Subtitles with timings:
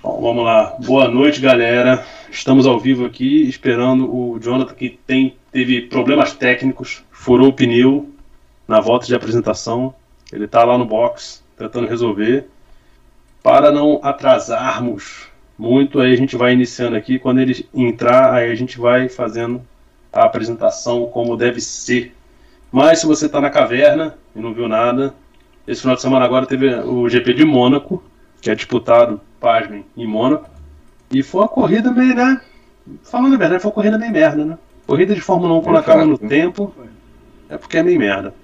[0.00, 0.76] Bom, vamos lá.
[0.78, 2.06] Boa noite, galera.
[2.30, 8.08] Estamos ao vivo aqui, esperando o Jonathan, que tem, teve problemas técnicos, furou o pneu
[8.68, 9.92] na volta de apresentação.
[10.32, 12.46] Ele está lá no box, tentando resolver.
[13.42, 15.26] Para não atrasarmos
[15.58, 17.18] muito, aí a gente vai iniciando aqui.
[17.18, 19.60] Quando ele entrar, aí a gente vai fazendo
[20.12, 22.14] a apresentação como deve ser.
[22.70, 25.12] Mas se você está na caverna e não viu nada,
[25.66, 28.00] esse final de semana agora teve o GP de Mônaco,
[28.40, 30.48] que é disputado, pasmem, em Mônaco.
[31.10, 32.40] E foi uma corrida meio, né?
[33.02, 34.58] Falando a verdade, foi uma corrida meio merda, né?
[34.86, 36.74] Corrida de Fórmula 1 quando acaba no tempo,
[37.48, 38.34] é porque é meio merda.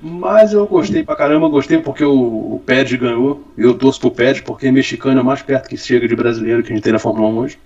[0.00, 2.12] Mas eu gostei pra caramba, gostei porque o,
[2.54, 3.42] o Pérez ganhou.
[3.56, 6.74] Eu torço pro Pérez porque mexicano é mais perto que chega de brasileiro que a
[6.74, 7.58] gente tem na Fórmula 1 hoje.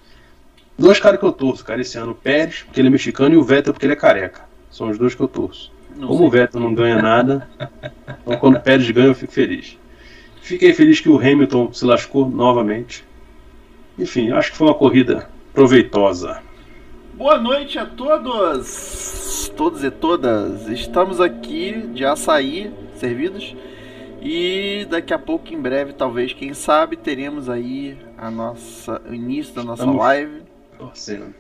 [0.79, 2.13] Dois caras que eu torço, cara, esse ano.
[2.13, 4.41] O Pérez, porque ele é mexicano, e o Vettel, porque ele é careca.
[4.71, 5.71] São os dois que eu torço.
[5.95, 6.27] Não Como sei.
[6.27, 7.47] o Vettel não ganha nada,
[8.23, 9.79] então quando o Pérez ganha eu fico feliz.
[10.43, 13.05] Fiquei feliz que o Hamilton se lascou novamente.
[13.97, 16.43] Enfim, acho que foi uma corrida proveitosa.
[17.15, 20.67] Boa noite a todos, todos e todas.
[20.69, 23.55] Estamos aqui de açaí servidos
[24.21, 29.55] e daqui a pouco, em breve, talvez, quem sabe, teremos aí a nossa, o início
[29.55, 30.43] da nossa Estamos live.
[30.77, 31.35] Torcendo.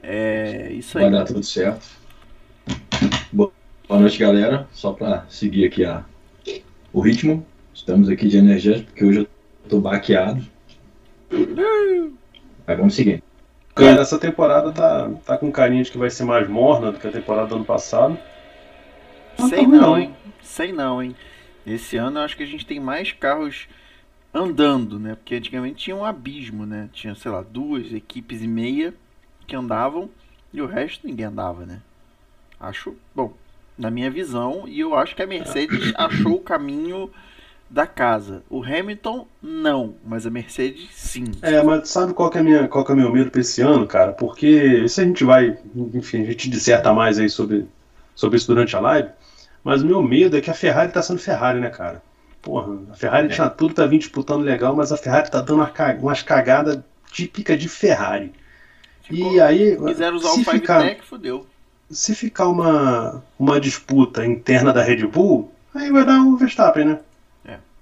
[0.00, 1.04] É isso aí.
[1.04, 1.84] Vai dar tudo certo.
[3.32, 3.50] Boa
[3.88, 4.68] noite, galera.
[4.72, 6.04] Só para seguir aqui a,
[6.92, 7.44] o ritmo.
[7.76, 9.28] Estamos aqui de energético, porque hoje eu
[9.68, 10.42] tô baqueado.
[12.66, 13.22] Mas vamos seguir.
[13.74, 17.06] Cara, essa temporada tá, tá com carinha de que vai ser mais morna do que
[17.06, 18.18] a temporada do ano passado.
[19.50, 20.16] Sei não, não, hein?
[20.40, 21.14] Sei não, hein?
[21.66, 23.68] Esse ano eu acho que a gente tem mais carros
[24.32, 25.14] andando, né?
[25.14, 26.88] Porque antigamente tinha um abismo, né?
[26.94, 28.94] Tinha, sei lá, duas equipes e meia
[29.46, 30.08] que andavam
[30.50, 31.82] e o resto ninguém andava, né?
[32.58, 33.34] Acho, bom,
[33.76, 37.10] na minha visão, e eu acho que a Mercedes achou o caminho
[37.68, 38.42] da casa.
[38.48, 41.24] O Hamilton, não, mas a Mercedes, sim.
[41.42, 43.60] É, mas sabe qual que é, minha, qual que é o meu medo para esse
[43.60, 44.12] ano, cara?
[44.12, 45.58] Porque isso a gente vai,
[45.94, 47.66] enfim, a gente disserta mais aí sobre,
[48.14, 49.08] sobre isso durante a live,
[49.64, 52.02] mas o meu medo é que a Ferrari tá sendo Ferrari, né, cara?
[52.40, 53.30] Porra, a Ferrari é.
[53.30, 55.66] tinha tudo pra vir disputando legal, mas a Ferrari tá dando
[56.00, 56.78] umas cagadas
[57.10, 58.32] típicas de Ferrari.
[59.02, 59.76] Ficou, e aí.
[59.76, 61.46] Quiseram usar o Five ficar, Tech, fodeu.
[61.90, 66.98] Se ficar uma, uma disputa interna da Red Bull, aí vai dar o Verstappen, né?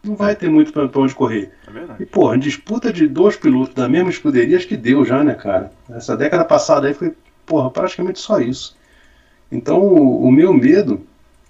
[0.04, 1.52] Não vai ter muito pra, pra onde correr.
[1.66, 2.02] É verdade.
[2.02, 5.72] E, porra, disputa de dois pilotos da mesma escuderia, acho que deu já, né, cara?
[5.90, 7.14] Essa década passada aí foi,
[7.46, 8.76] porra, praticamente só isso.
[9.50, 11.00] Então, o, o meu medo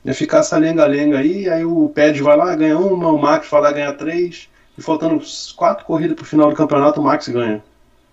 [0.05, 3.61] é ficar essa lenga-lenga aí, aí o Pérez vai lá, ganha uma, o Max vai
[3.61, 5.23] lá ganhar três, e faltando
[5.57, 7.63] quatro corridas pro final do campeonato, o Max ganha.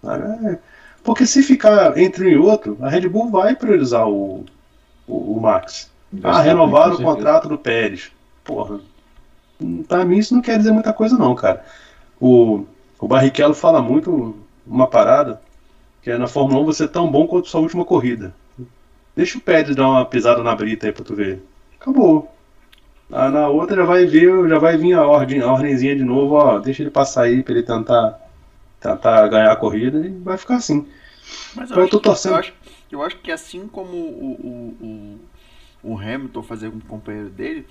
[0.04, 0.58] É,
[1.04, 4.46] porque se ficar entre um e outro, a Red Bull vai priorizar o,
[5.08, 5.90] o, o Max.
[6.24, 8.12] Ah, renovaram o contrato do Pérez.
[8.44, 8.80] Porra,
[9.88, 11.64] Pra mim isso não quer dizer muita coisa não, cara.
[12.20, 12.66] O,
[13.00, 14.36] o Barrichello fala muito
[14.66, 15.42] uma parada,
[16.02, 18.34] que é na Fórmula 1 você é tão bom quanto sua última corrida.
[19.16, 21.44] Deixa o Pérez dar uma pisada na brita aí pra tu ver.
[21.80, 22.32] Acabou.
[23.12, 26.36] Ah, na outra já vai ver, já vai vir a ordem, a ordemzinha de novo,
[26.36, 28.18] ó, deixa ele passar aí pra ele tentar,
[28.80, 30.88] tentar ganhar a corrida e vai ficar assim.
[31.54, 32.34] Mas eu, então, eu tô torcendo.
[32.34, 32.54] eu, acho,
[32.90, 35.18] eu acho que assim como o,
[35.84, 37.68] o, o, o Hamilton fazer com o companheiro dele,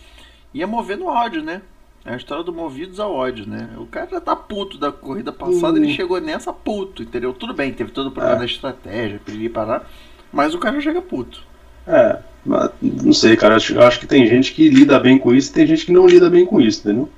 [0.52, 1.62] ia mover no áudio, né?
[2.04, 3.68] É a história do movidos ao ódio, né?
[3.76, 7.32] O cara já tá puto da corrida passada, ele chegou nessa puto, entendeu?
[7.34, 8.38] Tudo bem, teve todo o problema é.
[8.40, 9.88] da estratégia, ele parar,
[10.32, 11.42] mas o cara já chega puto.
[11.86, 13.58] É, mas, não sei, cara.
[13.70, 16.06] Eu acho que tem gente que lida bem com isso e tem gente que não
[16.06, 17.08] lida bem com isso, entendeu?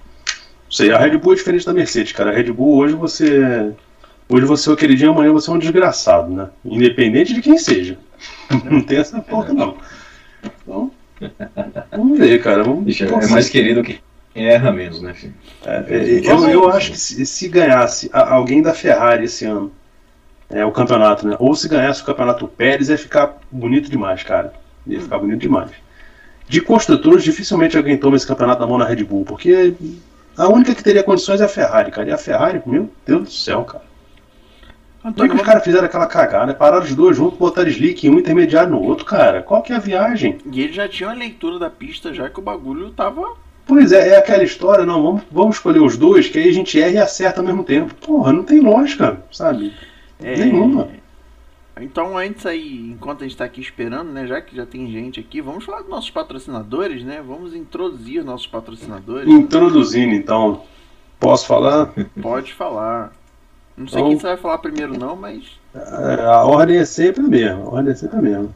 [0.65, 2.31] Não sei, a Red Bull é diferente da Mercedes, cara.
[2.31, 3.73] A Red Bull hoje você.
[4.29, 6.49] Hoje você é o queridinho, amanhã você é um desgraçado, né?
[6.65, 7.99] Independente de quem seja.
[8.65, 9.77] Não tem essa porra, não.
[10.43, 10.91] Então,
[11.91, 12.63] vamos ver, cara.
[12.63, 14.01] Vamos é mais querido que
[14.35, 15.35] erra menos, né, filho?
[15.65, 19.73] É, é, eu, eu acho que se, se, ganhasse alguém da Ferrari esse ano,
[20.51, 21.37] é, o campeonato, né?
[21.39, 24.53] Ou se ganhasse o campeonato Pérez, ia ficar bonito demais, cara.
[24.87, 25.71] Ia ficar bonito demais.
[26.49, 29.75] De construtores, dificilmente alguém toma esse campeonato na mão na Red Bull, porque
[30.37, 32.09] a única que teria condições é a Ferrari, cara.
[32.09, 33.85] E a Ferrari, meu Deus do céu, cara.
[35.05, 36.53] Antônio, é que os caras fizeram aquela cagada, né?
[36.53, 39.43] Pararam os dois juntos, botaram slick em um intermediário no outro, cara.
[39.43, 40.39] Qual que é a viagem?
[40.51, 43.35] E ele já tinha uma leitura da pista, já que o bagulho tava
[43.67, 46.81] Pois é, é aquela história, não, vamos, vamos escolher os dois, que aí a gente
[46.81, 47.95] erra e acerta ao mesmo tempo.
[47.95, 49.73] Porra, não tem lógica, sabe?
[50.21, 50.37] É...
[50.37, 50.89] Nenhuma.
[51.81, 55.19] Então, antes aí, enquanto a gente está aqui esperando, né, já que já tem gente
[55.19, 57.23] aqui, vamos falar dos nossos patrocinadores, né?
[57.27, 59.27] Vamos introduzir nossos patrocinadores.
[59.27, 60.63] Introduzindo, então.
[61.19, 61.93] Posso falar?
[62.21, 63.13] Pode falar.
[63.77, 65.59] Não sei então, quem você vai falar primeiro, não, mas.
[65.75, 67.65] É, a ordem é sempre a mesma.
[67.65, 68.51] A ordem é sempre a mesma.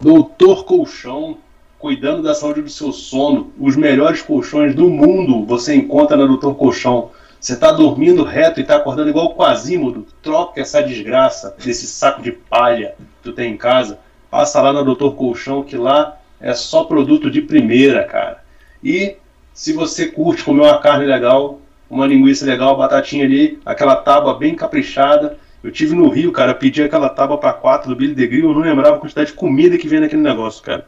[0.00, 1.38] Doutor Colchão
[1.86, 3.52] cuidando da saúde do seu sono.
[3.56, 7.12] Os melhores colchões do mundo você encontra na Doutor Colchão.
[7.38, 10.04] Você tá dormindo reto e tá acordando igual o Quasímodo.
[10.20, 14.00] Troca essa desgraça desse saco de palha que tu tem em casa.
[14.28, 18.42] Passa lá na Doutor Colchão, que lá é só produto de primeira, cara.
[18.82, 19.14] E
[19.54, 24.56] se você curte comer uma carne legal, uma linguiça legal, batatinha ali, aquela tábua bem
[24.56, 25.38] caprichada.
[25.62, 28.54] Eu tive no Rio, cara, pedi aquela tábua para quatro do Billy de Grill, eu
[28.54, 30.84] não lembrava a quantidade de comida que vem naquele negócio, cara.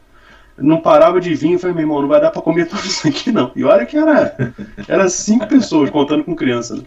[0.59, 3.07] Não parava de vir, eu falei, meu irmão, não vai dar para comer tudo isso
[3.07, 3.53] aqui não.
[3.55, 4.55] E olha que era,
[4.87, 6.83] era cinco pessoas, contando com criança, né?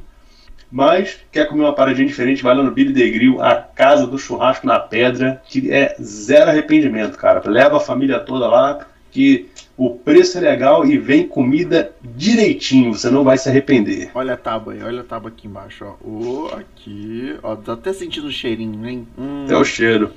[0.71, 4.18] Mas, quer comer uma paradinha diferente, vai lá no Billy de Grill, a casa do
[4.18, 7.41] churrasco na pedra, que é zero arrependimento, cara.
[7.45, 13.09] Leva a família toda lá, que o preço é legal e vem comida direitinho, você
[13.09, 14.12] não vai se arrepender.
[14.15, 15.95] Olha a tábua aí, olha a tábua aqui embaixo, ó.
[16.01, 19.06] Oh, aqui, ó, tá até sentindo o cheirinho, hein?
[19.17, 20.13] Hum, é o cheiro.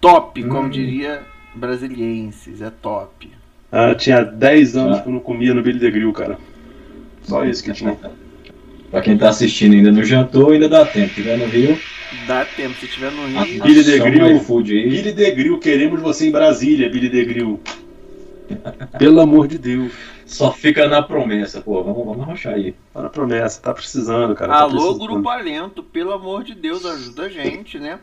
[0.00, 0.48] Top, hum.
[0.50, 1.22] como diria
[1.54, 3.30] brasilienses, é top.
[3.70, 5.02] Ah, tinha 10 anos ah.
[5.02, 6.38] que eu não comia no Billy the Grill, cara.
[7.22, 7.98] Só isso que tinha.
[8.90, 11.08] pra quem tá assistindo ainda no jantou, ainda dá tempo.
[11.08, 11.78] Se tiver no Rio.
[12.26, 13.62] Dá tempo, se tiver no Rio.
[13.62, 17.60] Billy the Grill, Billy the Grill, queremos você em Brasília, Billy the Grill.
[18.98, 19.92] Pelo amor de Deus.
[20.26, 21.82] Só fica na promessa, pô.
[21.82, 22.74] Vamos, vamos arrochar aí.
[22.92, 24.52] Tá na promessa, tá precisando, cara.
[24.52, 25.06] Tá Alô, tá precisando.
[25.06, 27.98] Grupo Alento, pelo amor de Deus, ajuda a gente, né?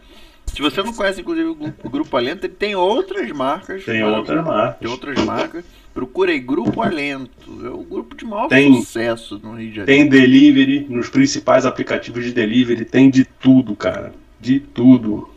[0.53, 3.83] Se você não conhece, inclusive, o Grupo Alento, ele tem outras marcas.
[3.85, 4.79] Tem outras marcas.
[4.79, 5.65] Tem outras marcas.
[5.93, 7.65] Procurei Grupo Alento.
[7.65, 9.85] É o grupo de maior tem, sucesso no Rio de Janeiro.
[9.85, 12.85] Tem delivery nos principais aplicativos de delivery.
[12.85, 14.13] Tem de tudo, cara.
[14.39, 15.29] De tudo.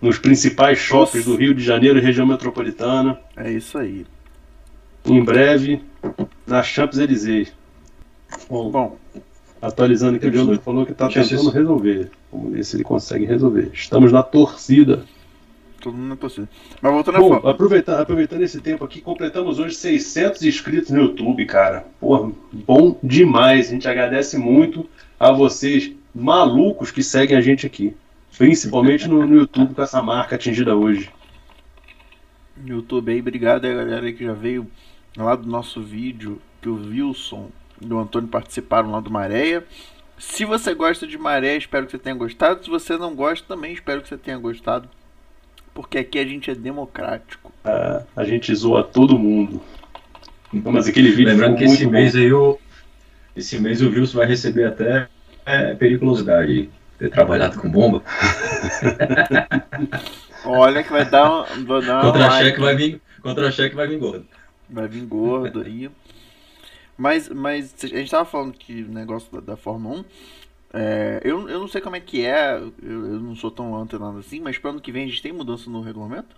[0.00, 1.30] Nos principais shoppings Nossa.
[1.30, 3.18] do Rio de Janeiro e região metropolitana.
[3.36, 4.04] É isso aí
[5.04, 5.82] em breve
[6.46, 7.52] na Champs-Élysées.
[8.48, 8.98] Bom, Bom,
[9.60, 12.10] atualizando aqui, o Jonathan falou que está tentando resolver.
[12.32, 13.70] Vamos ver se ele consegue resolver.
[13.72, 15.04] Estamos na torcida.
[15.80, 16.48] Todo mundo na torcida.
[16.80, 21.44] Mas voltando Bom, a aproveitando, aproveitando esse tempo aqui, completamos hoje 600 inscritos no YouTube,
[21.46, 21.86] cara.
[21.98, 23.68] Porra, bom demais.
[23.68, 24.86] A gente agradece muito
[25.18, 27.94] a vocês malucos que seguem a gente aqui.
[28.36, 31.10] Principalmente no, no YouTube com essa marca atingida hoje.
[32.64, 34.66] YouTube aí, obrigado aí, galera que já veio
[35.16, 37.48] lá do nosso vídeo que o Wilson
[37.80, 39.64] e o Antônio participaram lá do Maréia.
[40.18, 42.62] Se você gosta de maré, espero que você tenha gostado.
[42.62, 44.86] Se você não gosta, também espero que você tenha gostado.
[45.72, 47.50] Porque aqui a gente é democrático.
[47.64, 49.62] É, a gente zoa todo mundo.
[50.52, 52.58] Então, mas aquele vídeo Lembrando que esse mês aí o,
[53.34, 55.08] esse mês o Wilson vai receber até
[55.46, 56.68] é, periculosidade
[56.98, 58.02] ter trabalhado com bomba.
[60.44, 61.46] Olha que vai dar,
[61.86, 64.26] dar contra-cheque vai vir, contra-cheque vai vir gordo.
[64.68, 65.90] Vai vir gordo aí.
[67.00, 70.04] Mas, mas a gente tava falando que o negócio da, da Fórmula 1.
[70.72, 74.18] É, eu, eu não sei como é que é, eu, eu não sou tão antenado
[74.18, 76.36] assim, mas para ano que vem a gente tem mudança no regulamento?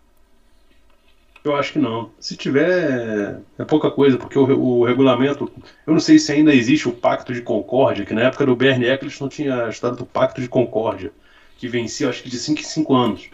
[1.42, 2.12] Eu acho que não.
[2.20, 5.50] Se tiver, é pouca coisa, porque o, o, regulamento.
[5.84, 8.88] Eu não sei se ainda existe o Pacto de Concórdia, que na época do Bernie
[8.88, 11.12] Eccleston tinha estado do Pacto de Concórdia,
[11.58, 13.30] que vencia acho que de 5 em 5 anos.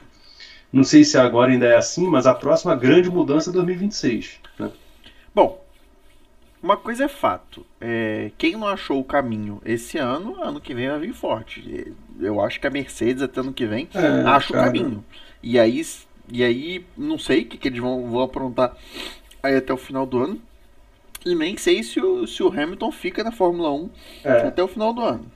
[0.73, 4.41] Não sei se agora ainda é assim, mas a próxima grande mudança é 2026.
[4.59, 4.71] Né?
[5.35, 5.68] Bom,
[6.63, 7.65] uma coisa é fato.
[7.81, 11.95] É, quem não achou o caminho esse ano, ano que vem vai vir forte.
[12.21, 14.63] Eu acho que a Mercedes até ano que vem é, acha cara.
[14.63, 15.05] o caminho.
[15.43, 15.87] E aí,
[16.31, 18.77] e aí não sei o que, que eles vão, vão aprontar
[19.43, 20.41] aí até o final do ano.
[21.25, 23.91] E nem sei se o, se o Hamilton fica na Fórmula 1
[24.25, 24.33] é.
[24.49, 25.27] até o final do ano.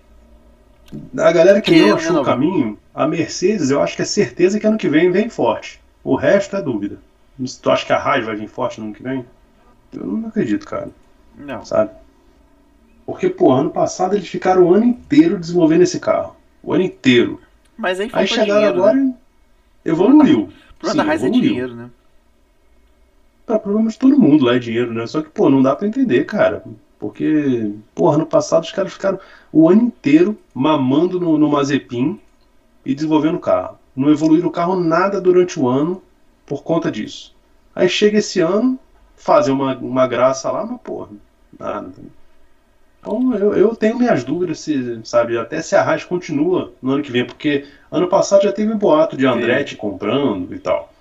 [1.19, 4.61] A galera que, que não achou o caminho, a Mercedes, eu acho que é certeza
[4.61, 5.81] que ano que vem vem forte.
[6.05, 6.99] O resto é dúvida.
[7.63, 9.25] Tu acha que a Haas vai vir forte no ano que vem?
[9.93, 10.91] Eu não acredito, cara.
[11.37, 11.65] Não.
[11.65, 11.91] Sabe?
[13.05, 16.37] Porque, pô, ano passado eles ficaram o ano inteiro desenvolvendo esse carro.
[16.63, 17.41] O ano inteiro.
[17.77, 19.15] Mas aí, aí chegaram dinheiro, agora né?
[19.85, 20.43] evoluiu.
[20.43, 21.91] O problema da Haas é dinheiro, né?
[23.45, 25.07] Pra problema de todo mundo lá é dinheiro, né?
[25.07, 26.63] Só que, pô, não dá pra entender, cara.
[26.99, 29.19] Porque, porra, no passado os caras ficaram
[29.53, 32.21] o ano inteiro mamando no, no Mazepin
[32.87, 33.77] e desenvolvendo o carro.
[33.95, 36.01] Não evoluíram o carro nada durante o ano
[36.47, 37.35] por conta disso.
[37.75, 38.79] Aí chega esse ano,
[39.23, 41.09] fazem uma, uma graça lá, mas porra,
[41.59, 41.93] nada.
[43.01, 47.03] Então eu, eu tenho minhas dúvidas se, sabe, até se a Haas continua no ano
[47.03, 50.93] que vem, porque ano passado já teve um boato de Andretti comprando e tal.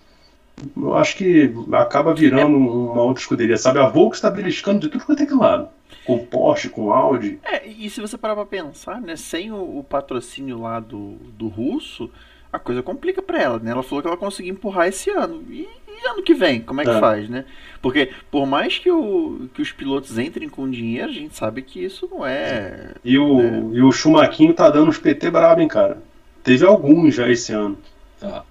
[0.77, 3.79] Eu acho que acaba virando uma outra escuderia, sabe?
[3.79, 5.69] A Volkswagen está beliscando de tudo quanto é que lado
[6.05, 7.39] com Porsche, com Audi.
[7.43, 11.47] É, e se você parar pra pensar, né, sem o, o patrocínio lá do, do
[11.47, 12.09] russo,
[12.51, 13.72] a coisa complica para ela, né?
[13.72, 15.43] Ela falou que ela conseguiu empurrar esse ano.
[15.50, 17.00] E, e ano que vem, como é que é.
[17.00, 17.46] faz, né?
[17.81, 21.84] Porque por mais que, o, que os pilotos entrem com dinheiro, a gente sabe que
[21.84, 22.91] isso não é.
[23.03, 23.70] E o, né?
[23.74, 26.01] e o Schumaquinho tá dando uns PT brabo, hein, cara?
[26.43, 27.77] Teve alguns já esse ano.
[28.20, 28.43] Tá.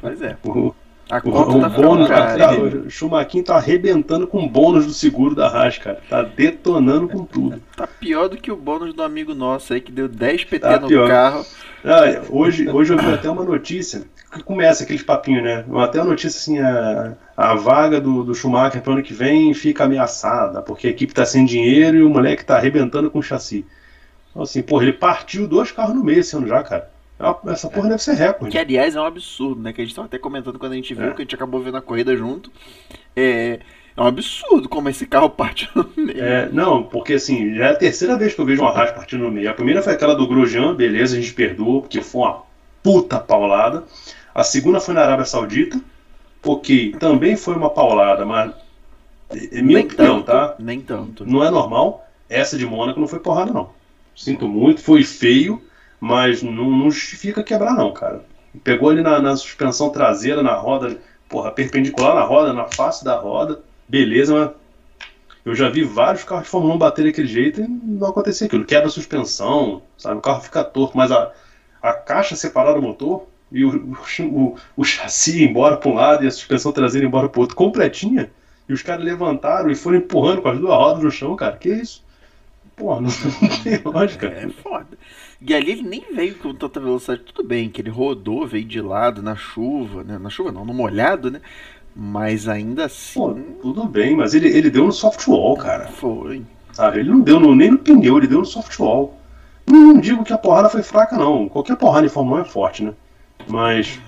[0.00, 0.36] Pois é.
[0.44, 0.74] O,
[1.10, 4.92] A conta o, tá o bônus, tá, o Schumacher tá arrebentando com o bônus do
[4.92, 6.00] seguro da Haas, cara.
[6.08, 7.62] Tá detonando com tudo.
[7.74, 10.80] Tá pior do que o bônus do amigo nosso aí que deu 10 PT tá
[10.80, 11.08] no pior.
[11.08, 11.46] carro.
[11.84, 15.64] Ah, hoje, hoje eu vi até uma notícia que começa aqueles papinhos, né?
[15.76, 19.84] Até uma notícia assim, a, a vaga do, do Schumacher pro ano que vem fica
[19.84, 23.64] ameaçada, porque a equipe tá sem dinheiro e o moleque tá arrebentando com o chassi.
[24.30, 26.90] Então, assim, porra, ele partiu dois carros no mês esse ano já, cara.
[27.18, 28.52] É essa porra deve ser recorde.
[28.52, 29.72] Que aliás é um absurdo, né?
[29.72, 31.10] Que a gente tava até comentando quando a gente viu, é.
[31.10, 32.50] que a gente acabou vendo a corrida junto.
[33.16, 33.58] É,
[33.96, 36.22] é um absurdo como esse carro parte no meio.
[36.22, 39.24] É, não, porque assim, já é a terceira vez que eu vejo uma Haas partindo
[39.24, 39.50] no meio.
[39.50, 42.42] A primeira foi aquela do Grosjean, beleza, a gente perdoou, porque foi uma
[42.82, 43.82] puta paulada.
[44.32, 45.80] A segunda foi na Arábia Saudita,
[46.44, 48.52] ok, também foi uma paulada, mas.
[49.30, 50.54] É minha Nem opinião, tanto, tá?
[50.58, 51.26] Nem tanto.
[51.26, 52.08] Não é normal.
[52.30, 53.70] Essa de Mônaco não foi porrada, não.
[54.14, 55.62] Sinto muito, foi feio
[56.00, 58.24] mas não, não justifica quebrar, não, cara.
[58.64, 63.16] Pegou ali na, na, suspensão traseira, na roda, porra, perpendicular na roda, na face da
[63.16, 64.50] roda, beleza, mas
[65.44, 68.64] eu já vi vários carros de Fórmula 1 bater daquele jeito e não acontecer aquilo.
[68.64, 70.18] Quebra a suspensão, sabe?
[70.18, 71.32] O carro fica torto, mas a,
[71.80, 76.26] a caixa separada do motor e o, o, o chassi embora para um lado e
[76.26, 78.30] a suspensão traseira embora para outro, completinha.
[78.68, 81.56] E os caras levantaram e foram empurrando com as duas rodas no chão, cara.
[81.56, 82.04] Que isso?
[82.76, 83.08] Pô, não,
[83.40, 84.26] não tem lógica.
[84.26, 84.86] É foda.
[85.40, 88.80] E ali ele nem veio com tanta velocidade, tudo bem, que ele rodou, veio de
[88.80, 90.18] lado na chuva, né?
[90.18, 91.40] Na chuva não, no molhado, né?
[91.94, 93.18] Mas ainda assim.
[93.18, 95.86] Pô, tudo bem, mas ele, ele deu no softwall, cara.
[95.86, 96.42] Foi.
[96.72, 97.00] Sabe?
[97.00, 99.16] Ele não deu no, nem no pneu, ele deu no softwall.
[99.66, 101.48] Não, não digo que a porrada foi fraca, não.
[101.48, 102.92] Qualquer porrada em Fórmula 1 é forte, né?
[103.46, 104.00] Mas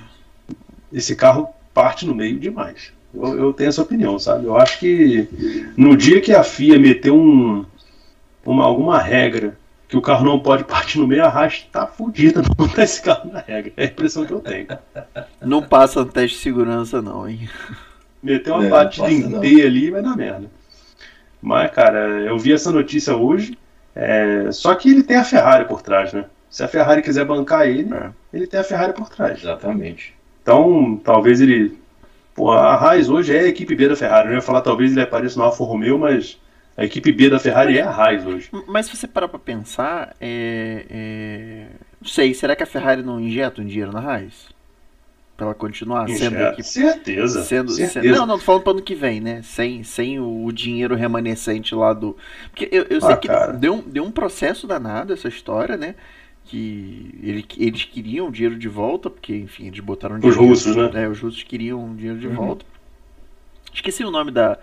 [0.92, 2.92] esse carro parte no meio demais.
[3.14, 4.46] Eu, eu, tenho essa opinião, sabe?
[4.46, 7.64] Eu acho que no dia que a FIA meteu um,
[8.44, 9.58] uma, alguma regra
[9.90, 13.02] que o carro não pode partir no meio, a Haas tá fodida, não tá esse
[13.02, 13.72] carro na regra.
[13.76, 14.68] É a impressão que eu tenho.
[15.42, 17.48] Não passa no teste de segurança, não, hein?
[18.22, 20.48] Meter uma é, batida em T ali vai dar merda.
[21.42, 23.58] Mas, cara, eu vi essa notícia hoje.
[23.96, 24.52] É...
[24.52, 26.26] Só que ele tem a Ferrari por trás, né?
[26.48, 28.10] Se a Ferrari quiser bancar ele, é.
[28.32, 29.40] ele tem a Ferrari por trás.
[29.40, 30.14] Exatamente.
[30.40, 31.76] Então, talvez ele.
[32.32, 34.28] Pô, a Haas hoje é a equipe B da Ferrari.
[34.28, 36.38] Eu ia falar, talvez ele apareça no Alfa Romeo, mas
[36.80, 38.48] a equipe B da Ferrari é a Haas hoje.
[38.66, 41.66] Mas se você parar pra pensar, é, é...
[42.00, 44.48] não sei, será que a Ferrari não injeta um dinheiro na Haas?
[45.36, 46.30] Pra ela continuar Injeta.
[46.30, 46.62] sendo equipe...
[46.62, 48.00] Certeza, sendo, certeza.
[48.00, 48.16] Sendo...
[48.16, 49.42] Não, não, tô falando pro ano que vem, né?
[49.42, 52.16] Sem, sem o dinheiro remanescente lá do...
[52.50, 55.94] Porque eu, eu sei ah, que deu, deu um processo danado essa história, né?
[56.46, 60.42] que ele, eles queriam o dinheiro de volta, porque, enfim, eles botaram dinheiro.
[60.42, 61.04] Os russos, né?
[61.04, 62.34] É, os russos queriam o dinheiro de uhum.
[62.34, 62.64] volta.
[63.72, 64.58] Esqueci o nome da,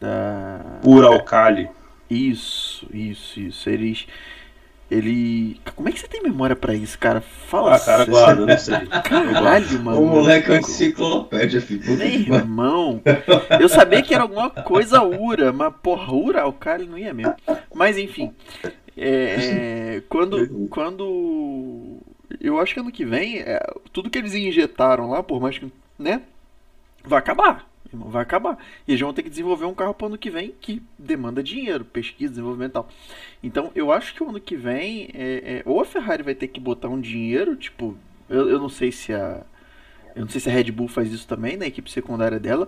[0.00, 0.60] da.
[0.84, 1.68] Uralcali.
[2.08, 3.68] Isso, isso, isso.
[3.68, 4.06] Eles.
[4.90, 5.60] Ele.
[5.74, 7.20] Como é que você tem memória pra isso, cara?
[7.20, 8.86] Fala Ah, cara, guarda, não sei.
[9.04, 10.00] Caralho, mano.
[10.00, 11.96] O moleque é uma enciclopédia, filho.
[11.96, 13.02] Meu irmão.
[13.58, 17.34] Eu sabia que era alguma coisa Ura, mas porra, Ura, o cara não ia mesmo.
[17.74, 18.32] Mas enfim.
[18.96, 20.68] É, quando.
[20.68, 21.98] Quando.
[22.40, 23.60] Eu acho que ano que vem, é,
[23.92, 25.70] tudo que eles injetaram lá, por mais que.
[25.98, 26.22] né?
[27.04, 27.66] Vai acabar
[28.04, 28.58] vai acabar.
[28.86, 31.42] E eles vão ter que desenvolver um carro para o ano que vem que demanda
[31.42, 32.88] dinheiro, pesquisa, desenvolvimento e tal.
[33.42, 36.48] Então, eu acho que o ano que vem, é, é, ou a Ferrari vai ter
[36.48, 37.96] que botar um dinheiro, tipo,
[38.28, 39.42] eu, eu não sei se a.
[40.14, 42.66] Eu não sei se a Red Bull faz isso também, na equipe secundária dela,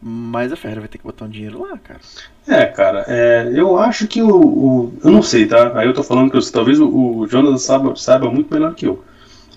[0.00, 2.00] mas a Ferrari vai ter que botar um dinheiro lá, cara.
[2.48, 5.78] É, cara, é, eu acho que o, o, Eu não sei, tá?
[5.78, 8.86] Aí eu tô falando que eu, talvez o, o Jonathan saiba, saiba muito melhor que
[8.86, 9.04] eu.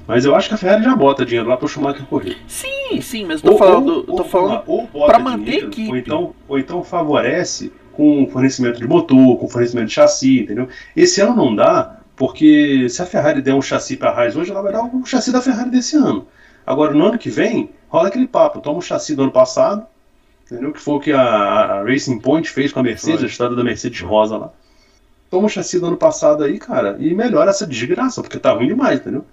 [0.10, 2.36] Mas eu acho que a Ferrari já bota dinheiro lá para o Schumacher correr.
[2.48, 4.64] Sim, sim, mas eu tô ou, falando, ou, tô falando
[5.06, 5.92] para manter dinheiro, a equipe.
[5.92, 10.68] Ou então, ou então favorece com fornecimento de motor, com fornecimento de chassi, entendeu?
[10.96, 14.50] Esse ano não dá, porque se a Ferrari der um chassi para a Raiz hoje,
[14.50, 16.26] ela vai dar o chassi da Ferrari desse ano.
[16.66, 19.86] Agora, no ano que vem, rola aquele papo, toma o chassi do ano passado,
[20.44, 20.72] entendeu?
[20.72, 23.28] Que foi o que a, a Racing Point fez com a Mercedes, foi.
[23.28, 24.50] a história da Mercedes Rosa lá.
[25.30, 28.70] Toma o chassi do ano passado aí, cara, e melhora essa desgraça, porque tá ruim
[28.70, 29.24] demais, entendeu?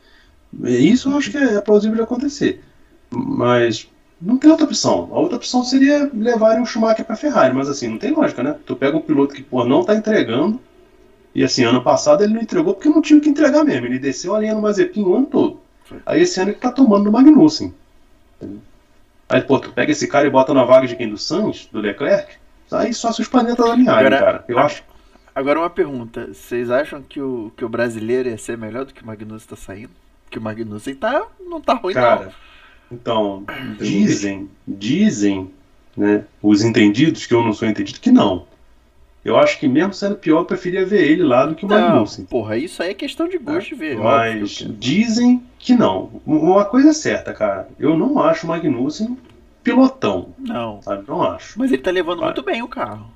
[0.65, 2.63] Isso eu acho que é plausível de acontecer.
[3.11, 3.89] Mas
[4.21, 5.09] não tem outra opção.
[5.13, 8.57] A outra opção seria levarem o Schumacher para Ferrari, mas assim, não tem lógica, né?
[8.65, 10.61] Tu pega um piloto que pô, não tá entregando,
[11.37, 13.85] e assim, ano passado ele não entregou porque não tinha o que entregar mesmo.
[13.85, 15.61] Ele desceu a linha no Mazepin o ano todo.
[16.07, 17.75] Aí esse ano ele tá tomando no Magnussen.
[19.29, 21.11] Aí, pô, tu pega esse cara e bota na vaga de quem?
[21.11, 22.37] Do Sainz, do Leclerc?
[22.73, 24.45] Aí só se os planetas alinharem, cara.
[24.49, 24.83] Eu acho.
[25.35, 26.33] Agora uma pergunta.
[26.33, 29.57] Vocês acham que o, que o brasileiro ia ser melhor do que o Magnussen tá
[29.57, 29.91] saindo?
[30.31, 32.33] Que o Magnussen tá, não tá ruim, Cara, não.
[32.91, 33.45] Então,
[33.79, 35.51] dizem, dizem,
[35.97, 38.47] né, os entendidos, que eu não sou entendido, que não.
[39.25, 41.77] Eu acho que mesmo sendo pior, eu preferia ver ele lá do que o não,
[41.77, 42.27] Magnussen.
[42.27, 43.99] Porra, isso aí é questão de gosto é, de ver.
[43.99, 44.77] Mas óbvio.
[44.79, 46.23] dizem que não.
[46.25, 47.69] Uma coisa é certa, cara.
[47.77, 49.19] Eu não acho o Magnussen
[49.65, 50.29] pilotão.
[50.39, 50.81] Não.
[50.81, 51.03] Sabe?
[51.09, 51.59] Não acho.
[51.59, 53.11] Mas ele tá levando muito bem o carro.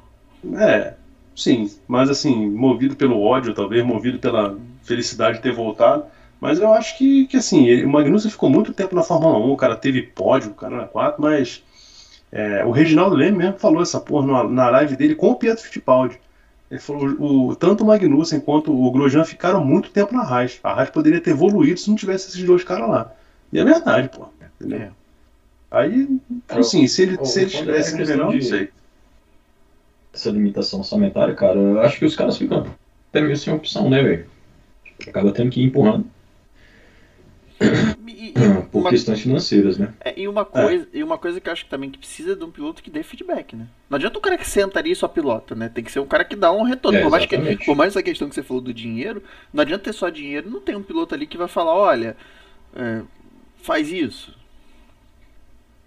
[0.57, 0.95] É,
[1.37, 6.07] sim, mas assim, movido pelo ódio, talvez, movido pela felicidade de ter voltado.
[6.41, 9.53] Mas eu acho que, que assim, ele- o Magnussen ficou muito tempo na Fórmula 1,
[9.53, 11.63] o cara teve pódio, o cara na 4, mas
[12.33, 15.65] é, o Reginaldo Leme mesmo falou essa porra na, na live dele com o Pietro
[15.65, 16.19] Fittipaldi.
[16.71, 20.59] Ele falou, o, tanto o Magnussen quanto o Grosjean ficaram muito tempo na Haas.
[20.63, 23.13] A Haas poderia ter evoluído se não tivesse esses dois caras lá.
[23.53, 24.29] E é verdade, pô.
[24.61, 24.79] Entendeu?
[24.81, 24.91] É.
[25.73, 26.09] Aí,
[26.49, 28.71] assim, se ele, se ele é tivesse questão melhor, não de- sei.
[30.13, 32.67] Essa limitação orçamentária, cara, eu acho que os caras ficam
[33.11, 34.27] até meio sem opção, né, velho?
[35.09, 36.05] Acaba tendo que ir empurrando
[38.07, 39.95] E, e- por uma, questões financeiras, né?
[40.02, 42.43] é, e uma coisa, e uma coisa que eu acho que também que precisa de
[42.45, 43.69] um piloto que dê feedback, né?
[43.88, 45.69] Não adianta o cara que senta ali e só pilota, né?
[45.69, 46.99] Tem que ser um cara que dá um retorno.
[46.99, 49.85] É, por, mais que, por mais essa questão que você falou do dinheiro, não adianta
[49.85, 52.17] ter só dinheiro, não tem um piloto ali que vai falar, olha,
[52.75, 53.02] é,
[53.62, 54.35] faz isso.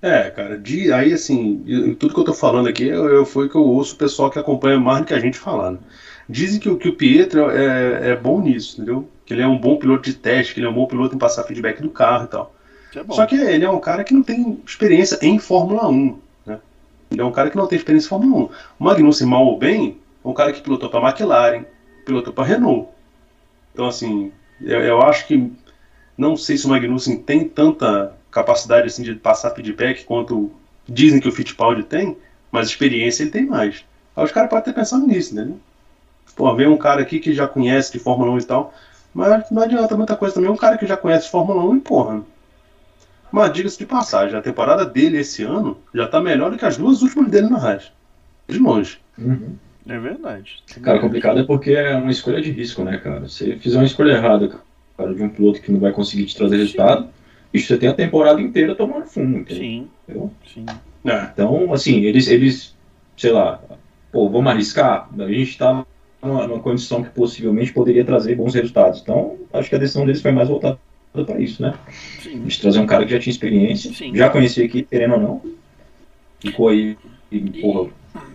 [0.02, 3.48] É, cara, de, aí assim, eu- tudo que eu tô falando aqui eu, eu- foi
[3.50, 5.80] que eu ouço o pessoal que acompanha mais do que a gente falando.
[6.28, 9.08] Dizem que, o- que o Pietro é, é bom nisso, entendeu?
[9.26, 11.20] Que ele é um bom piloto de teste, que ele é um bom piloto em
[11.20, 12.56] passar feedback do carro e tal.
[12.90, 13.16] Isso é.
[13.16, 16.60] Só que ele é um cara que não tem experiência em Fórmula 1, né?
[17.12, 18.50] Ele é um cara que não tem experiência em Fórmula 1.
[18.80, 21.66] O Magnussen, mal ou bem, é um cara que pilotou para McLaren,
[22.06, 22.90] pilotou para Renault.
[23.74, 25.52] Então, assim, eu, eu acho que
[26.18, 30.52] não sei se o Magnussen tem tanta capacidade assim de passar feedback quanto
[30.88, 32.18] dizem que o Fittipaldi tem,
[32.52, 33.84] mas experiência ele tem mais.
[34.16, 35.52] Aí os caras podem ter pensado nisso, né?
[36.36, 38.74] Pô, vem um cara aqui que já conhece de Fórmula 1 e tal,
[39.14, 40.50] mas não adianta muita coisa também.
[40.50, 42.22] Um cara que já conhece Fórmula 1 e porra.
[43.32, 46.78] Mas diga-se de passagem, a temporada dele esse ano já tá melhor do que as
[46.78, 47.92] duas últimas dele na Haas.
[48.48, 49.00] De longe.
[49.18, 49.56] Uhum.
[49.88, 50.64] É verdade.
[50.82, 53.28] Cara, complicado é porque é uma escolha de risco, né, cara?
[53.28, 54.60] Se fizer uma escolha errada,
[54.98, 57.10] cara, de um piloto que não vai conseguir te trazer resultado,
[57.52, 59.64] bicho, você tem a temporada inteira tomando fumo, entendeu?
[59.64, 59.90] Sim,
[60.54, 60.66] sim.
[61.06, 61.30] É.
[61.34, 62.76] Então, assim, eles, eles,
[63.18, 63.60] sei lá,
[64.12, 65.10] pô, vamos arriscar?
[65.18, 65.86] A gente tá
[66.24, 69.02] numa, numa condição que possivelmente poderia trazer bons resultados.
[69.02, 70.80] Então, acho que a decisão deles foi mais voltada
[71.14, 71.74] para isso, né?
[72.22, 72.44] Sim.
[72.44, 74.16] De trazer um cara que já tinha experiência, Sim.
[74.16, 75.42] já conhecia aqui, querendo ou não,
[76.40, 76.98] ficou aí,
[77.32, 77.90] e, porra,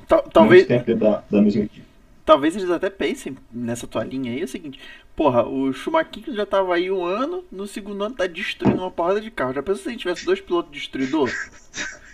[0.06, 1.84] Tal- talvez, tempo da, da mesma equipe.
[2.24, 4.78] talvez eles até pensem nessa tua linha aí, é o seguinte,
[5.16, 9.20] porra, o Schumacher já tava aí um ano, no segundo ano tá destruindo uma porrada
[9.20, 9.52] de carro.
[9.52, 11.30] Já pensou se a gente tivesse dois pilotos destruidor?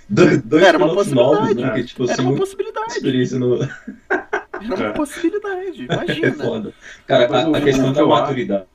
[0.07, 1.70] Dois, dois Era uma pilotos possibilidade, novos, né?
[1.81, 2.92] Que, tipo, Era assim, uma possibilidade.
[2.92, 3.59] experiência no...
[4.61, 4.93] Era uma É.
[4.93, 5.85] possibilidade,
[6.23, 6.33] É imagina.
[6.33, 6.75] foda.
[7.07, 8.69] Cara, a, a questão da maturidade,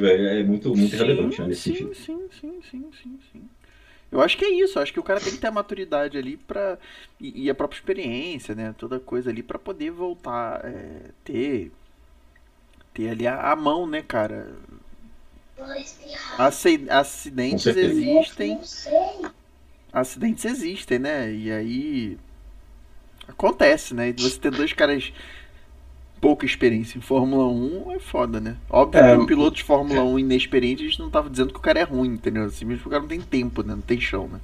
[0.00, 1.94] velho, é muito, muito relevante né, nesse sim, sentido.
[1.94, 3.48] sim, sim, sim, sim, sim.
[4.12, 6.18] Eu acho que é isso, eu acho que o cara tem que ter a maturidade
[6.18, 6.78] ali pra.
[7.20, 8.74] E, e a própria experiência, né?
[8.78, 11.72] Toda coisa ali pra poder voltar, é, ter.
[12.94, 14.48] Ter ali a, a mão, né, cara?
[16.38, 18.58] Aci- Acidentes existem.
[19.92, 21.32] Acidentes existem, né?
[21.32, 22.18] E aí.
[23.30, 24.10] Acontece, né?
[24.10, 25.12] E você ter dois caras
[26.20, 28.56] pouca experiência em Fórmula 1 é foda, né?
[28.68, 31.58] Óbvio É, que um piloto de Fórmula 1 inexperiente, a gente não tava dizendo que
[31.58, 32.44] o cara é ruim, entendeu?
[32.44, 33.74] Assim mesmo que o cara não tem tempo, né?
[33.74, 34.38] Não tem chão, né?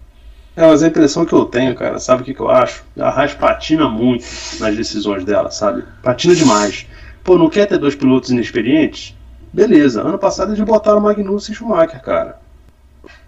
[0.57, 2.83] É, mas a impressão que eu tenho, cara, sabe o que, que eu acho?
[2.99, 4.25] A Haas patina muito
[4.59, 5.85] nas decisões dela, sabe?
[6.03, 6.87] Patina demais.
[7.23, 9.15] Pô, não quer ter dois pilotos inexperientes?
[9.53, 10.01] Beleza.
[10.01, 12.41] Ano passado eles botaram Magnussen e Schumacher, cara.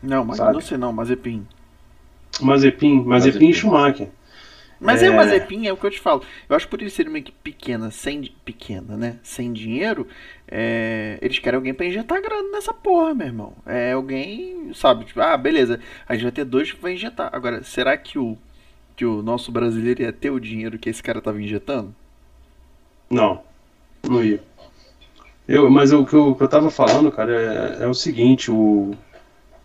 [0.03, 0.27] Não,
[0.61, 1.47] sei não, Mazepin.
[2.41, 3.49] Mazepin, Mazepin Mazepin.
[3.51, 4.09] e Schumacher.
[4.81, 5.07] Mas é.
[5.07, 5.11] É.
[5.11, 6.23] o Mazepin, é o que eu te falo.
[6.49, 9.17] Eu acho que por eles serem uma equipe pequena, sem pequena, né?
[9.23, 10.07] Sem dinheiro,
[10.47, 13.53] é, eles querem alguém pra injetar grana nessa porra, meu irmão.
[13.67, 17.31] É alguém, sabe, tipo, ah, beleza, a gente vai ter dois que vai injetar.
[17.33, 18.37] Agora, será que o
[18.99, 21.95] que o nosso brasileiro ia ter o dinheiro que esse cara tava injetando?
[23.09, 23.43] Não,
[24.03, 24.43] não ia.
[25.47, 28.95] Eu, mas o que eu, que eu tava falando, cara, é, é o seguinte, o.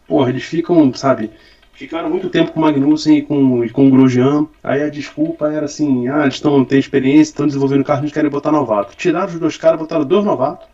[0.08, 1.32] Porra, eles ficam, sabe,
[1.84, 5.52] ficaram muito tempo com o Magnussen e com, e com o Grosjean, aí a desculpa
[5.52, 8.96] era assim, ah, eles estão têm experiência, estão desenvolvendo carro, a gente quer botar novato.
[8.96, 10.68] Tiraram os dois caras, botaram dois novatos,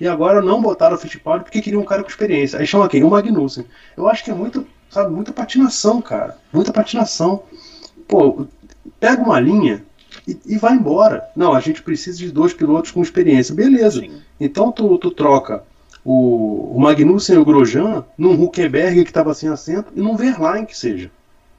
[0.00, 2.58] e agora não botaram o Fittipaldi porque queriam um cara com experiência.
[2.58, 3.04] Aí chama quem?
[3.04, 3.64] O Magnussen.
[3.96, 7.44] Eu acho que é muito, sabe, muita patinação, cara, muita patinação.
[8.08, 8.46] Pô,
[8.98, 9.84] pega uma linha
[10.26, 11.24] e, e vai embora.
[11.34, 13.54] Não, a gente precisa de dois pilotos com experiência.
[13.54, 14.00] Beleza.
[14.00, 14.20] Sim.
[14.40, 15.62] Então tu, tu troca
[16.06, 20.64] o, o Magnussen e o Grosjean num Huckenberg que estava sem assento e num Verlaine
[20.66, 21.10] que seja.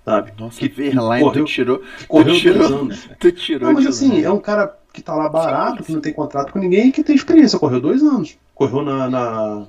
[0.06, 0.32] Sabe?
[0.40, 2.58] Nossa, que, Verlaine, correu, tu tirou, que correu tu tirou.
[2.60, 3.10] dois anos.
[3.20, 6.14] tu tirou Não, mas assim, é um cara que tá lá barato, que não tem
[6.14, 7.60] contrato com ninguém e que tem experiência.
[7.60, 8.38] Correu dois anos.
[8.56, 9.10] Correu na.
[9.10, 9.64] Na,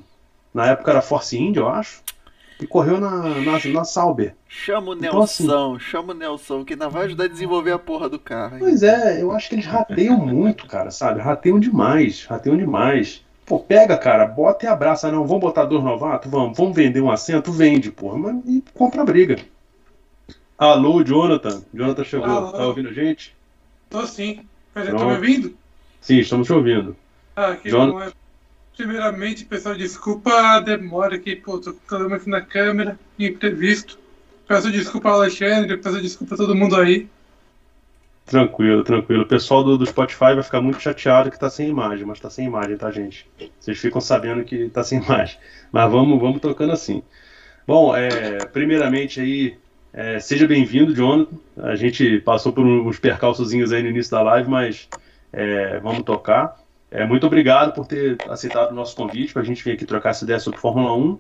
[0.55, 2.03] na época era Force India, eu acho.
[2.61, 3.11] E correu na,
[3.41, 4.35] na, na Sauber.
[4.49, 7.79] Chama o Então, assim- Nelson, chama o Nelson, que ainda vai ajudar a desenvolver a
[7.79, 8.55] porra do carro.
[8.55, 8.59] hein?
[8.61, 11.21] Pois é, eu acho que eles rateiam muito, cara, sabe?
[11.21, 13.25] Rateiam demais, rateiam demais.
[13.49, 15.11] Pô, pega, cara, bota e abraça.
[15.11, 16.31] Não, vamos botar dois novatos?
[16.31, 17.51] Vamos, vamos vender um assento?
[17.51, 19.39] Vende, porra, mas e compra a briga.
[20.59, 21.63] Alô, Jonathan.
[21.73, 22.27] Jonathan chegou.
[22.27, 22.53] Alô.
[22.53, 23.35] Tá ouvindo a gente?
[23.89, 24.41] Tô sim.
[24.75, 25.57] Você tá me ouvindo?
[25.99, 26.95] Sim, estamos te ouvindo.
[27.35, 27.93] Ah, que Jon...
[27.93, 28.03] bom.
[28.03, 28.13] É,
[28.77, 33.99] primeiramente, pessoal, desculpa a demora aqui, pô, tô com na câmera, imprevisto.
[34.47, 37.09] Peço desculpa ao Alexandre, peço desculpa a todo mundo aí.
[38.29, 39.23] Tranquilo, tranquilo.
[39.23, 42.29] O pessoal do, do Spotify vai ficar muito chateado que tá sem imagem, mas tá
[42.29, 43.27] sem imagem, tá, gente?
[43.59, 45.38] Vocês ficam sabendo que tá sem imagem.
[45.73, 47.03] Mas vamos, vamos tocando assim.
[47.67, 49.57] Bom, é, primeiramente aí,
[49.95, 51.37] é, seja bem-vindo, Jonathan.
[51.57, 54.88] A gente passou por uns percalçozinhos aí no início da live, mas
[55.33, 56.55] é, vamos tocar.
[56.91, 60.11] É, muito obrigado por ter aceitado o nosso convite para a gente vir aqui trocar
[60.11, 61.19] essa ideia sobre Fórmula 1.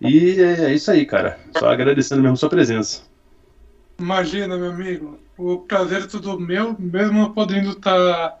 [0.00, 1.38] E é isso aí, cara.
[1.58, 3.02] Só agradecendo mesmo sua presença.
[3.98, 5.25] Imagina, meu amigo.
[5.38, 7.92] O prazer é tudo meu, mesmo não podendo estar.
[7.92, 8.38] Tá,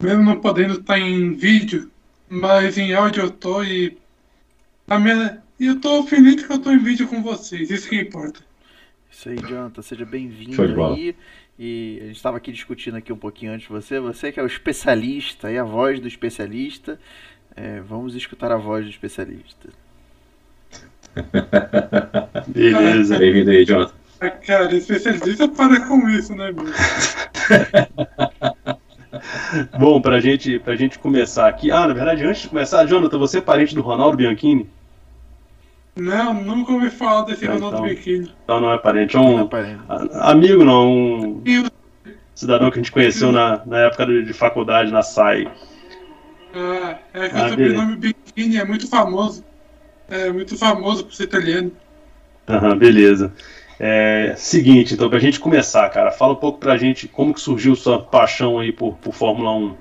[0.00, 1.90] mesmo não podendo estar tá em vídeo,
[2.28, 3.96] mas em áudio eu tô e.
[4.86, 7.96] A minha, e eu tô feliz que eu tô em vídeo com vocês, isso que
[7.96, 8.40] importa.
[9.10, 11.16] Isso aí, Jonathan, seja bem-vindo aí.
[11.58, 14.00] E a gente estava aqui discutindo aqui um pouquinho antes de você.
[14.00, 16.98] Você que é o especialista e a voz do especialista.
[17.56, 19.68] É, vamos escutar a voz do especialista.
[22.48, 24.03] Beleza, bem-vindo aí, Jonathan.
[24.24, 26.64] Ah, cara, especialista para com isso, né, meu?
[29.78, 31.70] Bom, pra gente, pra gente começar aqui.
[31.70, 34.66] Ah, na verdade, antes de começar, Jonathan, você é parente do Ronaldo Bianchini?
[35.94, 38.34] Não, nunca ouvi falar desse é, Ronaldo então, Bianchini.
[38.44, 39.36] Então não é parente, é um.
[39.36, 39.82] Não é parente.
[40.14, 41.42] Amigo, não, um
[42.34, 45.52] cidadão que a gente conheceu na, na época de, de faculdade na SAI.
[46.54, 49.44] Ah, é que ah, o sobrenome Bianchini é muito famoso.
[50.08, 51.70] É muito famoso por ser italiano.
[52.48, 53.32] Aham, beleza.
[53.78, 57.74] É, seguinte, então, pra gente começar, cara, fala um pouco pra gente como que surgiu
[57.74, 59.76] sua paixão aí por, por Fórmula 1.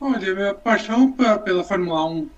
[0.00, 2.28] Olha, minha paixão pra, pela Fórmula 1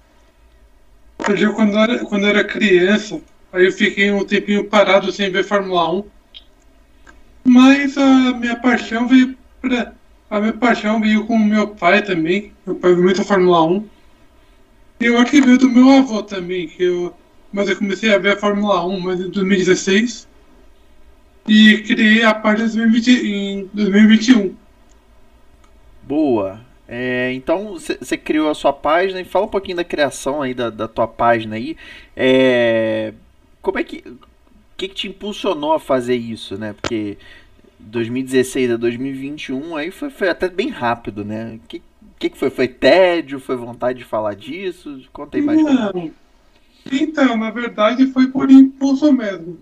[1.24, 3.20] surgiu quando eu, era, quando eu era criança.
[3.52, 6.04] Aí eu fiquei um tempinho parado sem ver Fórmula 1.
[7.44, 9.92] Mas a minha paixão veio pra.
[10.30, 12.52] A minha paixão veio com meu pai também.
[12.64, 13.88] Meu pai viu muito a Fórmula 1.
[15.00, 17.14] E eu acho que veio do meu avô também, que eu
[17.52, 20.28] mas eu comecei a ver a Fórmula 1 mas em 2016
[21.48, 24.54] e criei a página 2020, em 2021.
[26.02, 26.60] Boa.
[26.86, 30.70] É, então você criou a sua página e fala um pouquinho da criação aí da,
[30.70, 31.76] da tua página aí.
[32.16, 33.14] É,
[33.62, 34.04] como é que
[34.80, 36.72] que, que te impulsionou a fazer isso, né?
[36.72, 37.18] Porque
[37.78, 41.58] 2016 a 2021 aí foi, foi até bem rápido, né?
[41.62, 41.82] O que,
[42.18, 42.48] que, que foi?
[42.48, 43.38] Foi tédio?
[43.38, 45.02] Foi vontade de falar disso?
[45.12, 45.62] Conta aí mais.
[45.62, 46.10] Não,
[46.90, 49.58] então, na verdade, foi por impulso mesmo.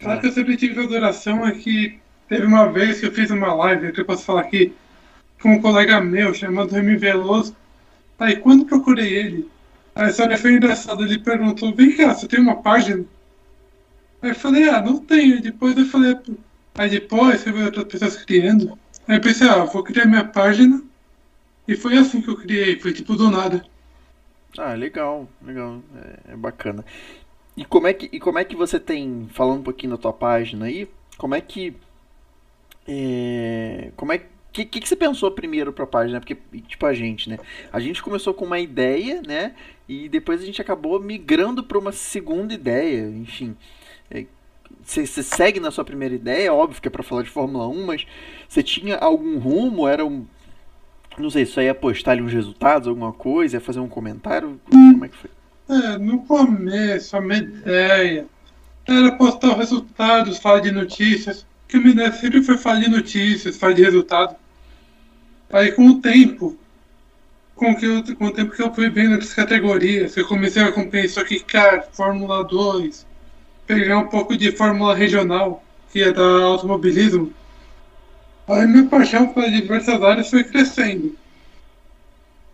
[0.00, 3.54] Sabe que eu sempre tive adoração é que teve uma vez que eu fiz uma
[3.54, 4.72] live, que eu posso falar aqui,
[5.40, 7.56] com um colega meu chamado Remy Veloso.
[8.18, 9.48] Aí quando procurei ele,
[9.94, 13.04] a história foi engraçada, ele perguntou, vem cá, você tem uma página?
[14.20, 15.36] Aí eu falei, ah, não tenho.
[15.36, 16.16] Aí depois eu falei,
[16.74, 18.78] aí depois eu vi outras pessoas criando.
[19.06, 20.82] Aí eu pensei, ah, vou criar minha página.
[21.68, 23.64] E foi assim que eu criei, foi tipo do nada.
[24.58, 26.84] Ah, legal, legal, é, é, bacana.
[27.56, 30.12] E como é que e como é que você tem falando um pouquinho da tua
[30.12, 30.88] página aí?
[31.16, 31.76] Como é que
[32.86, 34.18] é, como é
[34.52, 36.20] que, que, que você pensou primeiro para a página?
[36.20, 36.36] Porque,
[36.68, 37.38] tipo, a gente, né?
[37.72, 39.54] A gente começou com uma ideia, né?
[39.88, 43.56] E depois a gente acabou migrando para uma segunda ideia, enfim.
[44.10, 44.26] É,
[44.82, 47.86] você, você, segue na sua primeira ideia, óbvio que é para falar de Fórmula 1,
[47.86, 48.06] mas
[48.48, 49.88] você tinha algum rumo?
[49.88, 50.24] Era um,
[51.18, 54.60] não sei, só ia postar ali uns resultados, alguma coisa, ia fazer um comentário?
[54.70, 55.30] Como é que foi?
[55.68, 58.26] É, no começo, a minha ideia
[58.86, 63.56] era postar os resultados, falar de notícias, que minha ideia sempre foi falar de notícias,
[63.56, 64.36] falar de resultado.
[65.50, 66.56] Aí com o tempo,
[67.54, 70.66] com, que eu, com o tempo que eu fui vendo outras categorias, eu comecei a
[70.66, 73.06] acompanhar isso aqui, cara, Fórmula 2,
[73.66, 77.32] pegar um pouco de Fórmula Regional, que é da automobilismo,
[78.46, 81.16] Aí minha paixão diversas áreas foi crescendo.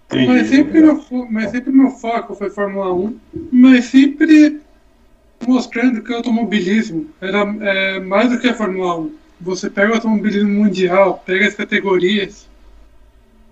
[0.07, 3.18] Entendi, mas, sempre meu, mas sempre meu foco foi Fórmula 1,
[3.53, 4.61] mas sempre
[5.46, 9.14] mostrando que o automobilismo era é, mais do que a Fórmula 1.
[9.40, 12.48] Você pega o automobilismo mundial, pega as categorias,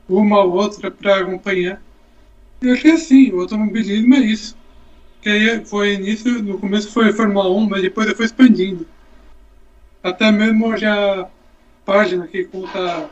[0.09, 1.81] uma ou outra para acompanhar.
[2.61, 4.57] E acho que assim, o automobilismo é isso.
[5.23, 8.87] Que aí foi início, no começo foi Fórmula 1, mas depois eu fui expandindo.
[10.03, 11.29] Até mesmo já
[11.89, 13.09] página que conta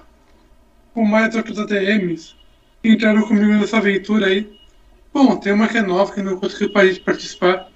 [0.92, 2.36] com mais outros ADMs
[2.82, 4.54] que entraram comigo nessa aventura aí.
[5.14, 7.70] Bom, tem uma que é nova que não conseguiu participar.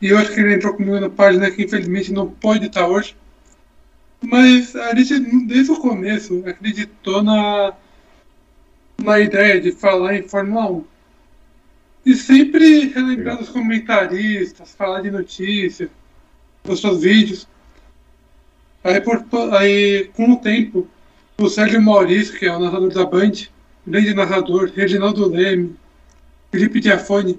[0.00, 3.14] E eu acho que ele entrou comigo na página que infelizmente não pode estar hoje.
[4.22, 7.74] Mas a gente, desde o começo, acreditou na,
[9.02, 10.84] na ideia de falar em Fórmula 1.
[12.06, 15.90] E sempre relembrar os comentaristas, falar de notícias,
[16.64, 17.46] dos seus vídeos.
[18.82, 20.86] Aí, por, aí, com o tempo,
[21.36, 23.32] o Sérgio Maurício, que é o narrador da Band,
[23.86, 25.76] grande narrador, Reginaldo Leme,
[26.50, 27.38] Felipe Diafone,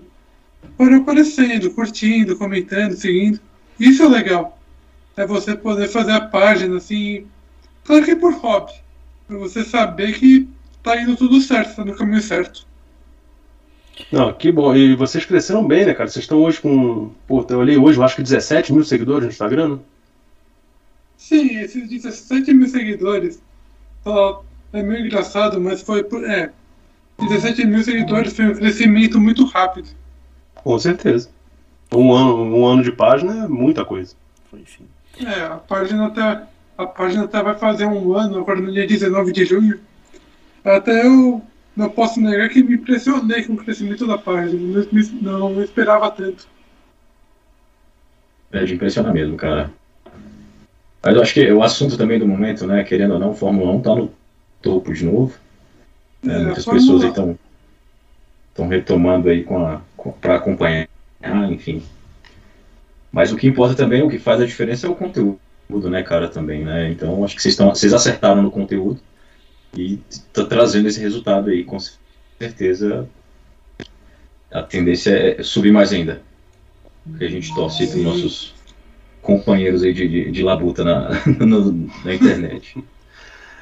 [0.78, 3.40] foram aparecendo, curtindo, comentando, seguindo.
[3.80, 4.58] Isso é legal.
[5.16, 7.26] É você poder fazer a página assim,
[7.84, 8.74] claro que por hobby,
[9.28, 10.48] para você saber que
[10.84, 12.66] tá indo tudo certo, tá no caminho certo.
[14.12, 14.76] Não, que bom.
[14.76, 16.10] E vocês cresceram bem, né, cara?
[16.10, 17.12] Vocês estão hoje com.
[17.28, 19.80] Pô, eu olhei hoje, eu acho que 17 mil seguidores no Instagram, né?
[21.30, 23.40] Sim, esses 17 mil seguidores.
[24.04, 26.04] Só é meio engraçado, mas foi.
[26.26, 26.50] É.
[27.20, 29.90] 17 mil seguidores foi um crescimento muito rápido.
[30.56, 31.30] Com certeza.
[31.94, 34.16] Um ano, um ano de página é muita coisa.
[34.50, 34.88] Foi sim.
[35.24, 36.48] É, a página até.
[36.76, 39.80] A página até vai fazer um ano, agora no dia 19 de junho.
[40.66, 41.44] Até eu
[41.76, 44.84] não posso negar que me impressionei com o crescimento da página.
[45.22, 46.48] Não, não esperava tanto.
[48.52, 49.72] É de impressionar mesmo, cara.
[51.02, 53.82] Mas eu acho que o assunto também do momento, né, querendo ou não, Fórmula 1
[53.82, 54.12] tá no
[54.62, 55.34] topo de novo.
[56.22, 57.38] Né, é, muitas pessoas estão
[58.50, 59.82] estão retomando aí com a
[60.22, 60.88] para acompanhar,
[61.50, 61.84] enfim.
[63.12, 65.40] Mas o que importa também, o que faz a diferença é o conteúdo,
[65.90, 66.90] né, cara, também, né?
[66.90, 69.00] Então acho que vocês estão vocês acertaram no conteúdo
[69.76, 71.78] e está trazendo esse resultado aí, com
[72.40, 73.08] certeza
[74.52, 76.22] a tendência é subir mais ainda.
[77.08, 78.54] Porque a gente torce para os nossos
[79.22, 81.10] companheiros aí de, de, de labuta na,
[82.06, 82.84] na internet.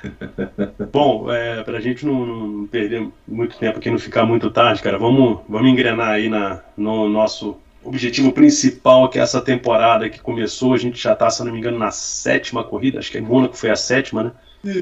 [0.91, 4.81] Bom, é, para a gente não, não, perder muito tempo aqui, não ficar muito tarde,
[4.81, 10.19] cara, vamos, vamos engrenar aí na, no nosso objetivo principal, que é essa temporada que
[10.19, 10.73] começou.
[10.73, 13.55] A gente já está, se não me engano, na sétima corrida, acho que em Mônaco
[13.55, 14.31] foi a sétima, né?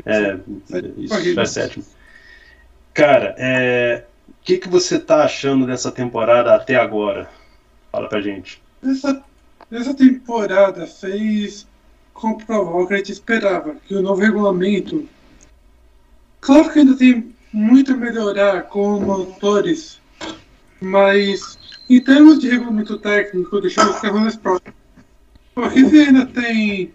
[0.05, 0.37] É,
[0.97, 1.85] isso, é sétimo.
[2.93, 7.29] Cara, é, o que, que você tá achando dessa temporada até agora?
[7.91, 8.61] Fala pra gente.
[8.83, 9.21] Essa,
[9.71, 11.67] essa temporada fez
[12.13, 15.07] comprovar o que a gente esperava, que o novo regulamento.
[16.39, 19.99] Claro que ainda tem muito a melhorar com motores,
[20.81, 21.57] mas
[21.89, 24.75] em termos de regulamento técnico, deixando os carros mais próximos.
[25.53, 26.93] Porque você ainda tem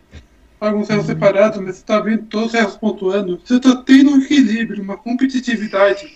[0.60, 3.40] alguns erros separados, mas você está vendo todos os erros pontuando.
[3.44, 6.06] Você está tendo um equilíbrio, uma competitividade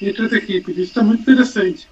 [0.00, 0.76] entre as equipes.
[0.76, 1.88] Isso está muito interessante.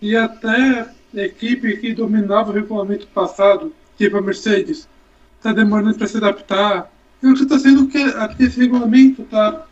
[0.00, 0.88] E até
[1.22, 4.88] equipe que dominava o regulamento passado, tipo a Mercedes,
[5.36, 6.90] está demorando para se adaptar.
[7.22, 7.98] E o que está sendo que
[8.42, 9.66] esse regulamento está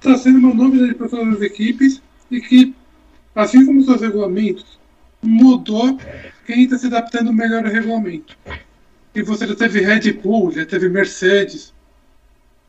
[0.00, 2.74] tá sendo uma novidade para todas as equipes e que,
[3.34, 4.78] assim como seus regulamentos,
[5.22, 5.98] mudou
[6.46, 8.36] quem está se adaptando melhor ao regulamento.
[9.14, 11.72] E você já teve Red Bull, já teve Mercedes,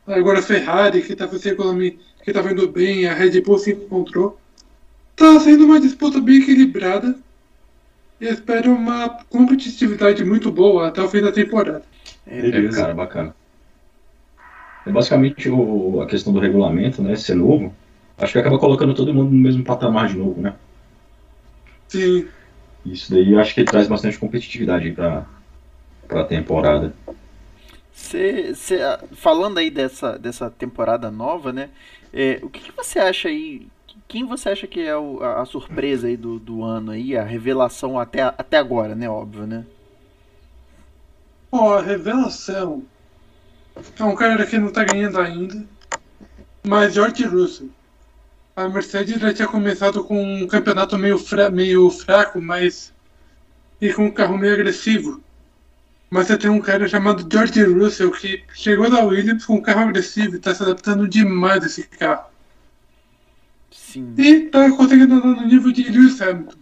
[0.05, 4.39] agora Ferrari, que que estava indo bem, a Red Bull se encontrou.
[5.13, 7.15] Está sendo uma disputa bem equilibrada.
[8.19, 11.84] E espero uma competitividade muito boa até o fim da temporada.
[12.26, 13.36] É, cara, bacana.
[14.86, 17.15] É basicamente o, a questão do regulamento, né?
[17.15, 17.73] Ser novo,
[18.17, 20.54] acho que acaba colocando todo mundo no mesmo patamar de novo, né?
[21.88, 22.28] Sim.
[22.86, 25.26] Isso daí acho que traz bastante competitividade para
[26.08, 26.93] para a temporada.
[27.91, 28.80] Cê, cê,
[29.13, 31.69] falando aí dessa, dessa temporada nova, né?
[32.12, 33.67] É, o que, que, você acha aí?
[34.07, 37.23] Quem você acha que é o, a, a, surpresa aí do, do ano aí, a
[37.23, 39.09] revelação até, até agora, né?
[39.09, 39.65] Óbvio, né?
[41.51, 42.83] Ó, oh, a revelação
[43.99, 45.65] é um cara que não tá ganhando ainda,
[46.63, 47.69] mas George Russell.
[48.55, 52.93] A Mercedes já tinha começado com um campeonato meio, fra meio fraco, mas
[53.81, 55.21] e com um carro meio agressivo.
[56.09, 59.89] Mas você tem um cara chamado George Russell que chegou da Williams com um carro
[59.89, 62.32] agressivo e está se adaptando demais a esse carro.
[63.93, 64.12] Sim.
[64.17, 66.58] E está conseguindo andar no nível de Lewis Hamilton.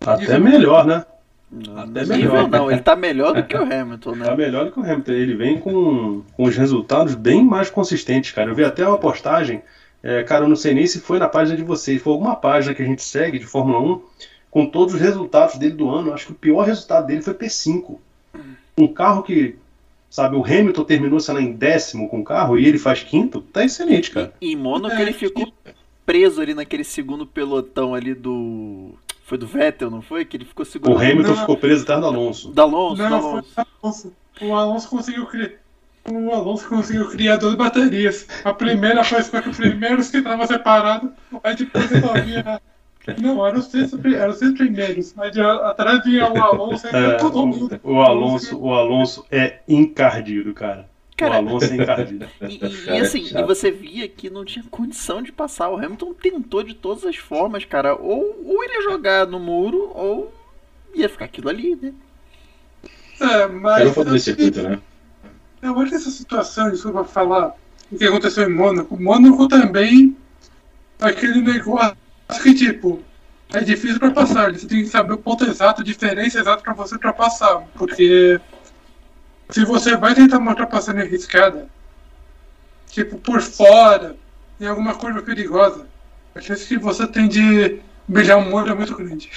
[0.00, 1.04] Até Isso melhor, né?
[1.50, 2.48] Não, Até melhor.
[2.48, 4.24] Não, ele está melhor do que o Hamilton, né?
[4.24, 5.12] Tá melhor do que o Hamilton.
[5.12, 8.50] Ele vem com, com os resultados bem mais consistentes, cara.
[8.50, 9.62] Eu vi até uma postagem,
[10.02, 12.74] é, cara, eu não sei nem se foi na página de vocês, foi alguma página
[12.74, 14.02] que a gente segue de Fórmula 1,
[14.50, 16.14] com todos os resultados dele do ano.
[16.14, 17.98] Acho que o pior resultado dele foi P5
[18.78, 19.56] um carro que,
[20.08, 23.42] sabe, o Hamilton terminou, sei lá, em décimo com o carro e ele faz quinto,
[23.42, 24.32] tá excelente, cara.
[24.40, 25.52] E em Mônaco é, ele ficou
[26.04, 28.94] preso ali naquele segundo pelotão ali do.
[29.24, 30.24] Foi do Vettel, não foi?
[30.24, 30.96] Que ele ficou segurando.
[30.96, 32.50] O Hamilton não, ficou preso atrás do Alonso.
[32.52, 33.66] Da Alonso, não, da Alonso.
[33.82, 34.12] Alonso.
[34.40, 35.50] O Alonso conseguiu criar.
[36.10, 38.26] O Alonso conseguiu criar duas baterias.
[38.44, 41.10] A primeira foi com os primeiros que estavam separados,
[41.44, 42.60] aí depois resolvia
[43.18, 45.12] não, eram os seis, eram os seis primeiros.
[45.14, 47.80] Mas atrás vinha o Alonso é, todo mundo.
[47.82, 50.88] O Alonso, o Alonso é encardido, cara.
[51.22, 52.26] Cara o Alonso é encardido.
[52.42, 55.68] E, e, e assim, e você via que não tinha condição de passar.
[55.70, 57.94] O Hamilton tentou de todas as formas, cara.
[57.94, 60.32] Ou, ou ele ia jogar no muro, ou
[60.94, 61.92] ia ficar aquilo ali, né?
[63.20, 63.96] É, mas.
[63.96, 64.78] Era o circuito, né?
[65.62, 67.54] eu acho que essa situação, desculpa falar,
[67.90, 70.16] o que aconteceu em Mônaco, Mônaco também,
[71.00, 71.96] aquele negócio
[72.42, 73.00] que, tipo,
[73.52, 76.72] é difícil para passar, você tem que saber o ponto exato, a diferença exata para
[76.72, 78.40] você ultrapassar, porque
[79.52, 81.66] se você vai tentar uma ultrapassagem arriscada,
[82.90, 84.16] tipo, por fora,
[84.60, 85.86] em alguma curva perigosa,
[86.34, 89.30] a chance que você tem de beijar um olho é muito grande.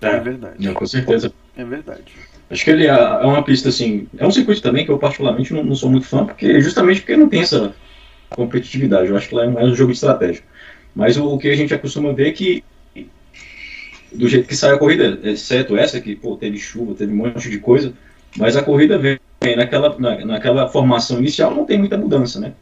[0.00, 0.72] É, é verdade.
[0.72, 1.32] Com certeza.
[1.56, 2.12] É verdade.
[2.50, 4.06] Acho que ele é, é uma pista assim.
[4.16, 7.16] É um circuito também que eu particularmente não, não, sou muito fã, porque justamente porque
[7.16, 7.74] não tem essa
[8.30, 9.08] competitividade.
[9.08, 10.42] Eu acho que lá é mais um jogo de estratégia.
[10.94, 12.62] Mas o, o que a gente acostuma ver é que
[14.12, 17.50] do jeito que sai a corrida, exceto essa que pô, teve chuva, teve um monte
[17.50, 17.92] de coisa,
[18.36, 19.18] mas a corrida vem
[19.56, 22.52] naquela, na, naquela formação inicial não tem muita mudança, né?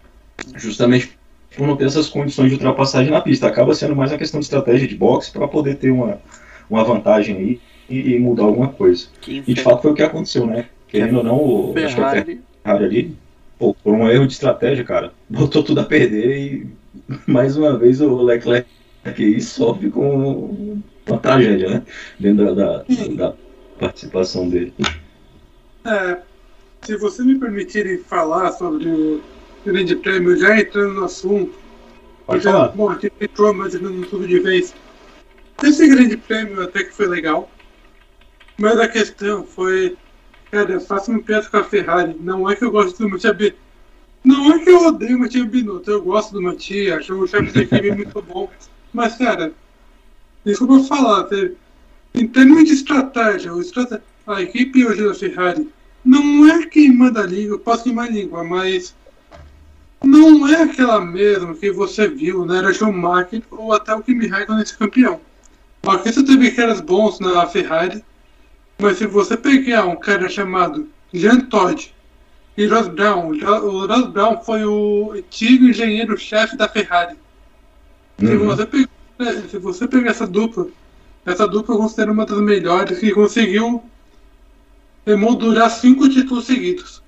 [0.56, 1.12] Justamente
[1.56, 3.46] por não ter essas condições de ultrapassagem na pista.
[3.46, 6.18] Acaba sendo mais uma questão de estratégia de boxe para poder ter uma,
[6.68, 9.06] uma vantagem aí e, e mudar alguma coisa.
[9.26, 10.66] e de fato foi o que aconteceu, né?
[10.88, 12.18] Querendo ou não, o, Ferrari...
[12.18, 13.16] acho que a Ferrari ali,
[13.58, 16.66] pô, por um erro de estratégia, cara, botou tudo a perder e
[17.26, 18.68] mais uma vez o Leclerc
[19.04, 21.82] aqui sofre com uma tragédia, né?
[22.18, 22.85] Dentro da, da,
[23.16, 23.35] da
[23.78, 24.72] participação dele.
[25.84, 26.18] É,
[26.82, 29.22] se você me permitirem falar sobre o
[29.64, 31.52] Grande Prêmio, já entrando no assunto,
[32.26, 32.68] Pode já, falar.
[32.68, 34.74] bom, a gente entrou mais no tudo de vez.
[35.62, 37.50] Esse Grande Prêmio até que foi legal,
[38.58, 39.96] mas a questão foi,
[40.50, 42.16] cara, faça um piada com a Ferrari.
[42.20, 43.54] Não é que eu gosto do Matia B.
[44.24, 47.50] Não é que eu odeio o Matia Binotto, eu gosto do Matia, acho o chefe
[47.50, 48.48] de equipe muito bom.
[48.92, 49.52] Mas, cara,
[50.44, 51.28] desculpa falar,
[52.14, 53.52] em termos de estratégia,
[54.26, 55.68] a equipe hoje da Ferrari
[56.04, 58.94] não é quem manda a língua, posso queimar a língua, mas
[60.02, 62.58] não é aquela mesma que você viu, né?
[62.58, 65.20] Era Schumacher ou até o Kimi Raikkonen nesse campeão.
[65.82, 68.04] Você teve caras bons na Ferrari,
[68.78, 71.94] mas se você pegar um cara chamado Jean Todt
[72.56, 77.16] e Ross Brown, o Ross Brown foi o antigo engenheiro-chefe da Ferrari.
[78.20, 78.28] Uhum.
[78.28, 78.88] Se, você pegar,
[79.48, 80.66] se você pegar essa dupla,
[81.24, 83.82] essa dupla eu considero uma das melhores que conseguiu
[85.06, 87.02] emoldurar cinco títulos seguidos.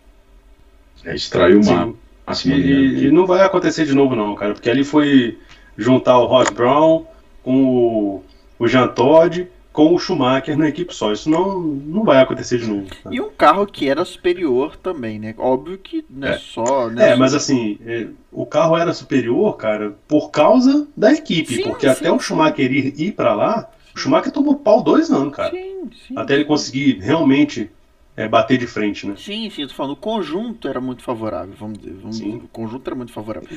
[1.04, 1.94] É, extraiu uma
[2.26, 2.56] máxima.
[2.56, 5.38] E, e, não vai acontecer de novo, não, cara, porque ali foi
[5.76, 7.04] juntar o Ross Brown
[7.42, 8.24] com o,
[8.58, 11.12] o Jean Todt com o Schumacher na equipe só.
[11.12, 12.86] Isso não, não vai acontecer de novo.
[13.02, 13.10] Tá?
[13.12, 15.34] E um carro que era superior também, né?
[15.36, 16.88] Óbvio que não é, é só.
[16.88, 21.56] Né, é, mas assim, é, o carro era superior, cara, por causa da equipe.
[21.56, 22.14] Sim, porque sim, até sim.
[22.14, 25.50] o Schumacher ir, ir para lá, o Schumacher tomou pau dois anos, cara.
[25.50, 26.14] Sim, sim.
[26.16, 27.68] Até ele conseguir realmente
[28.16, 29.14] é, bater de frente, né?
[29.16, 31.94] Sim, sim, eu tô falando, o conjunto era muito favorável, vamos dizer.
[31.94, 33.48] Vamos dizer o conjunto era muito favorável.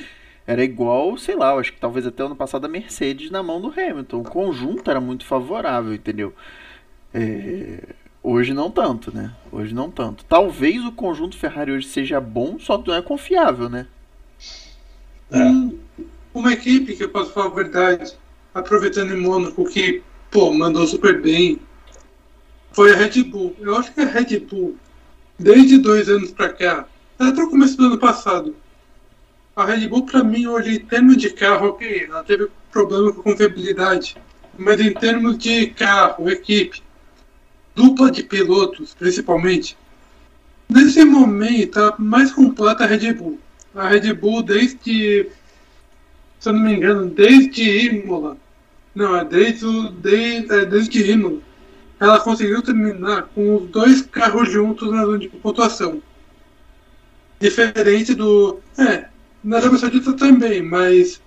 [0.48, 3.62] Era igual, sei lá, eu acho que talvez até ano passado a Mercedes na mão
[3.62, 4.22] do Hamilton.
[4.22, 6.34] O conjunto era muito favorável, entendeu?
[7.14, 7.84] É...
[8.24, 9.34] Hoje não tanto, né?
[9.52, 10.26] Hoje não tanto.
[10.26, 13.88] Talvez o conjunto Ferrari hoje seja bom, só que não é confiável, né?
[15.32, 15.44] É.
[16.34, 18.14] uma equipe que eu posso falar a verdade,
[18.54, 21.60] aproveitando em Mônaco, que, pô, mandou super bem,
[22.78, 23.56] foi a Red Bull.
[23.60, 24.78] Eu acho que a Red Bull,
[25.40, 26.88] desde dois anos pra cá,
[27.18, 28.56] até o começo do ano passado,
[29.56, 33.24] a Red Bull, para mim, hoje, em termos de carro, ok, ela teve problema com
[33.24, 34.16] confiabilidade,
[34.56, 36.84] mas em termos de carro, equipe,
[37.74, 39.76] dupla de pilotos, principalmente,
[40.70, 43.40] nesse momento, a mais completa a Red Bull.
[43.74, 45.28] A Red Bull, desde,
[46.40, 48.38] se eu não me engano, desde Imola,
[48.94, 51.47] não, é desde, desde, é desde Imola,
[52.00, 56.02] ela conseguiu terminar com os dois carros juntos na zona de pontuação.
[57.40, 58.60] Diferente do.
[58.78, 59.06] É,
[59.44, 61.22] na Arábia Saudita também, mas.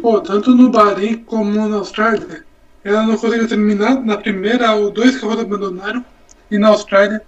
[0.00, 2.44] Pô, tanto no Bahrein como na Austrália,
[2.84, 4.02] ela não conseguiu terminar.
[4.04, 6.04] Na primeira, os dois carros abandonaram.
[6.50, 7.22] E na Austrália,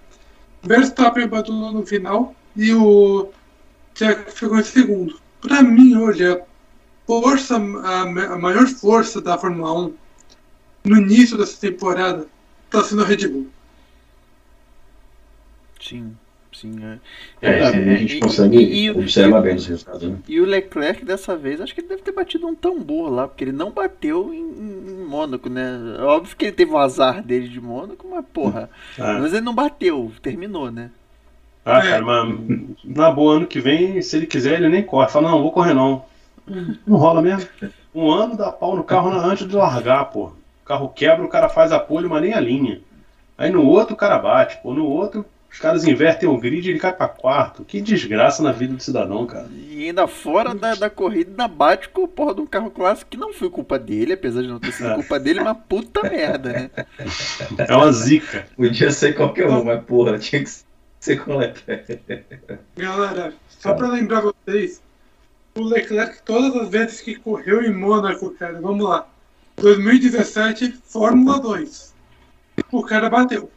[0.63, 3.29] Verstappen abandonou no final e o
[3.95, 5.19] Jack ficou em segundo.
[5.41, 6.41] Para mim, hoje, a
[7.05, 9.93] força, a, a maior força da Fórmula 1
[10.83, 12.27] no início dessa temporada
[12.71, 13.47] está sendo a Red Bull.
[15.79, 16.15] Sim,
[16.53, 16.75] sim.
[17.41, 20.03] É, é, é a gente consegue e, observar e, bem os resultados.
[20.03, 20.17] Né?
[20.27, 23.43] E o Leclerc dessa vez, acho que ele deve ter batido um tambor lá, porque
[23.43, 25.97] ele não bateu em, em Mônaco, né?
[25.99, 28.69] Óbvio que ele teve o azar dele de Mônaco, mas porra.
[28.97, 29.19] Ah.
[29.19, 30.91] Mas ele não bateu, terminou, né?
[31.65, 32.39] Ah, cara, mas
[32.83, 35.09] na boa, ano que vem, se ele quiser, ele nem corre.
[35.09, 36.05] Fala, não, vou correr não.
[36.87, 37.47] Não rola mesmo.
[37.93, 40.31] Um ano dá pau no carro antes de largar, pô
[40.65, 42.81] carro quebra, o cara faz a pole, mas nem a linha.
[43.37, 46.71] Aí no outro o cara bate, pô, no outro os caras invertem o grid e
[46.71, 47.65] ele cai pra quarto.
[47.65, 49.47] Que desgraça na vida do cidadão, cara.
[49.51, 53.11] E ainda fora da, da corrida, ainda bate com o porra de um carro clássico
[53.11, 54.95] que não foi culpa dele, apesar de não ter sido é.
[54.95, 56.71] culpa dele, mas puta merda, né?
[57.67, 58.47] É uma zica.
[58.55, 60.49] Podia ser qualquer um, mas porra, tinha que
[61.01, 61.51] Sei qual é.
[62.77, 64.81] Galera, só pra lembrar vocês,
[65.57, 69.07] o Leclerc, todas as vezes que correu em Mônaco, cara, vamos lá.
[69.61, 71.93] 2017, Fórmula 2.
[72.71, 73.51] O cara bateu.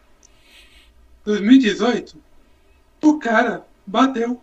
[1.24, 2.18] 2018,
[3.02, 4.38] o cara bateu,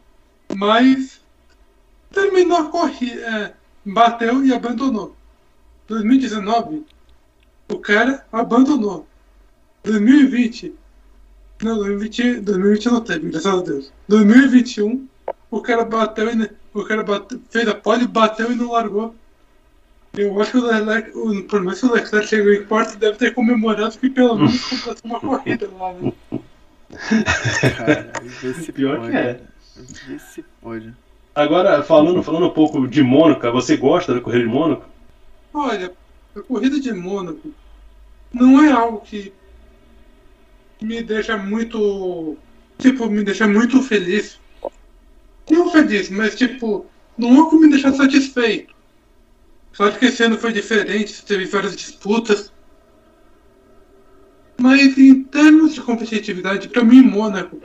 [0.56, 1.22] mas
[2.12, 3.54] terminou a corrida, é,
[3.86, 5.16] bateu e abandonou.
[5.88, 6.84] 2019,
[7.72, 9.06] o cara abandonou.
[9.84, 10.74] 2020,
[11.62, 13.94] não, 2020, 2020 não teve, graças a Deus.
[14.08, 15.08] 2021,
[15.52, 19.16] o cara bateu e o cara bateu, fez a pole, bateu e não largou.
[20.14, 23.18] Eu acho que o Leclerc, o, por mais que o Leclerc chegou em quarto, deve
[23.18, 26.14] ter comemorado que pelo menos completou uma corrida lá, né?
[28.64, 29.12] Se Pior pode.
[29.12, 29.40] que é.
[30.08, 30.94] Vê se pode.
[31.34, 34.86] Agora, falando, falando um pouco de Mônaco, você gosta da corrida de Mônaco?
[35.54, 35.94] Olha,
[36.36, 37.54] a corrida de Mônaco
[38.34, 39.32] não é algo que
[40.82, 42.38] me deixa muito.
[42.78, 44.40] Tipo, me deixa muito feliz.
[45.50, 46.86] Não feliz, mas tipo,
[47.18, 48.74] não é algo que me deixa satisfeito.
[49.74, 52.52] Só que esse ano foi diferente, teve várias disputas.
[54.60, 57.60] Mas em termos de competitividade, para mim, Mônaco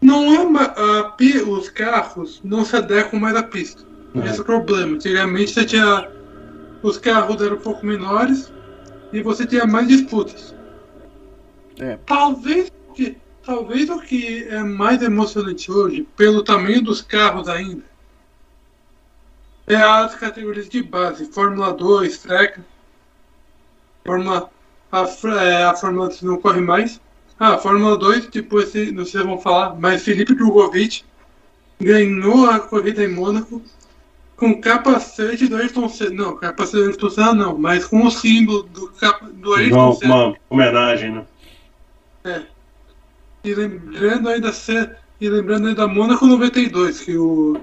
[0.00, 1.16] não é uma, a,
[1.48, 3.82] os carros não se adequam mais à pista.
[4.24, 4.94] Esse é o problema.
[4.94, 6.10] Antigamente você tinha
[6.82, 8.52] os carros eram um pouco menores
[9.12, 10.54] e você tinha mais disputas.
[11.78, 11.98] É.
[12.06, 17.82] Talvez o que, talvez o que é mais emocionante hoje, pelo tamanho dos carros ainda,
[19.66, 22.60] é as categorias de base, Fórmula 2, Track,
[24.06, 24.50] Fórmula
[24.92, 25.04] a,
[25.42, 27.00] é, a Fórmula 3 não corre mais.
[27.38, 31.02] Ah, Fórmula 2, depois se- não sei se vão falar, mas Felipe Drogovic
[31.80, 33.60] ganhou a corrida em Mônaco
[34.36, 36.14] com capacete do Ayrton Senna.
[36.24, 38.92] Não, capacete do Ayrton Senna não, mas com o símbolo do,
[39.34, 40.14] do Ayrton Uma, Senna.
[40.14, 41.12] uma homenagem,
[42.24, 42.46] né?
[43.44, 44.90] E lembrando ainda se-
[45.20, 47.60] e lembrando ainda da Mônaco 92, que o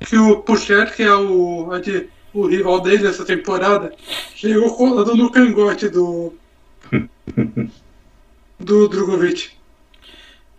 [0.00, 3.92] que o Pucher, que é o, de- o rival dele essa temporada,
[4.34, 6.32] chegou colado no cangote do
[8.58, 9.50] do Drogovic.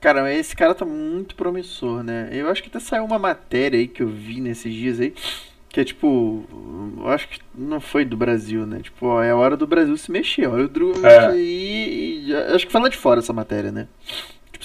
[0.01, 2.29] Cara, mas esse cara tá muito promissor, né?
[2.31, 5.13] Eu acho que até saiu uma matéria aí que eu vi nesses dias aí,
[5.67, 6.45] que é tipo,
[6.99, 8.81] eu acho que não foi do Brasil, né?
[8.83, 10.47] Tipo, ó, é a hora do Brasil se mexer.
[10.47, 11.27] Olha o Drogovic É.
[11.27, 12.25] aí.
[12.27, 13.87] e- acho que foi lá de fora essa matéria, né?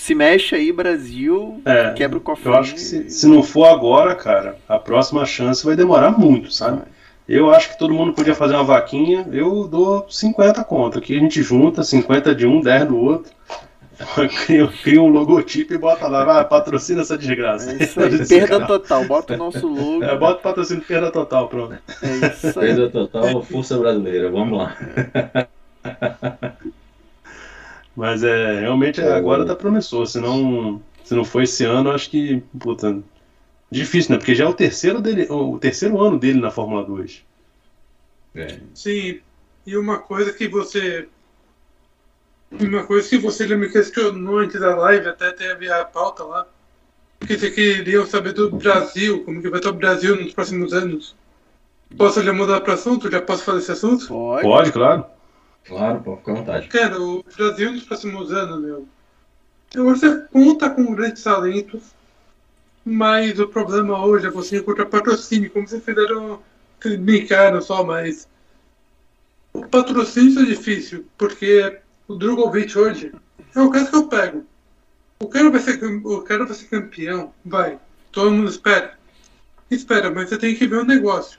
[0.01, 2.49] Se mexe aí, Brasil, É, quebra o cofre.
[2.49, 6.51] Eu acho que se, se não for agora, cara, a próxima chance vai demorar muito,
[6.51, 6.81] sabe?
[7.29, 9.29] Eu acho que todo mundo podia fazer uma vaquinha.
[9.31, 10.99] Eu dou 50 conto.
[10.99, 13.31] Aqui a gente junta 50 de um, 10 do outro.
[14.47, 17.71] Cria, cria um logotipo e bota lá, vai, patrocina essa desgraça.
[17.71, 18.67] É isso aí, perda cara.
[18.67, 19.05] total.
[19.05, 20.03] Bota o nosso logo.
[20.03, 21.75] É, bota patrocínio perda total, pronto.
[22.03, 22.69] É isso aí.
[22.69, 24.31] Perda total, força brasileira.
[24.31, 24.75] Vamos lá.
[28.01, 29.13] Mas é, realmente É.
[29.13, 30.07] agora tá promissor.
[30.07, 32.99] Se não, se não for esse ano, acho que, puta,
[33.71, 34.17] difícil, né?
[34.19, 37.23] Porque já é o terceiro dele, o terceiro ano dele na Fórmula 2.
[38.35, 38.59] É.
[38.73, 39.21] Sim,
[39.67, 41.09] e uma coisa que você.
[42.59, 46.47] Uma coisa que você já me questionou antes da live, até teve a pauta lá,
[47.27, 51.15] que você queria saber do Brasil, como que vai estar o Brasil nos próximos anos.
[51.99, 53.11] Posso já mudar para assunto?
[53.11, 54.09] Já posso falar esse assunto?
[54.09, 54.43] Pode.
[54.43, 55.05] Pode, claro.
[55.65, 56.69] Claro, pô, fica à vontade.
[56.69, 58.89] Cara, o Brasil nos próximos anos, meu.
[59.69, 59.79] Que
[60.33, 61.83] conta com grandes talentos,
[62.85, 66.43] mas o problema hoje é você encontrar patrocínio, como vocês fizeram,
[67.01, 68.29] brincaram só, mas
[69.53, 73.13] o patrocínio é difícil, porque o Drogovic hoje
[73.55, 74.45] é o caso que eu pego.
[75.21, 77.79] O cara vai ser, o cara vai ser campeão, vai.
[78.11, 78.99] Todo mundo espera.
[79.71, 81.39] Espera, mas você tem que ver o negócio.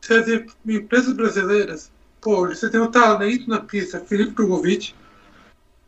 [0.00, 1.90] Se as em- empresas brasileiras
[2.24, 4.94] Pô, você tem um talento na pista, Felipe Drogovic,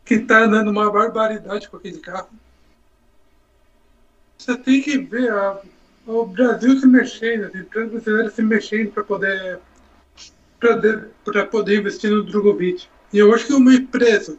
[0.05, 2.29] que tá andando uma barbaridade com aquele carro.
[4.37, 5.59] Você tem que ver a-
[6.05, 9.59] o Brasil se mexendo, as empresas brasileiras se mexendo para poder,
[10.59, 12.87] para poder investir no Drogovic.
[13.11, 14.37] E eu acho que uma empresa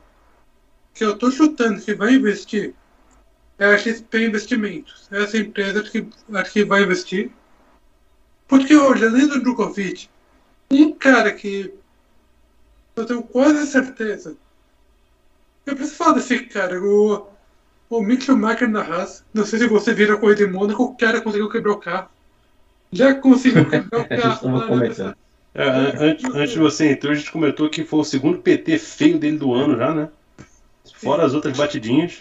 [0.95, 2.77] que eu tô chutando que vai investir
[3.59, 5.09] é a XP Investimentos.
[5.11, 7.33] Essa empresa que, acho que vai investir.
[8.47, 10.09] Porque hoje, além do Drogovic,
[10.71, 11.75] um cara que
[13.01, 14.37] eu tenho quase certeza.
[15.67, 17.27] Eu preciso falar desse cara, o,
[17.91, 19.25] o Mick Schumacher na Haas.
[19.35, 22.09] Não sei se você vira a corrida em Mônaco, o cara conseguiu quebrar o carro.
[22.93, 24.51] Já conseguiu quebrar o carro.
[25.55, 28.79] É, an- antes, antes de você entrar, a gente comentou que foi o segundo PT
[28.79, 30.09] feio dele do ano já, né?
[30.95, 32.19] Fora as outras batidinhas.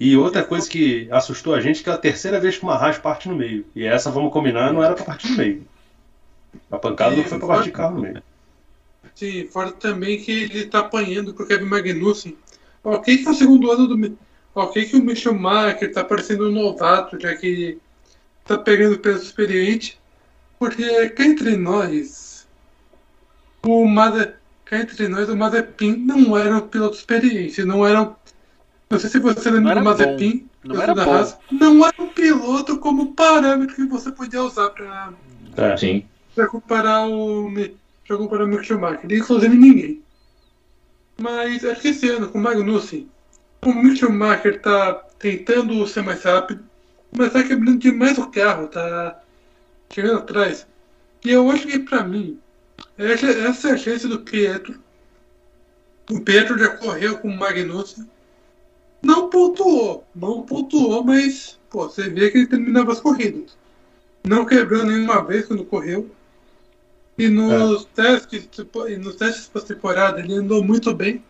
[0.00, 2.98] E outra coisa que assustou a gente que é a terceira vez que uma Haas
[2.98, 3.64] parte no meio.
[3.74, 5.66] E essa, vamos combinar, não era pra partir no meio.
[6.70, 8.22] A pancada não foi pra partir de carro no meio.
[9.18, 12.38] Sim, fora também que ele tá apanhando pro Kevin Magnussen.
[12.84, 14.16] Ok que é o segundo ano do.
[14.54, 17.78] Ok que o Mick Schumacher tá parecendo um novato, já que
[18.44, 19.98] tá pegando peso experiente,
[20.56, 22.46] porque cá entre nós,
[23.66, 28.14] o Maze, cá entre nós, o Mazepin não era um piloto experiente, não era
[28.88, 31.38] não sei se você lembra do Mazepin, não era bom.
[31.50, 35.12] Não era um piloto como parâmetro que você podia usar para
[35.56, 36.04] É, sim.
[36.36, 37.50] para comparar o
[38.08, 40.02] para comparar o Mick Schumacher, inclusive ninguém.
[41.20, 43.06] Mas acho que esse ano com o Magnussen,
[43.62, 46.64] o Mick Schumacher tá tentando ser mais rápido,
[47.14, 49.20] mas tá quebrando demais o carro, tá
[49.92, 50.66] chegando atrás.
[51.22, 52.40] E eu acho que pra mim,
[52.96, 54.80] essa, essa é a chance do Pietro.
[56.10, 58.08] O Pietro já correu com o Magnussen.
[59.02, 63.56] Não pontuou, não pontuou, mas pô, você vê que ele terminava as corridas.
[64.24, 66.10] Não quebrou nenhuma vez quando correu.
[67.18, 71.24] E nos testes, tipo, e nos testes pós-temporada ele andou muito bem.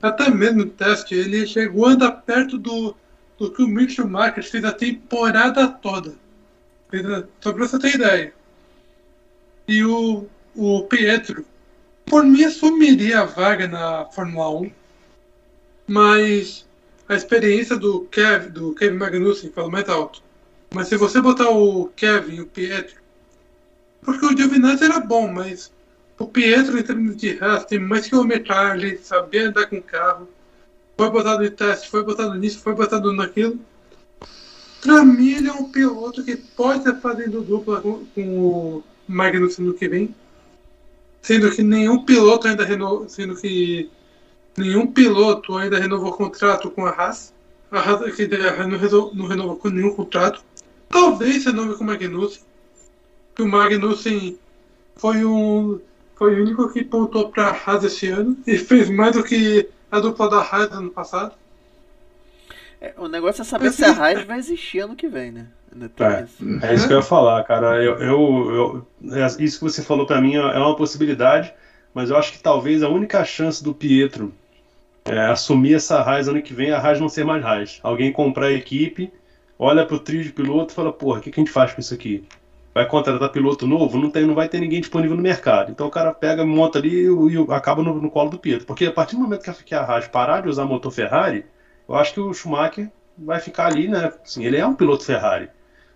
[0.00, 2.96] Até mesmo no teste, ele chegou a andar perto do,
[3.38, 6.14] do que o Mick Schumacher fez a temporada toda.
[7.40, 8.34] Só pra você ter ideia.
[9.68, 11.44] E o, o Pietro,
[12.06, 14.70] por mim, assumiria a vaga na Fórmula 1.
[15.86, 16.66] Mas
[17.06, 20.22] a experiência do Kevin, do Kevin Magnussen fala mais alto.
[20.72, 23.03] Mas se você botar o Kevin e o Pietro,
[24.04, 25.72] porque o Giovinazzi era bom, mas
[26.18, 30.28] o Pietro, em termos de raça, tem mais quilometragem, sabia andar com o carro,
[30.96, 33.58] foi botado em teste, foi botado nisso, foi botado naquilo.
[34.80, 39.64] Pra mim, ele é um piloto que pode estar fazendo dupla com, com o Magnussen
[39.64, 40.14] no que vem.
[41.22, 43.08] Sendo que nenhum piloto ainda renovou.
[43.08, 43.90] Sendo que
[44.58, 47.32] nenhum piloto ainda renovou contrato com a Haas.
[47.70, 50.44] A Haas que não, reso- não renovou com nenhum contrato.
[50.90, 52.42] Talvez renove com o Magnussen.
[53.34, 54.38] Que o Magnussen
[54.96, 55.80] foi um.
[56.16, 59.68] Foi o único que pontou para a Haas esse ano e fez mais do que
[59.90, 61.34] a dupla da Haas ano passado.
[62.80, 65.46] É, o negócio é saber se a Haas vai existir ano que vem, né?
[65.98, 66.22] É.
[66.22, 66.44] isso.
[66.62, 67.82] É isso que eu ia falar, cara.
[67.82, 71.52] Eu, eu, eu- é, isso que você falou pra mim é é uma possibilidade,
[71.92, 74.32] mas eu acho que talvez a única chance do Pietro
[75.04, 77.80] é assumir essa Haas ano que vem, a Haas não ser mais Haas.
[77.82, 79.12] Alguém comprar a equipe,
[79.58, 81.80] olha pro trio de piloto e fala, porra, o que, que a gente faz com
[81.80, 82.24] isso aqui?
[82.74, 83.96] Vai contratar piloto novo?
[83.98, 85.70] Não, tem, não vai ter ninguém disponível no mercado.
[85.70, 88.66] Então o cara pega, monta ali e, e acaba no, no colo do Pietro.
[88.66, 91.46] Porque a partir do momento que a, que a Haas parar de usar motor Ferrari,
[91.88, 94.12] eu acho que o Schumacher vai ficar ali, né?
[94.24, 95.48] Assim, ele é um piloto Ferrari.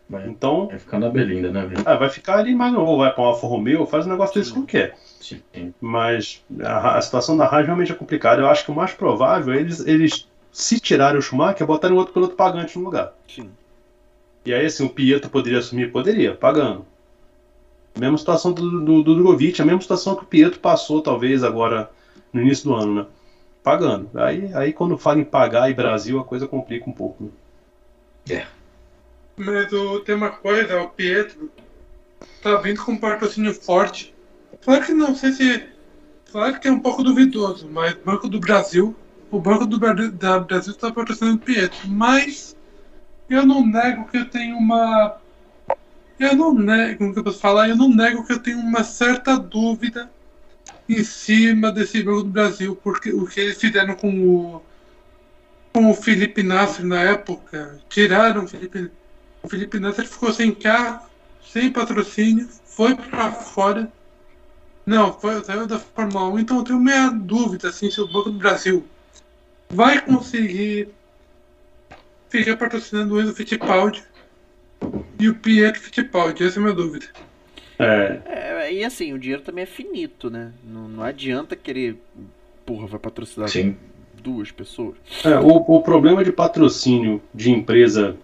[0.08, 1.82] Vai, Então, vai ficar na Belinda, né, velho?
[1.84, 4.38] ah, vai ficar ali, mas não, ou vai para uma Alfa Romeo, faz um negócio
[4.40, 4.94] desse como quer.
[5.20, 5.42] Sim.
[5.80, 8.40] Mas a, a situação da Haas realmente é complicada.
[8.40, 12.14] Eu acho que o mais provável é eles, eles se tirarem o Schumacher, botarem outro
[12.14, 13.12] piloto pagante no lugar.
[13.28, 13.50] Sim.
[14.48, 15.92] E aí, assim, o Pietro poderia assumir?
[15.92, 16.86] Poderia, pagando.
[17.98, 21.90] Mesma situação do, do, do Drogovic, a mesma situação que o Pietro passou, talvez, agora
[22.32, 23.06] no início do ano, né?
[23.62, 24.08] Pagando.
[24.18, 27.30] Aí, aí quando fala em pagar e Brasil, a coisa complica um pouco.
[28.26, 28.46] Né?
[29.36, 31.50] Mas o, tem uma coisa, o Pietro
[32.42, 34.14] tá vindo com um patrocínio forte.
[34.64, 35.66] Claro que não sei se.
[36.32, 38.96] Claro que é um pouco duvidoso, mas Banco do Brasil.
[39.30, 41.86] O Banco do Bra- da Brasil está patrocinando o Pietro.
[41.86, 42.56] Mas
[43.28, 45.18] eu não nego que eu tenho uma.
[46.18, 47.68] Eu não nego, como que eu posso falar?
[47.68, 50.10] Eu não nego que eu tenho uma certa dúvida
[50.88, 54.62] em cima desse Banco do Brasil, porque o que eles fizeram com o.
[55.72, 58.90] Com o Felipe Nasser na época, tiraram o Felipe
[59.42, 61.06] o Felipe Nasser ficou sem carro,
[61.42, 63.90] sem patrocínio, foi pra fora.
[64.84, 68.30] Não, foi, saiu da Fórmula 1, então eu tenho minha dúvida assim, se o Banco
[68.30, 68.86] do Brasil
[69.68, 70.88] vai conseguir
[72.28, 74.02] ficar patrocinando o Enzo Fittipaldi
[75.18, 77.06] e o Pietro Fittipaldi, essa é a minha dúvida.
[77.78, 80.52] É, É, e assim, o dinheiro também é finito, né?
[80.64, 81.96] Não, não adianta querer.
[82.66, 83.76] Porra, vai patrocinar Sim.
[84.22, 84.96] duas pessoas.
[85.24, 88.16] É, o, o problema de patrocínio de empresa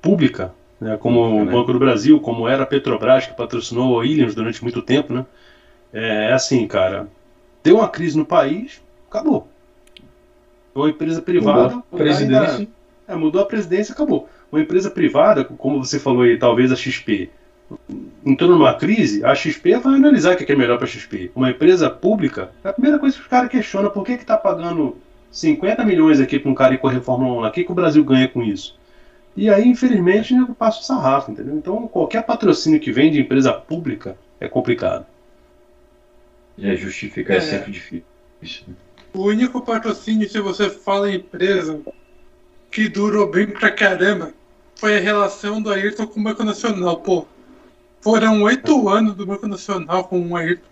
[0.00, 1.52] pública, né, como o Né?
[1.52, 5.26] Banco do Brasil, como era a Petrobras, que patrocinou a Williams durante muito tempo, né?
[5.92, 7.08] É assim, cara,
[7.64, 9.48] deu uma crise no país, acabou.
[10.74, 12.58] Uma empresa privada, presidência.
[12.58, 12.70] ainda-
[13.10, 14.28] é, mudou a presidência, acabou.
[14.50, 17.30] Uma empresa privada, como você falou aí, talvez a XP,
[18.24, 21.30] entrou numa crise, a XP vai analisar o que é melhor para a XP.
[21.34, 24.36] Uma empresa pública, é a primeira coisa que os caras questionam, por que que tá
[24.36, 24.96] pagando
[25.30, 27.48] 50 milhões aqui para um cara ir correr Fórmula 1 lá?
[27.48, 28.78] O que, que o Brasil ganha com isso?
[29.36, 31.54] E aí, infelizmente, nego passa o sarrafo, entendeu?
[31.56, 35.06] Então, qualquer patrocínio que vem de empresa pública é complicado.
[36.60, 37.40] É, justificar é, É.
[37.40, 38.02] sempre difícil.
[38.66, 38.74] né?
[39.14, 41.80] O único patrocínio, se você fala em empresa,
[42.70, 44.32] que durou bem pra caramba,
[44.76, 46.98] foi a relação do Ayrton com o Banco Nacional.
[46.98, 47.26] Pô,
[48.00, 50.62] foram oito anos do Banco Nacional com o Ayrton.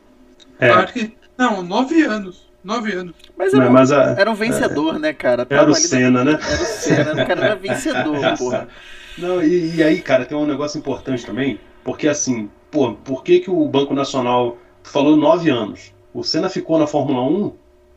[0.60, 2.46] É, que, não, nove anos.
[2.64, 3.14] Nove anos.
[3.36, 5.46] Mas era, Não, mas a- era um vencedor, né, cara?
[5.48, 6.32] era Tava o ali na- Senna, né?
[6.32, 8.68] Era o Senna, o cara era vencedor, porra.
[9.16, 13.40] Não, e, e aí, cara, tem um negócio importante também, porque assim, pô, por que,
[13.40, 15.92] que o Banco Nacional tu falou nove anos?
[16.12, 17.52] O Senna ficou na Fórmula 1,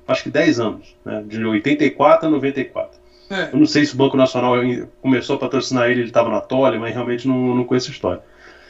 [0.07, 1.23] acho que 10 anos, né?
[1.27, 2.99] De 84 a 94.
[3.31, 3.49] É.
[3.53, 4.55] Eu não sei se o Banco Nacional
[5.01, 8.21] começou a patrocinar ele, ele estava na Tole, mas realmente não, não conheço a história.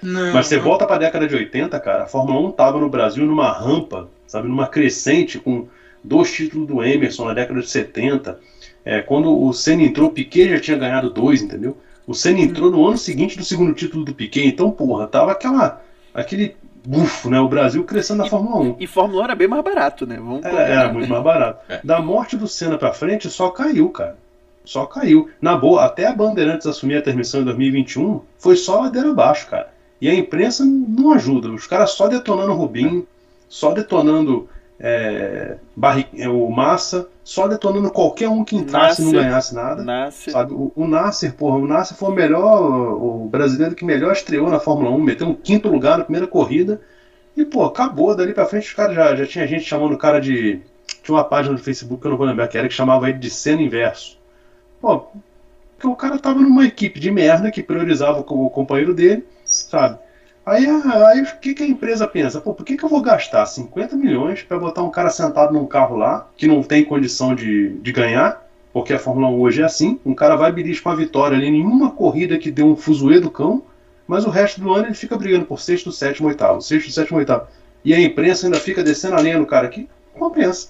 [0.01, 0.64] Não, Mas você não.
[0.64, 4.47] volta pra década de 80, cara, a Fórmula 1 tava no Brasil numa rampa, sabe,
[4.47, 5.68] numa crescente com
[6.03, 8.39] dois títulos do Emerson na década de 70.
[8.84, 11.78] É, quando o Senna entrou, o Piquet já tinha ganhado dois, entendeu?
[12.07, 15.82] O Senna entrou no ano seguinte do segundo título do Piquet, então, porra, tava aquela,
[16.16, 17.39] aquele bufo, né?
[17.39, 18.76] O Brasil crescendo na Fórmula 1.
[18.80, 20.16] E Fórmula 1 era bem mais barato, né?
[20.16, 21.59] Vamos Era, era muito mais barato.
[21.84, 24.18] Da morte do Senna pra frente, só caiu, cara.
[24.64, 25.30] Só caiu.
[25.41, 29.70] Na boa, até a Bandeirantes assumir a transmissão em 2021, foi só ladeira abaixo, cara.
[29.99, 31.49] E a imprensa não ajuda.
[31.49, 33.07] Os caras só detonando o Rubinho,
[33.49, 34.47] só detonando
[34.80, 39.30] é, Barri- é, o Massa, só detonando qualquer um que entrasse e não Nasser.
[39.30, 39.84] ganhasse nada.
[39.84, 40.32] Nasce.
[40.32, 40.53] Sabe?
[40.53, 44.59] O, o Nasser, porra, o Nasser foi o melhor, o brasileiro que melhor estreou na
[44.59, 46.82] Fórmula 1, meteu um quinto lugar na primeira corrida.
[47.38, 48.16] E, pô, acabou.
[48.16, 50.62] Dali pra frente, os caras já, já tinha gente chamando o cara de.
[51.03, 53.18] Tinha uma página do Facebook que eu não vou lembrar que era, que chamava ele
[53.20, 54.20] de cena inverso.
[54.82, 55.06] Pô,
[55.76, 60.00] porque o cara tava numa equipe de merda que priorizava o, companheiro dele, sabe?
[60.44, 62.42] Aí, aí o que, que a empresa pensa?
[62.42, 65.68] Pô, por que, que eu vou gastar 50 milhões pra botar um cara sentado num
[65.68, 68.48] carro lá, que não tem condição de, de ganhar?
[68.74, 71.62] Porque a Fórmula 1 hoje é assim, um cara vai beliscar uma vitória ali em
[71.62, 73.64] uma corrida que deu um fuzuê do cão,
[74.08, 77.48] mas o resto do ano ele fica brigando por sexto, sétimo, oitavo, sexto, sétimo, oitavo.
[77.84, 80.70] E a imprensa ainda fica descendo a lenha no cara aqui, compensa.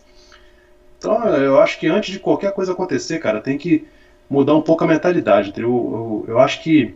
[0.98, 3.88] Então eu acho que antes de qualquer coisa acontecer, cara, tem que
[4.32, 5.54] mudar um pouco a mentalidade.
[5.58, 6.96] Eu, eu, eu acho que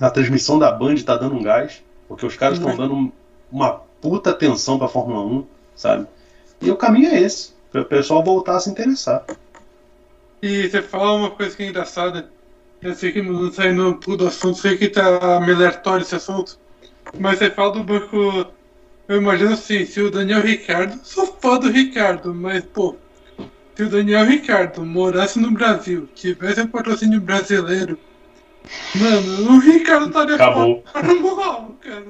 [0.00, 3.12] a transmissão da Band tá dando um gás, porque os caras estão dando um-
[3.50, 5.44] uma puta atenção pra Fórmula 1,
[5.74, 6.06] sabe?
[6.60, 9.24] E o caminho é esse, para o pessoal voltar a se interessar.
[10.42, 12.30] E você fala uma coisa que é engraçada.
[12.80, 16.58] Eu sei que não saindo tudo do assunto, sei que tá aleatório esse assunto.
[17.18, 18.46] Mas você fala do banco.
[19.08, 22.94] Eu imagino assim, se o Daniel Ricardo, sou fã do Ricardo, mas pô,
[23.78, 27.96] se o Daniel Ricardo morasse no Brasil, tivesse um patrocínio brasileiro,
[28.96, 30.82] mano, o Ricardo estaria Acabou.
[30.92, 32.04] fora normal, cara.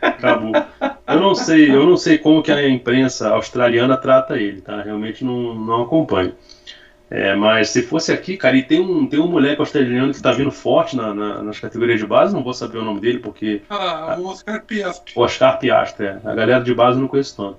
[0.00, 0.52] Acabou.
[1.06, 4.80] Eu não sei, eu não sei como que a imprensa australiana trata ele, tá?
[4.80, 6.32] Realmente não, não acompanho.
[7.10, 10.32] É, mas se fosse aqui, cara, e tem um, tem um moleque australiano que tá
[10.32, 13.60] vindo forte na- na- nas categorias de base, não vou saber o nome dele, porque
[13.68, 15.12] Ah, o Oscar Piastri.
[15.14, 16.18] Oscar Piastri, é.
[16.24, 17.58] a galera de base eu não conheço tanto.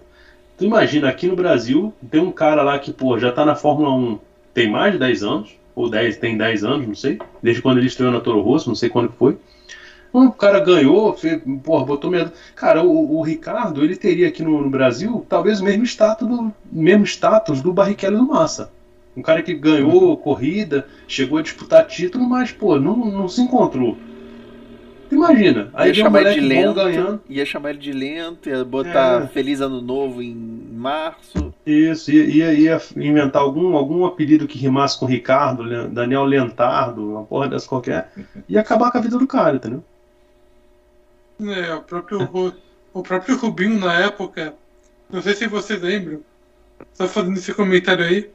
[0.58, 3.94] Tu imagina, aqui no Brasil, tem um cara lá que, pô, já tá na Fórmula
[3.94, 4.20] 1
[4.54, 7.88] tem mais de 10 anos, ou 10, tem 10 anos, não sei, desde quando ele
[7.88, 9.38] estreou na Toro Rosso, não sei quando foi.
[10.14, 12.32] O cara ganhou, fez, porra, botou medo.
[12.56, 16.54] Cara, o, o Ricardo, ele teria aqui no, no Brasil talvez o mesmo status do,
[16.72, 18.72] mesmo status do Barrichello do Massa.
[19.16, 23.98] Um cara que ganhou corrida, chegou a disputar título, mas, pô, não, não se encontrou.
[25.12, 27.22] Imagina, aí ia chamar ele de lento, ganhando.
[27.30, 29.28] ia chamar ele de lento, ia botar É.
[29.28, 31.54] Feliz Ano Novo em março.
[31.66, 37.24] Isso, ia, ia, ia inventar algum, algum apelido que rimasse com Ricardo, Daniel Lentardo, uma
[37.24, 38.12] porra dessa qualquer,
[38.48, 39.84] e acabar com a vida do cara, entendeu?
[41.42, 42.54] É, o próprio,
[42.94, 44.54] o próprio Rubinho na época,
[45.10, 46.22] não sei se vocês lembram,
[46.94, 48.30] só fazendo esse comentário aí.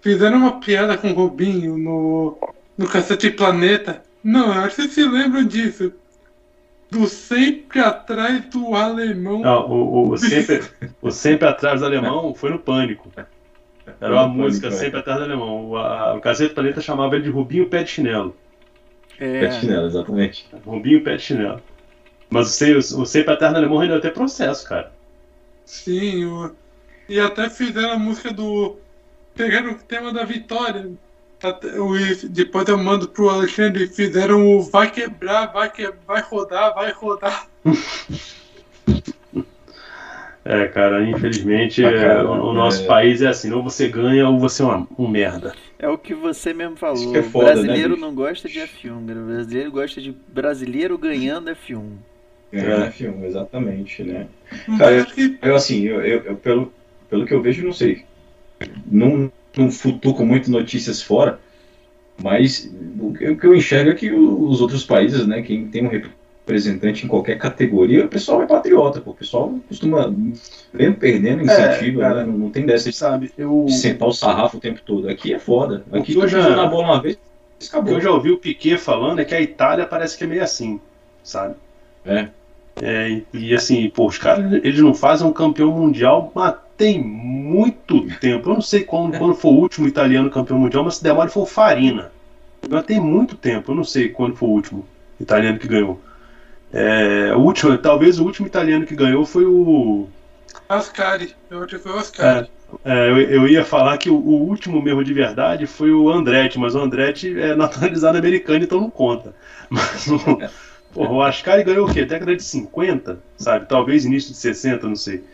[0.00, 2.38] Fizeram uma piada com o Rubinho no,
[2.78, 4.05] no Cacete Planeta.
[4.26, 5.92] Não, acho que vocês se lembram disso.
[6.90, 9.40] Do sempre atrás do alemão.
[9.40, 10.60] Não, o, o, sempre,
[11.02, 13.10] o Sempre Atrás do Alemão foi no Pânico.
[14.00, 14.70] Era uma Pânico, música é.
[14.70, 15.70] Sempre Atrás do Alemão.
[15.70, 18.36] O, a, o Cacete Planeta chamava ele de Rubinho Pé de Chinelo.
[19.18, 20.46] É, Pé de chinelo, exatamente.
[20.64, 21.62] Rubinho Pé de Chinelo.
[22.30, 24.92] Mas o, o Sempre Atrás do Alemão rendeu até processo, cara.
[25.64, 26.54] Sim, o-
[27.08, 28.76] e até fizeram a música do.
[29.34, 30.90] Pegaram o tema da vitória.
[31.42, 33.86] E Depois eu mando pro Alexandre.
[33.88, 37.46] Fizeram o vai quebrar, vai, que, vai rodar, vai rodar.
[40.48, 42.86] É, cara, infelizmente Ah, é, cara, o, o nosso é.
[42.86, 45.52] país é assim, ou você ganha ou você é uma- um merda.
[45.76, 47.16] é o que você mesmo falou.
[47.16, 51.50] É O foda, brasileiro né, não gosta de F1, o brasileiro gosta de brasileiro ganhando
[51.50, 51.82] F1.
[52.52, 52.90] Ganhar É.
[52.90, 54.28] F1, exatamente, né?
[54.78, 56.72] Cara, que Eu, assim, eu, eu- eu- pelo,
[57.10, 58.04] pelo que eu vejo, não sei.
[58.86, 61.38] Não, não futuco muito notícias fora,
[62.22, 67.04] mas o que eu enxergo é que os outros países, né, quem tem um representante
[67.04, 69.10] em qualquer categoria, o pessoal é patriota, pô.
[69.10, 70.14] o pessoal costuma,
[70.72, 72.24] mesmo perdendo, incentiva, cara.
[72.24, 75.08] né, não, tem dessa de Sabe, eu, sentar o sarrafo o tempo todo.
[75.08, 75.84] Aqui é foda.
[75.92, 77.18] Aqui tu já- bola uma vez, o
[77.58, 77.94] que acabou.
[77.94, 80.80] eu já ouvi o Piquet falando é que a Itália parece que é meio assim,
[81.22, 81.54] sabe?
[82.04, 82.28] É.
[82.80, 88.06] É, e assim, pô, os caras, eles não fazem um campeão mundial, mas tem muito
[88.18, 88.50] tempo.
[88.50, 91.42] Eu não sei quando, quando foi o último italiano campeão mundial, mas se demora foi
[91.42, 92.12] o Farina.
[92.68, 94.86] Mas tem muito tempo, eu não sei quando foi o último
[95.20, 96.00] italiano que ganhou.
[96.72, 100.08] É, o último, talvez o último italiano que ganhou foi o.
[100.68, 102.50] Ascari, eu acho que foi o Ascari.
[102.84, 106.10] É, é, eu, eu, ia falar que o, o, último mesmo de verdade foi o
[106.10, 109.34] Andretti, mas o Andretti é naturalizado americano, então não conta.
[109.68, 110.18] Mas o,
[110.92, 112.04] porra, o Ascari ganhou o quê?
[112.04, 113.66] Década de 50, sabe?
[113.66, 115.24] Talvez início de 60, não sei.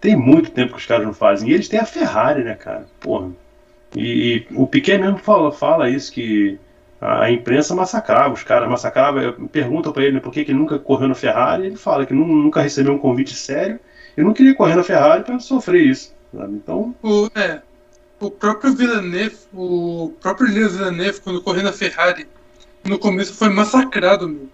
[0.00, 1.48] Tem muito tempo que os caras não fazem.
[1.48, 2.86] E eles têm a Ferrari, né, cara?
[3.00, 3.30] Porra.
[3.94, 6.58] E, e o Piquet mesmo fala, fala isso, que
[7.00, 9.32] a imprensa massacrava os caras, massacrava.
[9.52, 11.66] Pergunta para ele né, por que, que ele nunca correu na Ferrari.
[11.66, 13.78] Ele fala que nunca recebeu um convite sério
[14.16, 16.14] e não queria correr na Ferrari para sofrer isso.
[16.34, 16.54] Sabe?
[16.54, 16.94] Então.
[17.02, 17.60] O, é,
[18.20, 22.26] o próprio Villeneuve, o próprio Elias Villeneuve, quando correu na Ferrari,
[22.84, 24.48] no começo foi massacrado, meu.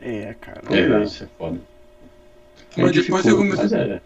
[0.00, 0.60] É, cara.
[0.70, 1.58] É, isso é foda.
[2.76, 4.00] Mas depois eu comecei.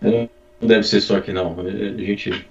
[0.00, 1.56] Não deve ser só aqui, não.
[1.60, 2.46] A gente.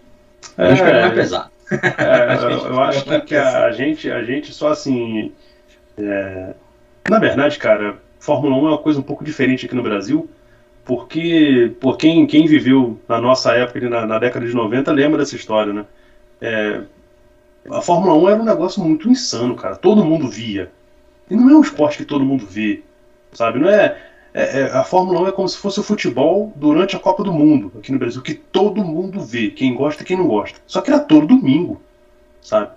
[0.58, 1.54] É, acho que é.
[1.74, 5.32] É, eu acho que, que a, gente, a gente só assim.
[5.98, 6.54] É...
[7.10, 10.30] Na verdade, cara, Fórmula 1 é uma coisa um pouco diferente aqui no Brasil,
[10.86, 15.36] porque por quem, quem viveu na nossa época, na, na década de 90, lembra dessa
[15.36, 15.86] história, né?
[16.42, 16.82] É...
[17.72, 19.76] A Fórmula 1 era um negócio muito insano, cara.
[19.76, 20.70] Todo mundo via.
[21.30, 22.82] E não é um esporte que todo mundo vê,
[23.32, 23.58] sabe?
[23.58, 23.98] Não é
[24.34, 27.32] é, é, a Fórmula 1 é como se fosse o futebol durante a Copa do
[27.32, 30.60] Mundo aqui no Brasil, que todo mundo vê, quem gosta e quem não gosta.
[30.66, 31.80] Só que era todo domingo,
[32.42, 32.72] sabe?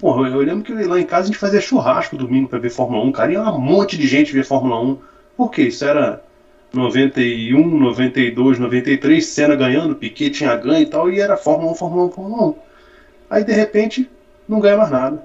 [0.00, 3.04] Porra, eu lembro que lá em casa a gente fazia churrasco domingo para ver Fórmula
[3.04, 4.98] 1, cara, e um monte de gente ver Fórmula 1.
[5.36, 5.64] Por quê?
[5.64, 6.22] Isso era
[6.72, 12.04] 91, 92, 93, Senna ganhando, Piquet tinha ganho e tal, e era Fórmula 1, Fórmula
[12.06, 12.54] 1, Fórmula 1.
[13.28, 14.10] Aí de repente
[14.48, 15.22] não ganha mais nada.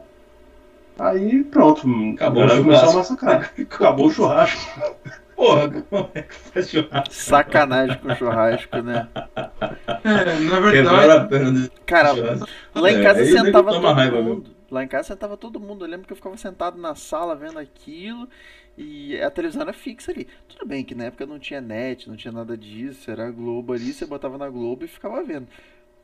[0.98, 3.54] Aí pronto, acabou o começou a massacrar.
[3.58, 4.60] Acabou o churrasco.
[5.40, 7.14] Porra, como é que faz churrasco?
[7.14, 9.08] Sacanagem com churrasco, né?
[10.04, 11.72] É, na verdade.
[11.86, 12.12] Cara,
[12.76, 14.50] lá em casa é, sentava todo raiva, mundo.
[14.50, 14.56] Meu.
[14.70, 15.86] Lá em casa sentava todo mundo.
[15.86, 18.28] Eu lembro que eu ficava sentado na sala vendo aquilo
[18.78, 20.28] e a televisão era fixa ali.
[20.50, 23.94] Tudo bem que na época não tinha net, não tinha nada disso, era Globo ali,
[23.94, 25.48] você botava na Globo e ficava vendo.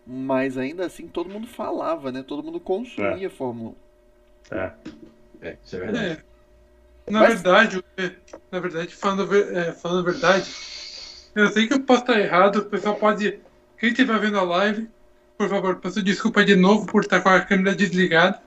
[0.08, 2.24] Mas ainda assim todo mundo falava, né?
[2.26, 3.30] Todo mundo consumia é.
[3.30, 3.76] Fórmula
[4.50, 4.56] 1.
[4.56, 4.74] É.
[5.42, 6.06] É, isso é verdade.
[6.22, 6.35] É.
[7.08, 7.42] Na Mas...
[7.42, 7.84] verdade,
[8.52, 10.52] na verdade, falando, é, falando a verdade,
[11.36, 13.40] eu sei que eu posso estar errado, o pessoal pode.
[13.78, 14.90] Quem estiver vendo a live,
[15.38, 18.42] por favor, peço desculpa de novo por estar com a câmera desligada.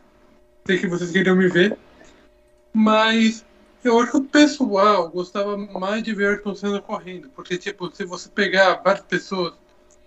[0.67, 1.79] Sei que vocês queriam me ver.
[2.73, 3.45] Mas
[3.85, 7.29] eu acho que o pessoal gostava mais de ver Ayrton Senna correndo.
[7.31, 9.55] Porque, tipo, se você pegar várias pessoas,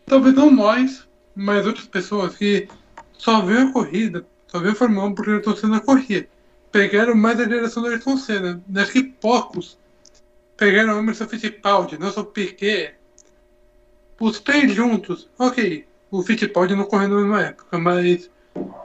[0.06, 2.68] talvez não nós, mas outras pessoas que
[3.14, 6.28] só vê a corrida, só vê a Fórmula 1 porque Ayrton Senna corria
[6.72, 8.62] pegaram mais a geração do Ayrton Senna.
[8.76, 9.78] Acho que poucos
[10.58, 12.96] pegaram o Emerson Fittipaldi, não só o Piquet.
[14.20, 18.30] Os três juntos, ok, o Fittipaldi não correu na mesma época, mas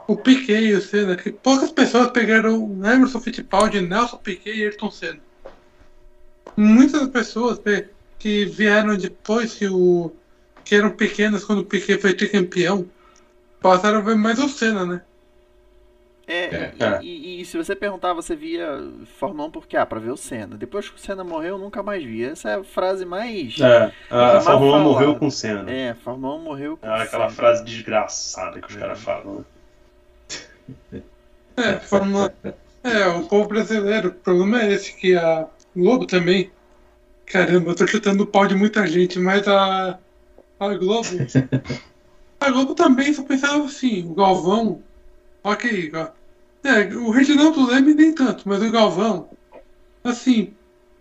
[0.07, 4.63] o Piquet e o Senna, que poucas pessoas pegaram o Emerson Fittipaldi, Nelson Piquet e
[4.63, 5.19] Ayrton Senna.
[6.55, 7.59] Muitas pessoas
[8.17, 10.11] que vieram depois que o
[10.65, 12.89] que eram pequenas quando o Piquet foi tricampeão,
[13.61, 15.01] passaram a ver mais o Senna, né?
[16.27, 16.99] É, é.
[17.01, 18.67] E, e, e, se você perguntar, você via
[19.17, 20.57] Fórmula 1 porque, ah, pra ver o Senna.
[20.57, 22.25] Depois que o Senna morreu, eu nunca mais vi.
[22.25, 23.57] Essa é a frase mais.
[23.61, 25.71] É, a, a Fórmula 1 morreu com o Senna.
[25.71, 27.29] É, a Fórmula 1 morreu com é, aquela Senna.
[27.29, 28.79] frase desgraçada que os é.
[28.79, 29.45] caras falam.
[31.55, 32.33] É, Fórmula.
[32.83, 34.09] É, o povo brasileiro.
[34.09, 36.51] O problema é esse, que a Globo também.
[37.25, 39.97] Caramba, eu tô chutando o pau de muita gente, mas a.
[40.59, 41.07] A Globo.
[42.39, 44.83] A Globo também só pensava assim, o Galvão.
[45.43, 45.89] Ok,
[46.67, 49.29] é, o Reginaldo Leme nem tanto, mas o Galvão,
[50.03, 50.53] assim,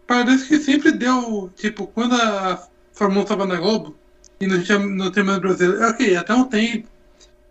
[0.06, 3.96] parece que sempre deu, tipo, quando a Fórmula 1 estava na Globo
[4.40, 6.88] e não tinha no tema brasileiro, ok, até um tempo,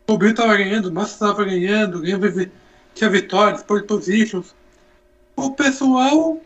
[0.08, 2.32] o Brito estava ganhando, o Massa estava ganhando, ganhava,
[2.94, 4.56] tinha vitórias, pole positions.
[5.36, 6.40] O pessoal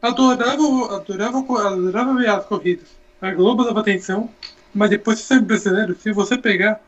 [0.00, 1.38] adorava, adorava,
[1.68, 2.86] adorava ver as corridas.
[3.20, 4.30] A Globo dava atenção,
[4.72, 6.80] mas depois de ser brasileiro, se você pegar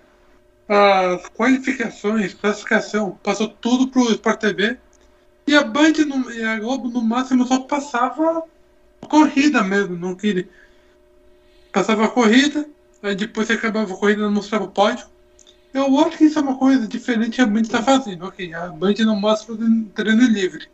[0.73, 4.79] as qualificações, classificação, passou tudo pro Sport TV.
[5.45, 8.45] E a Band no, e a Globo no máximo só passava
[9.09, 10.49] corrida mesmo, não queria.
[11.73, 12.65] Passava a corrida,
[13.03, 15.07] aí depois que acabava a corrida não mostrava o pódio.
[15.75, 18.25] Eu acho que isso é uma coisa diferente que a Band está fazendo.
[18.25, 20.69] Ok, a Band não mostra o treino livre.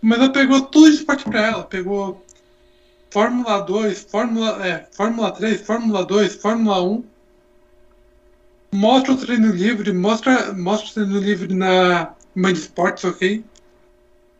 [0.00, 1.62] Mas ela pegou tudo de esporte para ela.
[1.62, 2.24] Pegou
[3.08, 7.17] Fórmula 2, Fórmula, é, Fórmula 3, Fórmula 2, Fórmula 1
[8.72, 13.42] Mostra o treino livre, mostra, mostra o treino livre na Band Esportes, ok?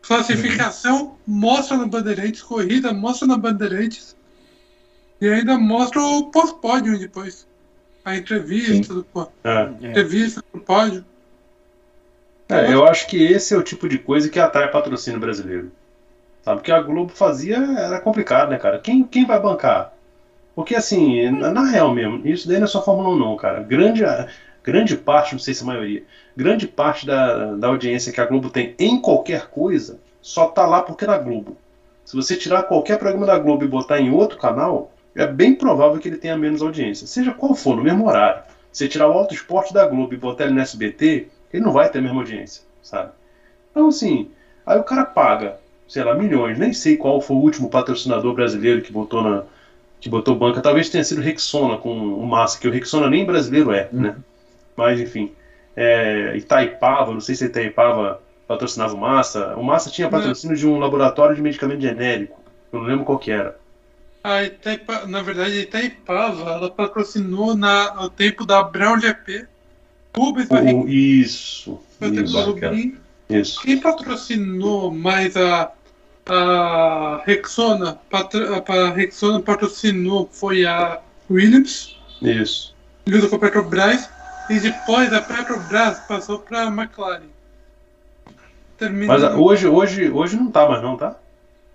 [0.02, 4.16] Classificação mostra na Bandeirantes, corrida mostra na Bandeirantes.
[5.20, 7.46] E ainda mostra o pós-pódio depois.
[8.04, 9.68] A entrevista do, pô- É.
[9.82, 9.86] É.
[9.90, 11.04] entrevista do pódio.
[12.48, 15.70] É, eu acho que esse é o tipo de coisa que atrai patrocínio brasileiro.
[16.42, 16.60] Sabe?
[16.60, 18.78] Porque a Globo fazia era complicado, né, cara?
[18.78, 19.92] Quem, quem vai bancar?
[20.58, 23.60] Porque, assim, na, real mesmo, isso daí não é só Fórmula 1, não, cara.
[23.62, 24.02] Grande,
[24.60, 26.02] grande parte, não sei se a maioria,
[26.36, 30.82] grande parte da, da audiência que a Globo tem em qualquer coisa só tá lá
[30.82, 31.56] porque é na Globo.
[32.04, 36.00] Se você tirar qualquer programa da Globo e botar em outro canal, é bem provável
[36.00, 37.06] que ele tenha menos audiência.
[37.06, 38.42] Seja qual for, no mesmo horário.
[38.72, 41.70] Se você tirar o Auto Esporte da Globo e botar ele no SBT, ele não
[41.70, 43.12] vai ter a mesma audiência, sabe?
[43.70, 44.32] Então, assim,
[44.66, 46.58] aí o cara paga, sei lá, milhões.
[46.58, 49.44] Nem sei qual foi o último patrocinador brasileiro que botou na
[50.00, 50.60] que botou banca.
[50.60, 54.16] Talvez tenha sido Rexona com o Massa, que o Rexona nem brasileiro é, né?
[54.76, 55.32] Mas, enfim.
[55.76, 59.54] É, Itaipava, não sei se Itaipava patrocinava o Massa.
[59.56, 62.40] O Massa tinha patrocínio de um laboratório de medicamento genérico.
[62.72, 63.56] Eu não lembro qual que era.
[64.24, 69.46] A Itaipa, na verdade, a Itaipava, ela patrocinou na, no tempo da Brown GP.
[70.16, 71.80] Rubens Barrichello, isso.
[72.00, 72.58] Isso.
[73.30, 73.60] Isso.
[73.60, 75.70] Quem patrocinou mais a,
[76.28, 81.00] a Rexona, patro, a Rexona patrocinou foi a
[81.30, 82.74] Williams, Isso.
[83.06, 84.08] junto com a Petrobras,
[84.50, 87.28] e depois a Petrobras passou para a McLaren.
[89.06, 91.16] Mas ah, hoje, hoje, hoje não tá mais, não, tá?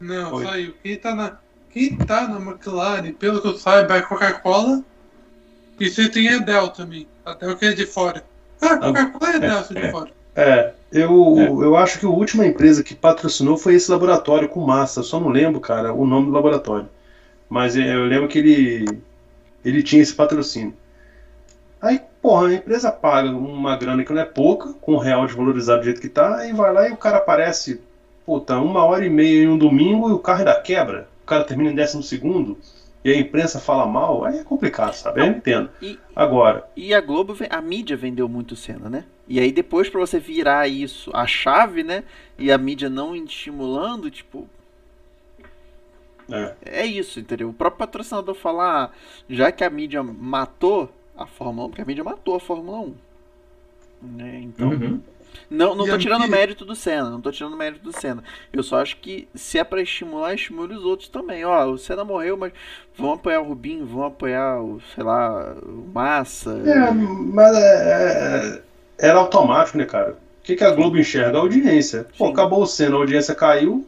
[0.03, 0.45] não, Oi.
[0.45, 0.75] saiu.
[0.83, 1.37] Quem tá, na,
[1.69, 4.83] quem tá na McLaren, pelo que eu saiba, é Coca-Cola.
[5.79, 7.07] E você tem a Dell também.
[7.25, 8.23] A Dell que é de fora.
[8.61, 9.91] Ah, Coca-Cola e a Dell de é.
[9.91, 10.11] fora.
[10.35, 14.99] É, eu, eu acho que a última empresa que patrocinou foi esse laboratório com massa.
[14.99, 16.89] Eu só não lembro, cara, o nome do laboratório.
[17.49, 18.85] Mas eu eu lembro que ele,
[19.63, 20.73] ele tinha esse patrocínio.
[21.81, 25.81] Aí, porra, a empresa paga uma grana que não é pouca, com o real desvalorizado
[25.81, 27.81] do jeito que tá, aí vai lá e o cara aparece,
[28.25, 31.07] puta, uma hora e meia em um domingo e o carro da quebra.
[31.23, 32.57] O cara termina em décimo segundo
[33.03, 35.21] e a imprensa fala mal, aí é complicado, sabe?
[35.21, 35.69] Eu entendo.
[35.81, 39.05] E, Agora, e a Globo, a mídia vendeu muito cena, né?
[39.27, 42.03] E aí depois pra você virar isso, a chave, né?
[42.37, 44.47] E a mídia não estimulando, tipo,
[46.31, 47.49] é, é isso, entendeu?
[47.49, 48.91] O próprio patrocinador falar, ah,
[49.29, 52.95] já que a mídia matou a Fórmula 1, porque a mídia matou a Fórmula 1.
[54.01, 54.39] Né?
[54.43, 55.01] Então, Uhum.
[55.49, 58.23] Não, não E tô tirando mérito do Senna, não tô tirando mérito do Senna.
[58.51, 61.45] Eu só acho que se é pra estimular, estimule os outros também.
[61.45, 62.53] Ó, o Senna morreu, mas
[62.97, 66.51] vão apoiar o Rubinho, vão apoiar o, sei lá, o Massa.
[66.65, 68.59] É, mas é,
[68.99, 70.11] é- era automático, né, cara?
[70.11, 71.37] O que, que a Globo enxerga?
[71.37, 72.07] A audiência.
[72.17, 72.31] Pô, Sim.
[72.31, 73.87] acabou o cena, a audiência caiu.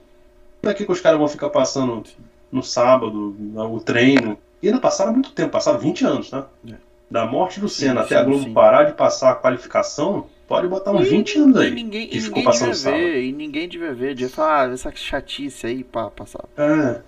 [0.61, 2.03] Pra que, que os caras vão ficar passando
[2.51, 4.37] no sábado, o treino?
[4.61, 6.47] E ainda passaram muito tempo, passaram 20 anos, tá?
[6.67, 6.75] É.
[7.09, 8.53] Da morte do Sim, Senna até a sim, Globo sim.
[8.53, 11.71] parar de passar a qualificação, pode botar uns 20 anos E aí.
[11.71, 13.01] ninguém, que e ficou ninguém passando devia sábado.
[13.03, 16.45] ver, e ninguém devia ver, devia falar, ah, essa chatice aí pra passar.
[16.57, 17.01] É.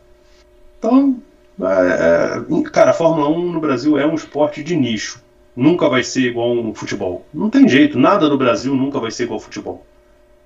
[0.79, 1.21] Então,
[1.61, 1.65] é,
[2.65, 5.21] é, cara, a Fórmula 1 no Brasil é um esporte de nicho.
[5.55, 7.25] Nunca vai ser igual um futebol.
[7.33, 9.85] Não tem jeito, nada no Brasil nunca vai ser igual ao futebol.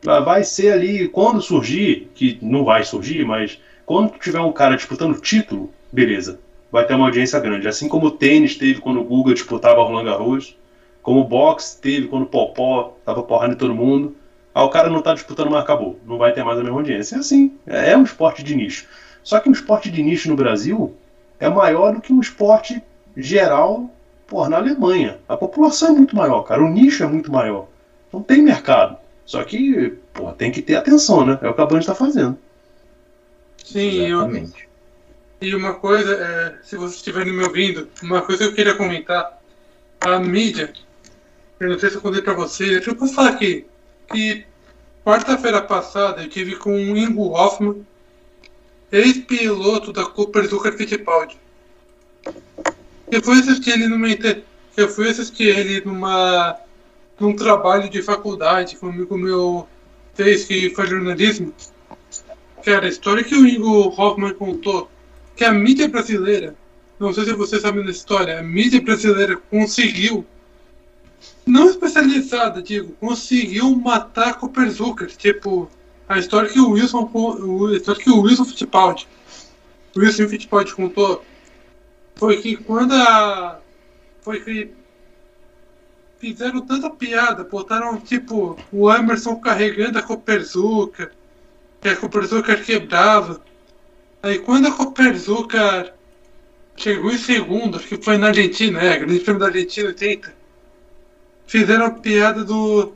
[0.08, 4.76] Ah, Vai ser ali, quando surgir, que não vai surgir, mas quando tiver um cara
[4.76, 6.40] disputando título, beleza,
[6.72, 7.68] vai ter uma audiência grande.
[7.68, 10.56] Assim como o tênis teve quando o Guga disputava Roland Garros,
[11.02, 14.16] como o boxe teve quando o Popó tava porrando em todo mundo.
[14.54, 16.00] Ah, o cara não tá disputando, mas acabou.
[16.06, 17.16] Não vai ter mais a mesma audiência.
[17.16, 18.88] É assim, é um esporte de nicho.
[19.24, 20.96] Só que um esporte de nicho no Brasil
[21.40, 22.82] é maior do que um esporte
[23.16, 23.90] geral
[24.32, 25.20] porra, na Alemanha.
[25.28, 26.64] A população é muito maior, cara.
[26.64, 27.68] O nicho é muito maior.
[28.14, 28.98] Não tem mercado.
[29.26, 31.38] Só que, porra, tem que ter atenção, né?
[31.42, 32.38] É o que a Band está fazendo.
[33.62, 34.70] Sim, eu, Exatamente.
[35.42, 39.40] E uma coisa, é, se vocês estiverem me ouvindo, uma coisa que eu queria comentar.
[40.00, 40.72] A mídia,
[41.80, 43.66] sei se eu contei pra vocês, deixa eu posso falar aqui,
[44.12, 44.46] que
[45.06, 47.86] quarta-feira passada eu tive com o Ingo Hoffman,
[48.92, 51.38] ex-piloto da Cooper Zucker Fittipaldi.
[53.12, 54.08] Eu fui assistir ele numa
[54.78, 56.58] eu fui assistir ele numa
[57.20, 59.68] num trabalho de faculdade que um amigo meu
[60.16, 61.54] fez que foi jornalismo.
[62.64, 64.90] Cara, a história que o Ingo Hoffman contou
[65.36, 66.56] que a mídia brasileira,
[67.00, 70.26] não sei se você sabe da história, a mídia brasileira conseguiu,
[71.46, 75.08] não especializada, digo, conseguiu matar Cooper Zucker.
[75.16, 75.70] Tipo,
[76.08, 77.10] a história que o Wilson,
[77.72, 79.08] a história que o Wilson Fittipaldi,
[79.96, 81.24] o Wilson Fittipaldi contou,
[82.16, 83.60] foi que quando a,
[84.22, 84.72] foi que
[86.20, 91.12] fizeram tanta piada, botaram tipo o Emerson carregando a Cooper Zucker,
[91.82, 93.42] que a Cooper Zucker quebrava.
[94.24, 95.94] Aí quando a Coperzuca
[96.76, 100.41] chegou em segundo, acho que foi na Argentina, é, Grande Prêmio da Argentina 80,
[101.52, 102.94] fizeram a piada do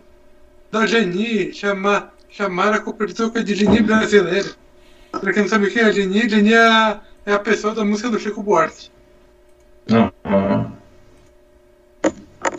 [0.72, 4.50] da Jani chamar, chamaram a Copertuca de Lini brasileira.
[5.12, 7.84] Pra quem não sabe o que é Lini, Lini é a, é a pessoa da
[7.84, 8.90] música do Chico Buarque.
[9.90, 10.72] Não, não.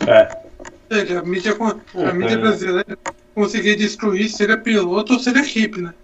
[0.07, 0.39] É.
[0.59, 2.99] Ou seja, a mídia, a mídia brasileira
[3.35, 5.95] conseguia destruir se ele é piloto ou se ele é equipe, né?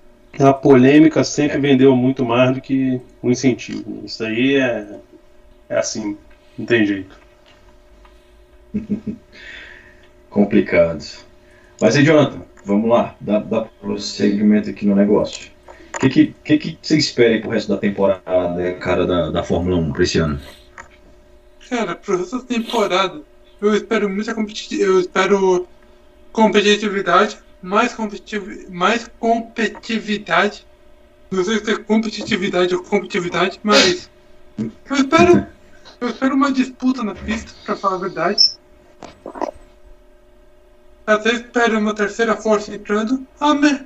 [0.40, 4.03] A polêmica sempre vendeu muito mais do que o incentivo.
[4.07, 4.99] Isso aí é,
[5.68, 6.16] é assim,
[6.59, 7.14] não tem jeito.
[10.32, 11.04] Complicado.
[11.78, 15.50] Mas aí, Jonathan, vamos lá, dá, dá prosseguimento aqui no negócio.
[15.94, 19.42] O que, que, que, que você espera aí pro resto da temporada, cara, da, da
[19.42, 20.40] Fórmula 1 pra esse ano?
[21.68, 23.20] Cara, pro resto da temporada,
[23.60, 24.90] eu espero muita competitividade.
[24.90, 25.68] Eu espero
[26.32, 30.66] competitividade, mais, competitiv mais competitividade.
[31.30, 34.10] Não sei se é competitividade ou competitividade, mas
[34.58, 35.46] eu espero,
[36.00, 38.50] eu espero uma disputa na pista, pra falar a verdade.
[41.07, 43.26] Até espero uma terceira força entrando.
[43.40, 43.80] Ah, mas,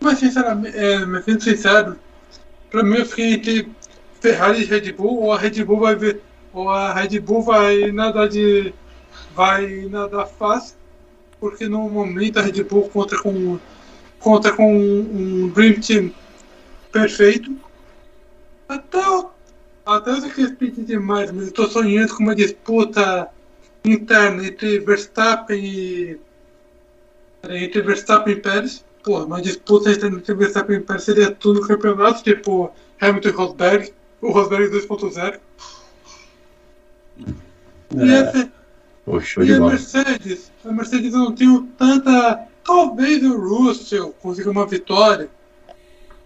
[0.00, 1.98] mas sinceramente, é, mas sendo sincero,
[2.70, 3.70] pra mim eu fiquei entre
[4.20, 7.92] Ferrari e Red Bull, ou a Red Bull vai ver, ou a Red Bull vai
[7.92, 8.72] nadar de.
[9.34, 10.76] vai nadar fácil,
[11.38, 13.58] porque no momento a Red Bull conta com.
[14.18, 16.12] conta com um, Dream Team
[16.96, 17.54] perfeito.
[18.68, 19.30] Até eu,
[19.84, 23.28] até eu respeito demais, mas tô sonhando com uma disputa
[23.84, 26.25] interna entre Verstappen e.
[27.50, 28.84] entre Verstappen e Pérez.
[29.02, 33.92] Pô, uma disputa entre Verstappen e Pérez seria tudo no campeonato, tipo Hamilton e Rosberg,
[34.20, 35.40] o Rosberg 2.0.
[37.94, 38.48] E, É, a,
[39.04, 39.60] Pô, show e a.
[39.60, 40.50] Mercedes?
[40.64, 42.46] A Mercedes não tenho tanta.
[42.64, 45.30] Talvez o Russell consiga uma vitória,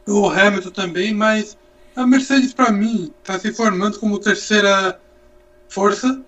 [0.06, 1.56] o Hamilton também, mas
[1.94, 4.98] a Mercedes, pra mim, tá se formando como terceira
[5.68, 6.22] força.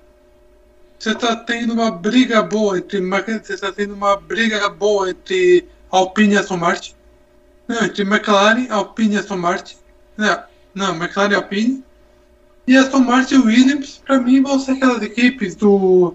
[1.03, 3.01] Você tá tendo uma briga boa entre.
[3.01, 6.95] Você tá tendo uma briga boa entre Alpine e Aston Martin.
[7.67, 9.75] Não, entre McLaren, Alpine e Aston Martin.
[10.17, 11.85] Não, não McLaren e Alpine.
[12.69, 16.15] E Aston Martin e Williams, pra mim, vão ser aquelas equipes do.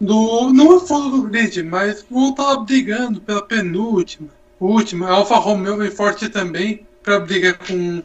[0.00, 5.08] do não é fundo do grid, mas vão estar lá brigando pela penúltima, última.
[5.08, 8.02] A Alfa Romeo vem forte também pra brigar com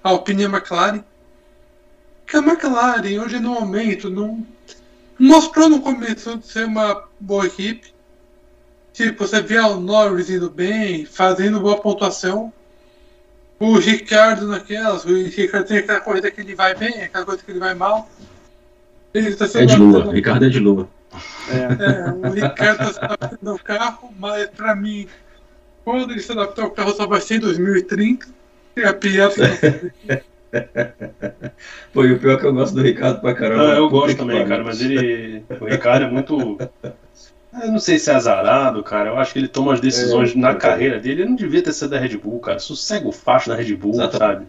[0.00, 1.02] Alpine e McLaren.
[2.24, 4.53] Que a McLaren, hoje no momento, não.
[5.18, 7.92] Mostrou no começo de ser uma boa equipe.
[8.92, 12.52] Tipo, você vê o Norris indo bem, fazendo boa pontuação.
[13.58, 17.50] O Ricardo naquelas, o Ricardo tem aquela corrida que ele vai bem, aquela coisa que
[17.50, 18.08] ele vai mal.
[19.12, 20.88] Ele tá É de lua, adaptando- Ricardo é de lua.
[21.48, 25.06] É, É, o Ricardo tá se adaptando ao carro, mas pra mim,
[25.84, 28.26] quando ele se adaptar ao carro só vai ser em 2030.
[28.76, 29.40] É a piada que
[30.12, 30.20] eu
[31.92, 33.72] Pô, e o pior é que eu gosto do Ricardo pra caramba.
[33.72, 35.44] Ah, eu gosto também, cara, mas ele.
[35.60, 36.58] O Ricardo é muito.
[37.62, 39.10] Eu não sei se é azarado, cara.
[39.10, 40.54] Eu acho que ele toma as decisões É, na é.
[40.54, 41.22] carreira dele.
[41.22, 42.58] Ele não devia ter sido da Red Bull, cara.
[42.58, 44.16] Sossega o facho da Red Bull, Exato.
[44.16, 44.46] sabe?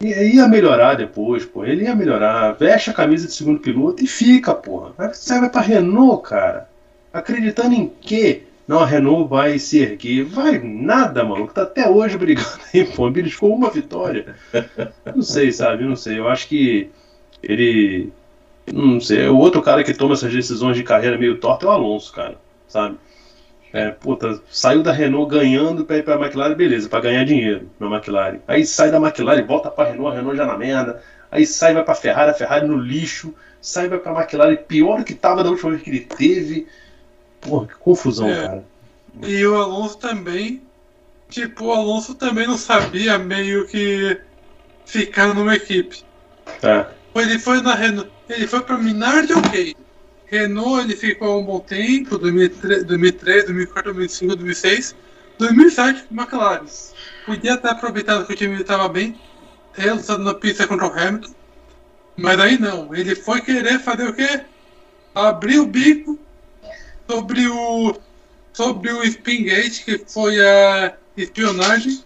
[0.00, 1.64] E ia melhorar depois, pô.
[1.64, 2.52] Ele ia melhorar.
[2.52, 4.92] Veste a camisa de segundo piloto e fica, porra.
[5.12, 6.68] Você vai pra Renault, cara.
[7.12, 8.42] Acreditando em quê?
[8.66, 10.24] Não, a Renault vai se erguer.
[10.24, 11.48] Vai nada, mano.
[11.48, 13.08] Tá até hoje brigando aí, pô.
[13.08, 14.36] Ele ficou uma vitória.
[15.14, 15.84] Não sei, sabe?
[15.84, 16.18] Não sei.
[16.18, 16.90] Eu acho que
[17.42, 18.12] ele.
[18.72, 19.28] Não sei.
[19.28, 22.36] O outro cara que toma essas decisões de carreira meio torta é o Alonso, cara.
[22.68, 22.96] Sabe?
[23.72, 27.86] É, puta, saiu da Renault ganhando pra ir pra McLaren, beleza, pra ganhar dinheiro na
[27.86, 28.38] McLaren.
[28.46, 31.02] Aí sai da McLaren, volta pra Renault, a Renault já na merda.
[31.30, 33.34] Aí sai, vai pra Ferrari, a Ferrari no lixo.
[33.62, 36.66] Sai, vai pra McLaren, pior que tava da última vez que ele teve.
[37.42, 38.46] Porra, que confusão, É.
[38.46, 38.64] cara.
[39.26, 40.62] E o Alonso também.
[41.28, 44.18] Tipo, o Alonso também não sabia meio que
[44.86, 46.02] ficar numa equipe.
[46.62, 46.86] É.
[47.14, 48.10] Ele foi na Renault.
[48.28, 49.76] Ele foi pra Minardi, ok.
[50.26, 54.96] Renault ele ficou um bom tempo, 2003, 2003 2004, 2005, 2006.
[55.38, 56.64] 2007, McLaren.
[57.26, 59.18] Podia ter aproveitado que o time estava bem,
[59.74, 61.34] ter lutado na pista contra o Hamilton.
[62.16, 64.42] Mas aí não, ele foi querer fazer o quê?
[65.14, 66.18] Abrir o bico
[67.12, 67.94] sobre o
[68.54, 72.02] sobre o Spingate, que foi a espionagem.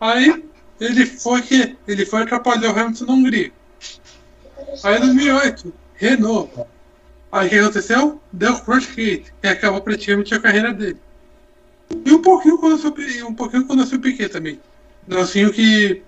[0.00, 0.44] Aí
[0.80, 3.52] ele foi que ele foi atrapalhar o Hamilton na Hungria.
[4.82, 6.66] Aí em 2008, Renault.
[7.32, 8.20] Aí o que aconteceu?
[8.32, 10.98] Deu Crushgate, que acabou praticamente a carreira dele.
[12.04, 14.60] E um pouquinho quando eu subi, um pouquinho quando eu subi Piquet também.
[15.06, 16.02] Nelsinho que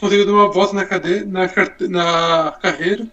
[0.00, 1.24] conseguiu dar uma volta na, cade...
[1.26, 1.48] na,
[1.88, 3.06] na carreira.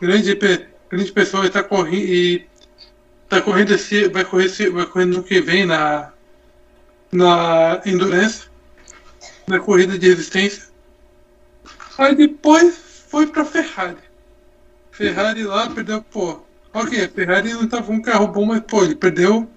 [0.00, 2.46] Grande, pe- grande pessoa e tá correndo
[3.28, 6.12] tá correndo esse, vai correr esse, vai correr no que vem na
[7.10, 8.46] na endurance,
[9.46, 10.64] na corrida de resistência.
[11.96, 13.96] Aí depois foi pra Ferrari.
[14.90, 16.40] Ferrari lá perdeu, pô.
[16.72, 19.48] Ok, Ferrari não tava com um carro bom, mas pô, ele perdeu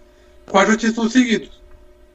[0.46, 1.62] quatro títulos seguidos.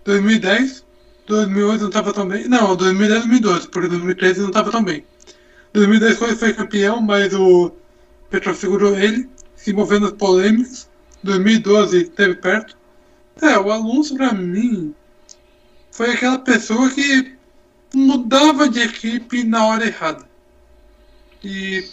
[0.05, 0.85] 2010,
[1.27, 2.49] 2008 não estava tão bem.
[2.49, 5.05] Não, 2010 2012, porque 2013 não estava tão bem.
[5.73, 7.73] 2010 foi, foi campeão, mas o
[8.31, 10.89] Petrov segurou ele, se envolvendo nas polêmicas.
[11.23, 12.77] 2012 esteve perto.
[13.43, 14.95] É, o Alonso pra mim
[15.91, 17.35] foi aquela pessoa que
[17.95, 20.25] mudava de equipe na hora errada.
[21.43, 21.85] E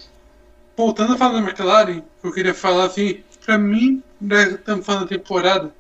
[0.76, 5.08] voltando a falar da McLaren, eu queria falar assim, pra mim, né, estamos falando da
[5.10, 5.74] temporada,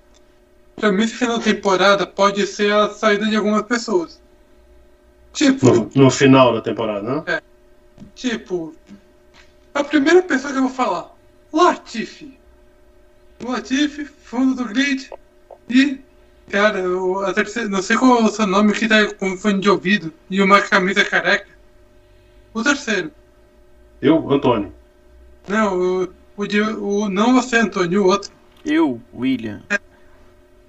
[0.75, 4.21] pra mim esse final da temporada pode ser a saída de algumas pessoas.
[5.33, 7.41] Tipo, No, no final da temporada, né?
[8.15, 8.73] tipo,
[9.73, 11.11] a primeira pessoa que eu vou falar,
[11.51, 12.37] Latifi.
[13.43, 15.09] Latifi, fundo do grid,
[15.69, 15.99] e,
[16.49, 19.59] cara, o- a terceira, não sei qual é o seu nome que tá com fone
[19.59, 21.47] de ouvido e uma camisa careca.
[22.53, 23.11] O terceiro.
[24.01, 24.73] Eu, Antônio.
[25.47, 28.31] Não, o, o, de, o não você, Antônio, o outro.
[28.65, 29.61] Eu, William.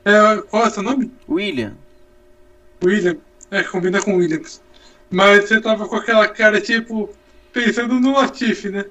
[0.05, 1.13] É, qual é o seu nome?
[1.29, 1.75] William.
[2.83, 3.17] William.
[3.51, 4.63] É, combina com Williams.
[5.11, 7.11] Mas você tava com aquela cara, tipo,
[7.55, 8.85] pensando no Latifi, né?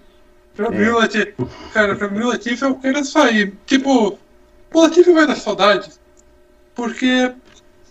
[0.56, 0.72] Pra É.
[0.72, 1.34] mim o Latifi.
[1.74, 3.54] Cara, pra mim o Latifi é o cara sair.
[3.66, 4.18] Tipo,
[4.74, 5.92] o Latifi vai dar saudade.
[6.74, 7.32] Porque,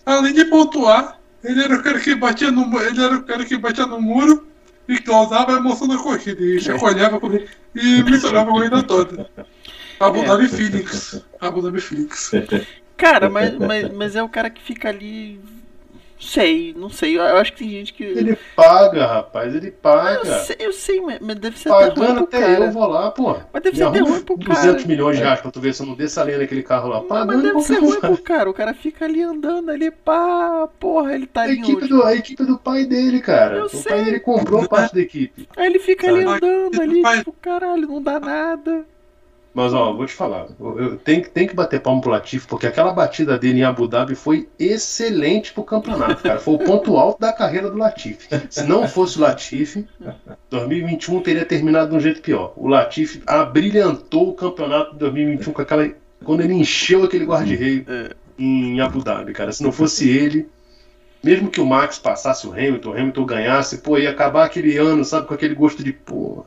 [0.05, 3.57] além de pontuar, ele era o cara que batia no Ele era o cara que
[3.57, 4.47] batia no muro
[4.87, 6.41] e causava a emoção da corrida.
[6.41, 7.45] E chacoalhava corrida
[7.75, 9.29] e misturava a corrida toda.
[9.99, 10.25] Abu É.
[10.25, 11.21] Dhabi Phoenix.
[11.39, 12.31] Abu Dhabi Phoenix.
[12.97, 15.39] Cara, mas, mas, mas é o cara que fica ali.
[16.23, 17.17] Sei, não sei.
[17.17, 18.03] Eu acho que tem gente que.
[18.03, 20.25] Ele paga, rapaz, ele eu paga.
[20.39, 22.65] sei, eu sei, mas, deve ser até ruim Pagando pro até cara.
[22.65, 23.35] eu vou lá, pô.
[23.51, 24.87] Mas deve ser até ruim pro 200 cara.
[24.87, 26.99] milhões de reais pra tu ver se eu não desço a lenha naquele carro lá.
[26.99, 28.49] Mas, Pagando mas deve ser ruim pro cara.
[28.49, 31.59] O cara fica ali andando ali, pá, porra, ele tá A ali.
[31.59, 33.57] equipe, do, a equipe do pai dele, cara.
[33.57, 33.91] Eu o sei.
[33.91, 35.47] pai dele comprou parte da equipe.
[35.57, 36.45] Aí ele fica ali Sabe?
[36.45, 38.85] andando ali, tipo, caralho, não dá nada.
[39.53, 42.47] Mas ó, vou te falar, eu, eu tenho, que- tenho que bater palmo pro Latifi,
[42.47, 46.39] porque aquela batida dele em Abu Dhabi foi excelente pro campeonato, cara.
[46.39, 48.27] Foi o ponto alto da carreira do Latifi.
[48.49, 49.87] Se não fosse o Latifi,
[50.49, 52.53] 2021 teria terminado de um jeito pior.
[52.57, 55.87] O Latifi abrilhantou o campeonato de 2021 com aquela.
[56.25, 58.09] Quando ele encheu aquele guarda-reio É.
[58.39, 59.51] em Abu Dhabi, cara.
[59.51, 60.49] Se não fosse ele,
[61.23, 65.05] mesmo que o Max passasse o Hamilton, o Hamilton ganhasse, pô, ia acabar aquele ano,
[65.05, 66.45] sabe, com aquele gosto de porra.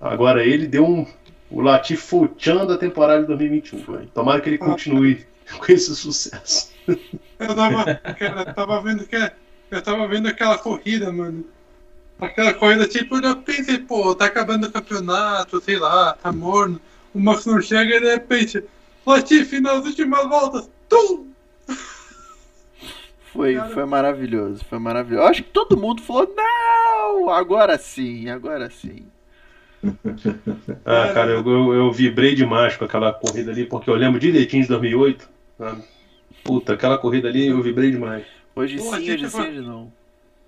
[0.00, 1.04] Agora ele deu um.
[1.50, 3.82] O Latif foi o tchan da temporada de 2021.
[3.82, 4.06] Foi.
[4.06, 5.26] Tomara que ele continue
[5.58, 6.70] com esse sucesso.
[7.38, 9.32] Eu tava, cara, eu tava vendo que
[9.70, 11.44] eu tava vendo aquela corrida, mano.
[12.20, 16.80] Aquela corrida, tipo, eu pensei, pô, tá acabando o campeonato, sei lá, tá morno.
[17.14, 18.64] O Max não chega e de repente,
[19.06, 21.26] Latifi nas últimas voltas, tum!
[23.32, 25.22] Foi, Cara- foi maravilhoso, foi maravilhoso.
[25.22, 29.06] Eu acho que todo mundo falou, não, agora sim, agora sim.
[30.84, 34.62] Ah, cara, eu, eu, eu vibrei demais com aquela corrida ali, porque eu lembro direitinho
[34.62, 35.28] de 2008.
[35.56, 35.82] sabe?
[36.44, 38.24] Puta, aquela corrida ali eu vibrei demais.
[38.56, 39.92] Hoje Pô, sim, achei hoje que sim, foi- hoje não.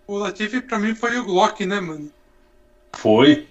[0.07, 2.11] O Latifi pra mim foi o Glock, né, mano?
[2.97, 3.47] Foi.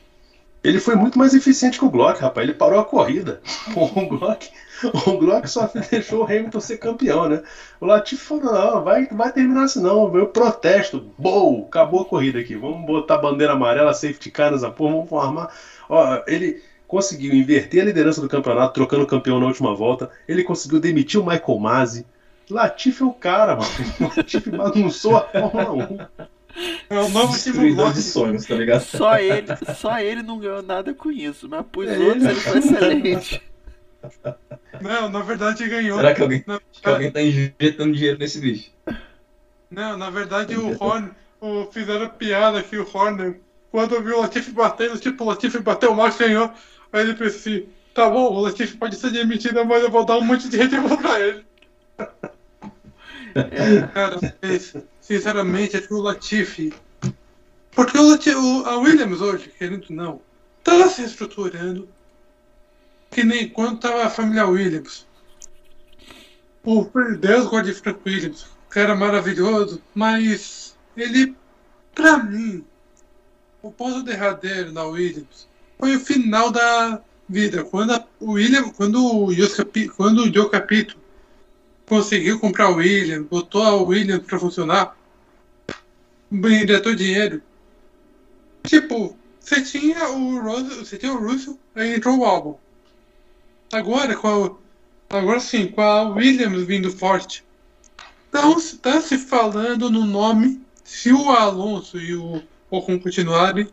[0.64, 2.48] Ele foi muito mais eficiente que o Glock, rapaz.
[2.48, 3.40] Ele parou a corrida.
[3.74, 4.50] Pô, o Glock,
[5.08, 7.42] o Glock só deixou o Hamilton ser campeão, né?
[7.80, 10.16] O Latifi falou: não, vai, vai terminar assim não.
[10.16, 11.12] Eu protesto.
[11.18, 12.56] Boa, acabou a corrida aqui.
[12.56, 15.54] Vamos botar bandeira amarela, safety car nessa porra, vamos formar.
[15.90, 20.10] Ó, ele conseguiu inverter a liderança do campeonato, trocando o campeão na última volta.
[20.28, 22.06] Ele conseguiu demitir o Michael Masi.
[22.50, 23.70] Latifi é o cara, mano.
[24.16, 26.30] Latifi bagunçou a Fórmula 1.
[26.90, 27.34] É o novo
[27.94, 28.82] de sonhos, tá ligado?
[28.82, 32.58] Só ele, só ele não ganhou nada com isso, mas pros É outros ele foi
[32.58, 33.49] excelente.
[34.82, 35.98] Não, na verdade ganhou.
[35.98, 38.72] Será que alguém, que alguém tá injetando dinheiro nesse bicho?
[39.70, 43.40] Não, na verdade o Horner, o, fizeram piada que o Horner,
[43.72, 46.52] quando viu o Latifi batendo, tipo, o Latifi bateu, o Max ganhou.
[46.92, 50.18] Aí ele pensou assim, tá bom, o Latifi pode ser demitido, mas eu vou dar
[50.18, 51.46] um monte de e vou pra ele.
[53.94, 56.74] Cara, mas, sinceramente, acho que o Latifi.
[57.72, 60.22] Porque o Latifi, o- a Williams hoje, querendo ou não,
[60.64, 61.88] tá se estruturando.
[63.10, 65.08] Que nem quando tava a família Williams.
[66.64, 66.88] O
[67.20, 71.36] Deus guarde Frank Williams, cara maravilhoso, mas ele,
[71.96, 72.64] pra mim,
[73.62, 75.48] o ponto derradeiro na Williams
[75.80, 77.64] foi o final da vida.
[77.64, 80.98] Quando a, o William, quando o Capi- quando o Joe Capito
[81.88, 84.96] conseguiu comprar o Williams, botou a Williams pra funcionar,
[86.32, 87.42] injetou dinheiro.
[88.64, 92.56] Tipo, você tinha o Russell, você tinha o Russell, aí entrou o álbum.
[93.72, 94.70] Agora com a
[95.10, 97.44] Agora sim, com a Williams vindo forte.
[98.30, 103.68] Então está se falando no nome, se o Alonso e o Ocon continuarem,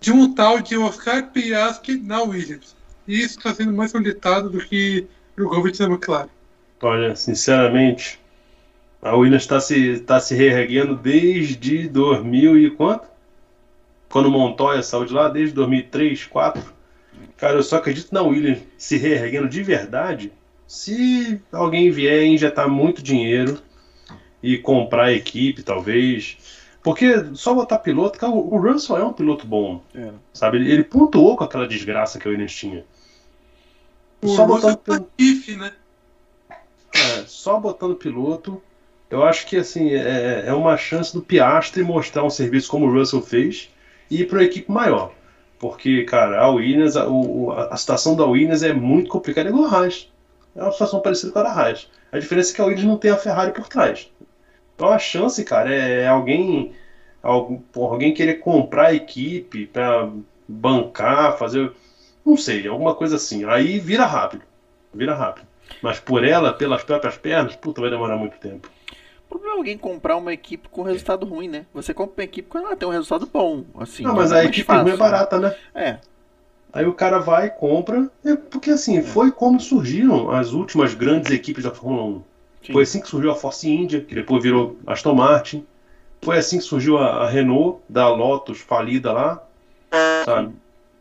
[0.00, 2.74] de um tal de Oscar Piastri na Williams.
[3.06, 6.28] E isso está sendo mais solicitado do que Drogovic na McLaren.
[6.82, 8.18] Olha, sinceramente,
[9.00, 13.06] a Williams está se, tá se reerguendo desde 2000 e quanto?
[14.08, 16.77] Quando Montoya saiu de lá, desde 2003, 2004.
[17.38, 20.32] Cara, eu só acredito na Williams se reerguendo de verdade
[20.66, 23.58] se alguém vier injetar muito dinheiro
[24.42, 26.36] e comprar a equipe, talvez.
[26.82, 29.82] Porque só botar piloto, cara, o Russell é um piloto bom.
[29.94, 30.10] É.
[30.32, 30.58] Sabe?
[30.58, 32.84] Ele, ele, pontuou com aquela desgraça que o Williams tinha.
[34.20, 35.72] O só Russell botando é né?
[36.92, 38.60] É, só botando piloto.
[39.08, 42.92] Eu acho que assim é, é uma chance do Piastri mostrar um serviço como o
[42.92, 43.70] Russell fez
[44.10, 45.12] e ir para uma equipe maior.
[45.58, 49.70] Porque, cara, a Williams, a, a, a situação da Williams é muito complicada, igual a
[49.70, 50.10] Haas.
[50.54, 51.90] É uma situação parecida com a da Haas.
[52.12, 54.10] A diferença é que a Williams não tem a Ferrari por trás.
[54.74, 56.72] Então a chance, cara, é alguém
[57.22, 60.10] alguém, alguém querer comprar a equipe para
[60.46, 61.72] bancar, fazer,
[62.24, 63.44] não sei, alguma coisa assim.
[63.44, 64.42] Aí vira rápido,
[64.92, 65.46] vira rápido.
[65.82, 68.70] Mas por ela, pelas próprias pernas, puta, vai demorar muito tempo.
[69.28, 71.66] O problema é alguém comprar uma equipe com resultado ruim, né?
[71.74, 74.02] Você compra uma equipe quando ela tem um resultado bom, assim.
[74.02, 75.54] Não, mas é a equipe fácil, ruim é barata, né?
[75.74, 75.98] É.
[76.72, 81.64] Aí o cara vai, compra, é porque assim, foi como surgiram as últimas grandes equipes
[81.64, 82.22] da Fórmula 1.
[82.66, 82.72] Sim.
[82.72, 85.66] Foi assim que surgiu a Force India, que depois virou Aston Martin.
[86.22, 89.42] Foi assim que surgiu a, a Renault, da Lotus falida lá,
[90.24, 90.54] sabe?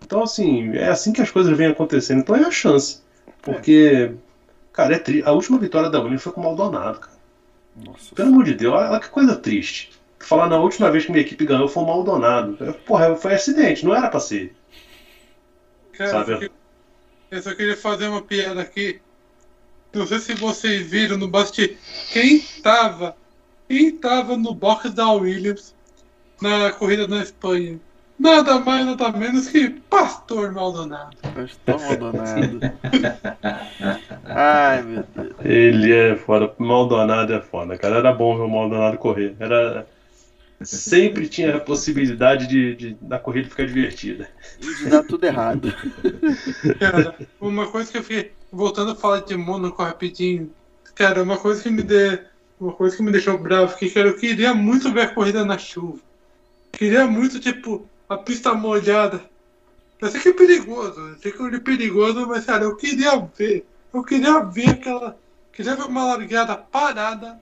[0.03, 2.19] Então, assim, é assim que as coisas vêm acontecendo.
[2.19, 3.01] Então é a chance.
[3.41, 4.17] Porque, é.
[4.71, 5.21] cara, é tri...
[5.25, 7.16] a última vitória da Williams foi com o Maldonado, cara.
[7.83, 9.91] Nossa Pelo amor de Deus, olha que coisa triste.
[10.19, 12.57] Falar na última vez que minha equipe ganhou foi o Maldonado.
[12.85, 14.55] Porra, foi acidente, não era pra ser.
[15.93, 16.51] Cara, Sabe?
[17.29, 18.99] Eu só queria fazer uma piada aqui.
[19.93, 21.75] Não sei se vocês viram no bastidor.
[22.11, 23.15] Quem tava.
[23.67, 25.75] Quem tava no box da Williams
[26.41, 27.79] na corrida na Espanha?
[28.19, 31.15] Nada mais, nada menos que Pastor Maldonado.
[31.35, 32.59] Pastor Maldonado.
[34.25, 35.35] Ai, meu Deus.
[35.43, 36.51] Ele é foda.
[36.57, 37.97] Maldonado é foda, cara.
[37.97, 39.35] Era bom ver o Maldonado correr.
[39.39, 39.87] Era.
[40.61, 44.27] Sempre tinha a possibilidade de, de da corrida ficar divertida.
[44.59, 45.71] E de dar tudo errado.
[46.79, 48.31] Cara, uma coisa que eu fiquei.
[48.51, 50.49] Voltando a falar de Mônaco rapidinho.
[50.95, 52.17] Cara, uma coisa que me deu.
[52.59, 55.59] Uma coisa que me deixou bravo, que cara, eu queria muito ver a corrida na
[55.59, 55.99] chuva.
[56.71, 59.21] Queria muito, tipo, a pista molhada.
[59.99, 63.65] Eu sei que é perigoso, eu sei que é perigoso, mas cara, eu queria ver.
[63.93, 65.17] Eu queria ver aquela.
[65.51, 67.41] Queria ver uma largada parada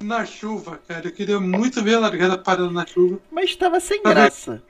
[0.00, 1.08] na chuva, cara.
[1.08, 3.18] Eu queria muito ver a largada parada na chuva.
[3.30, 4.62] Mas estava sem graça.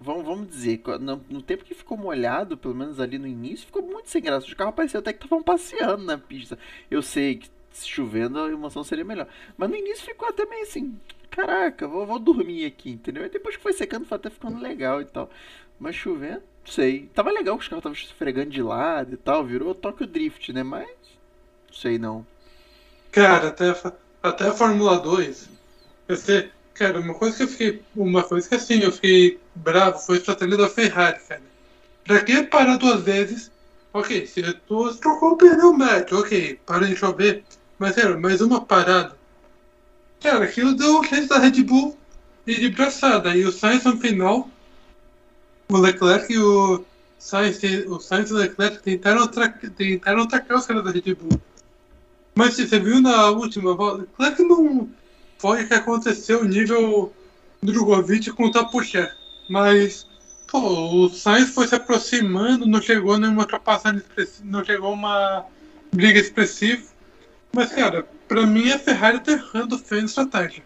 [0.00, 3.82] Vamos, vamos dizer, no, no, tempo que ficou molhado, pelo menos ali no início, ficou
[3.82, 4.46] muito sem graça.
[4.46, 6.58] Os carros pareciam até que estavam passeando na pista.
[6.90, 9.28] Eu sei que chovendo a emoção seria melhor.
[9.56, 10.98] Mas no início ficou até meio assim,
[11.30, 13.24] caraca, vou, vou dormir aqui, entendeu?
[13.24, 15.30] E depois que foi secando, foi até ficando legal e tal.
[15.78, 17.08] Mas chovendo, sei.
[17.14, 20.62] Tava legal que os carros estavam esfregando de lado e tal, virou Tokyo Drift, né?
[20.62, 20.88] Mas,
[21.68, 22.26] não sei não.
[23.12, 23.74] Cara, até
[24.22, 25.48] até a Fórmula 2,
[26.06, 30.16] você, cara, uma coisa que eu fiquei, uma coisa que assim, eu fiquei bravo foi
[30.16, 31.42] a estratégia da Ferrari, cara.
[32.04, 33.50] Pra que parar duas vezes?
[33.92, 37.44] Ok, se tu trocou o pneu médio, ok, para de chover,
[37.78, 39.16] mas era mais uma parada.
[40.20, 41.96] Cara, aquilo deu o chance da Red Bull
[42.46, 44.48] e de braçada, e o Sainz no final,
[45.68, 46.84] o Leclerc e o
[47.18, 49.26] Sainz, o Sainz e o Leclerc tentaram,
[49.76, 51.40] tentaram atacar os caras da Red Bull.
[52.34, 54.06] Mas você viu na última volta?
[54.16, 54.88] Claro que não
[55.38, 57.12] foi o que aconteceu nível
[57.62, 59.16] Drogovic com o Tapucher.
[59.48, 60.06] Mas,
[60.46, 64.02] pô, o Sainz foi se aproximando, não chegou nenhuma ultrapassagem
[64.44, 65.44] não chegou uma
[65.92, 66.82] briga expressiva.
[67.52, 70.62] Mas, cara, pra mim a Ferrari tá errando feio na estratégia.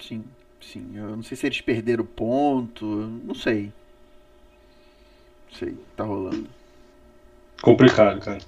[0.00, 0.24] Sim,
[0.60, 0.90] sim.
[0.96, 3.72] Eu não sei se eles perderam ponto, não sei.
[5.52, 6.48] Não sei, tá rolando.
[7.62, 8.40] Complicado, cara.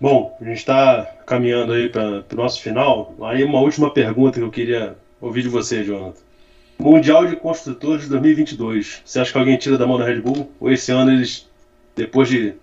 [0.00, 3.14] Bom, a gente está caminhando aí para o nosso final.
[3.20, 6.18] Aí uma última pergunta que eu queria ouvir de você, Jonathan.
[6.78, 9.02] Mundial de Construtores de 2022.
[9.04, 10.50] Você acha que alguém tira da mão da Red Bull?
[10.58, 11.46] Ou esse ano eles,
[11.94, 12.54] depois de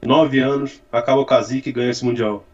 [0.00, 2.46] nove anos, acaba o Kazik e ganha esse Mundial?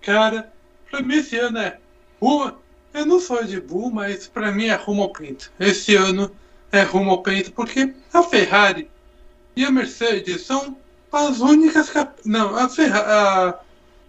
[0.00, 0.48] Cara,
[0.90, 1.78] para mim esse ano é
[2.20, 2.58] uma...
[2.94, 5.52] Eu não sou Red Bull, mas para mim é rumo ao pinto.
[5.60, 6.30] Esse ano
[6.72, 8.90] é rumo ao pinto, porque a Ferrari
[9.54, 10.76] e a Mercedes são
[11.12, 11.92] as únicas.
[12.24, 13.54] Não, a Ferrari.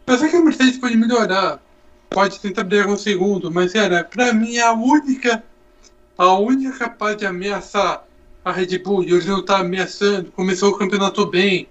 [0.06, 1.62] Eu sei que a Mercedes pode melhorar.
[2.10, 5.44] Pode tentar brigar o segundo, mas era, pra mim, a única.
[6.18, 8.06] A única capaz de ameaçar
[8.44, 9.04] a Red Bull.
[9.04, 10.32] E hoje não tá ameaçando.
[10.32, 11.68] Começou o campeonato bem.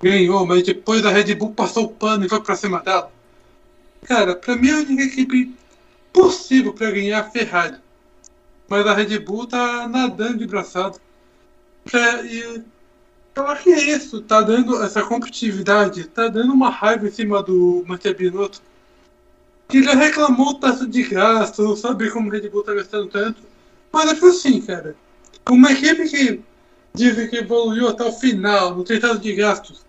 [0.00, 3.12] Ganhou, mas depois a Red Bull passou o pano e foi pra cima dela.
[4.04, 5.54] Cara, pra mim a única equipe
[6.12, 7.76] possível pra ganhar é a Ferrari.
[8.68, 10.98] Mas a Red Bull tá nadando de braçado.
[11.84, 12.62] Pra, e
[13.34, 17.42] Eu acho que é isso, tá dando essa competitividade, tá dando uma raiva em cima
[17.42, 18.62] do Matheus Binotto.
[19.68, 23.42] Que já reclamou tanto de gasto, não sabe como o Red Bull tá gastando tanto.
[23.92, 24.96] Mas é tipo assim, cara.
[25.48, 26.40] Uma equipe que
[26.94, 29.84] dizem que evoluiu até o final, no tratado de gastos.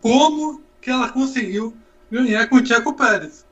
[0.00, 1.74] Como que ela conseguiu
[2.10, 3.44] ganhar com o Tiago Pérez?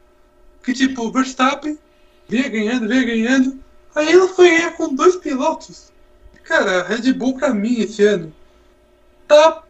[0.62, 1.78] Que tipo, o Verstappen
[2.28, 3.58] vinha ganhando, vinha ganhando.
[3.94, 5.92] Aí ela foi ganhar com dois pilotos.
[6.44, 8.32] Cara, a Red Bull pra mim esse ano
[9.28, 9.62] tá.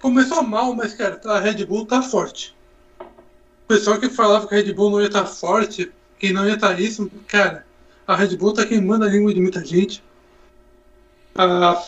[0.00, 2.56] Começou mal, mas cara, a Red Bull tá forte.
[3.00, 6.46] O pessoal que falava que a Red Bull não ia estar tá forte, que não
[6.46, 7.64] ia estar tá isso, cara,
[8.06, 10.02] a Red Bull tá queimando a língua de muita gente.
[11.34, 11.80] Ah,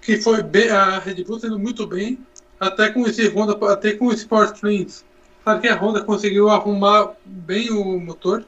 [0.00, 2.18] que foi bem, a Red Bull sendo muito bem,
[2.60, 5.04] até com esse Honda, até com o Sport Trains.
[5.46, 8.44] Sabe que a Honda conseguiu arrumar bem o motor.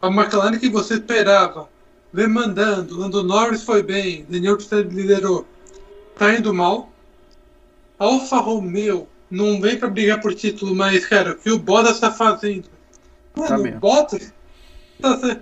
[0.00, 1.68] A McLaren que você esperava,
[2.10, 5.46] vem mandando, Lando Norris foi bem, Daniel Piastri liderou,
[6.16, 6.90] tá indo mal.
[7.98, 12.10] Alfa Romeo não vem para brigar por título, mas, cara, o que o Bottas tá
[12.10, 12.70] fazendo?
[13.36, 14.32] Mano, tá o Bottas
[15.02, 15.40] tá sendo...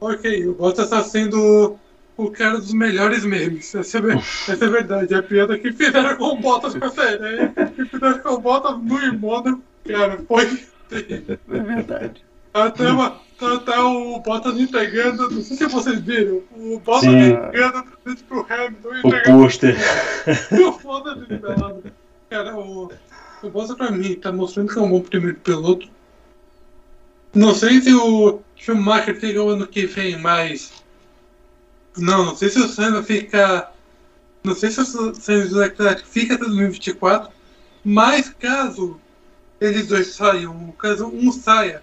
[0.00, 1.78] Ok, o Bottas tá sendo
[2.16, 3.74] o cara dos melhores memes.
[3.74, 5.14] Essa é, essa é verdade.
[5.14, 8.78] A piada que fizeram com o Bottas com essa ideia, que fizeram com o Bottas
[8.82, 9.58] no Imoda,
[9.92, 10.44] cara, foi
[10.90, 12.24] É verdade.
[12.52, 17.84] Até, uma, até o Bottas entregando, não sei se vocês viram, o Bottas entregando
[18.26, 18.88] pro Hamilton.
[19.04, 19.76] O pôster.
[20.80, 21.92] Foda de
[22.30, 22.90] Cara, o,
[23.42, 25.88] o Bottas pra mim tá mostrando que é um bom primeiro piloto.
[27.34, 30.72] Não sei se o Schumacher fica o ano que vem, mas.
[31.96, 33.70] Não, não sei se o Senna fica.
[34.42, 35.44] Não sei se o Senna
[36.02, 37.30] fica até 2024,
[37.84, 38.98] mas caso
[39.60, 41.82] eles dois saiam, caso um saia,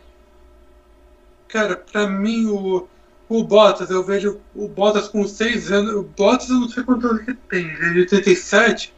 [1.47, 2.87] cara, pra mim o,
[3.27, 5.95] o Bottas, eu vejo o Bottas com 6 anos.
[5.95, 8.93] O Bottas eu não sei quantos anos ele tem, ele é de 87,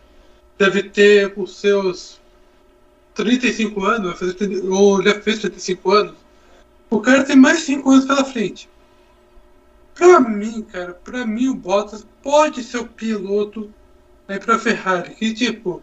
[0.58, 2.20] deve ter os seus
[3.14, 4.20] 35 anos,
[4.70, 6.16] ou já fez 35 anos.
[6.90, 8.70] O cara tem mais 5 anos pela frente.
[9.94, 13.74] Pra mim, cara, pra mim o Bottas pode ser o piloto
[14.28, 15.16] aí pra Ferrari.
[15.16, 15.82] Que tipo,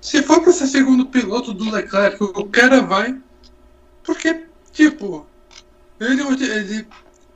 [0.00, 3.20] se for pra ser segundo piloto do Leclerc, o cara vai.
[4.02, 5.26] Porque, tipo,
[6.00, 6.86] ele, ele,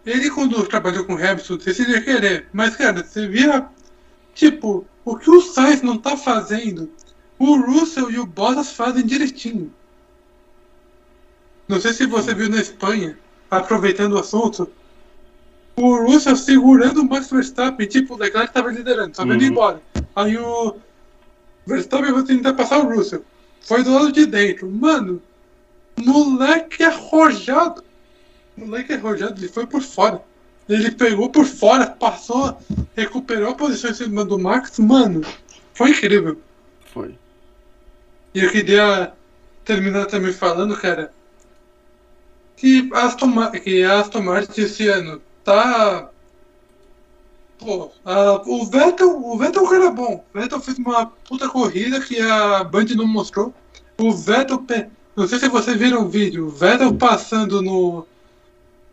[0.06, 1.58] ele quando trabalhou com o Hamilton,
[1.88, 3.66] ia querer, mas cara, você via,
[4.34, 6.90] tipo, o que o Sainz não tá fazendo,
[7.38, 9.70] o Russell e o Bottas fazem direitinho.
[11.68, 13.18] Não sei se você viu na Espanha,
[13.50, 14.68] aproveitando o assunto,
[15.76, 19.34] o Russell segurando o Max Verstappen, tipo, o Leclerc estava liderando, só uhum.
[19.34, 19.82] indo embora.
[20.16, 20.76] Aí o
[21.66, 23.24] Verstappen vai tentar passar o Russell.
[23.60, 24.70] Foi do lado de dentro.
[24.70, 25.22] Mano,
[25.96, 27.82] moleque arrojado.
[28.56, 30.22] Moleque arrojado, ele foi por fora.
[30.68, 32.58] Ele pegou por fora, passou,
[32.96, 34.78] recuperou a posição em cima do Max.
[34.78, 35.22] Mano,
[35.74, 36.40] foi incrível.
[36.92, 37.14] Foi.
[38.34, 39.12] E eu queria
[39.64, 41.12] terminar também falando, cara,
[42.56, 46.10] que a Aston, que a Aston Martin esse ano tá.
[47.64, 50.24] Pô, a, o Vettel, o Vettel é um cara bom.
[50.34, 53.54] O Vettel fez uma puta corrida que a Band não mostrou.
[53.98, 54.62] O Vettel,
[55.16, 58.06] não sei se vocês viram o vídeo, o Vettel passando no.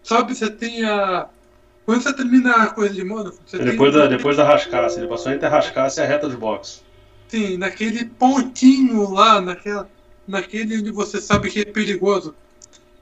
[0.04, 1.28] Sabe, você tem a.
[1.86, 4.02] Quando você termina a coisa de Mônaco, você depois tem...
[4.02, 6.84] da Depois da rascaça, ele passou entre a rascaça e a reta dos boxes.
[7.28, 9.90] Sim, naquele pontinho lá, naquela,
[10.28, 12.36] naquele onde você sabe que é perigoso.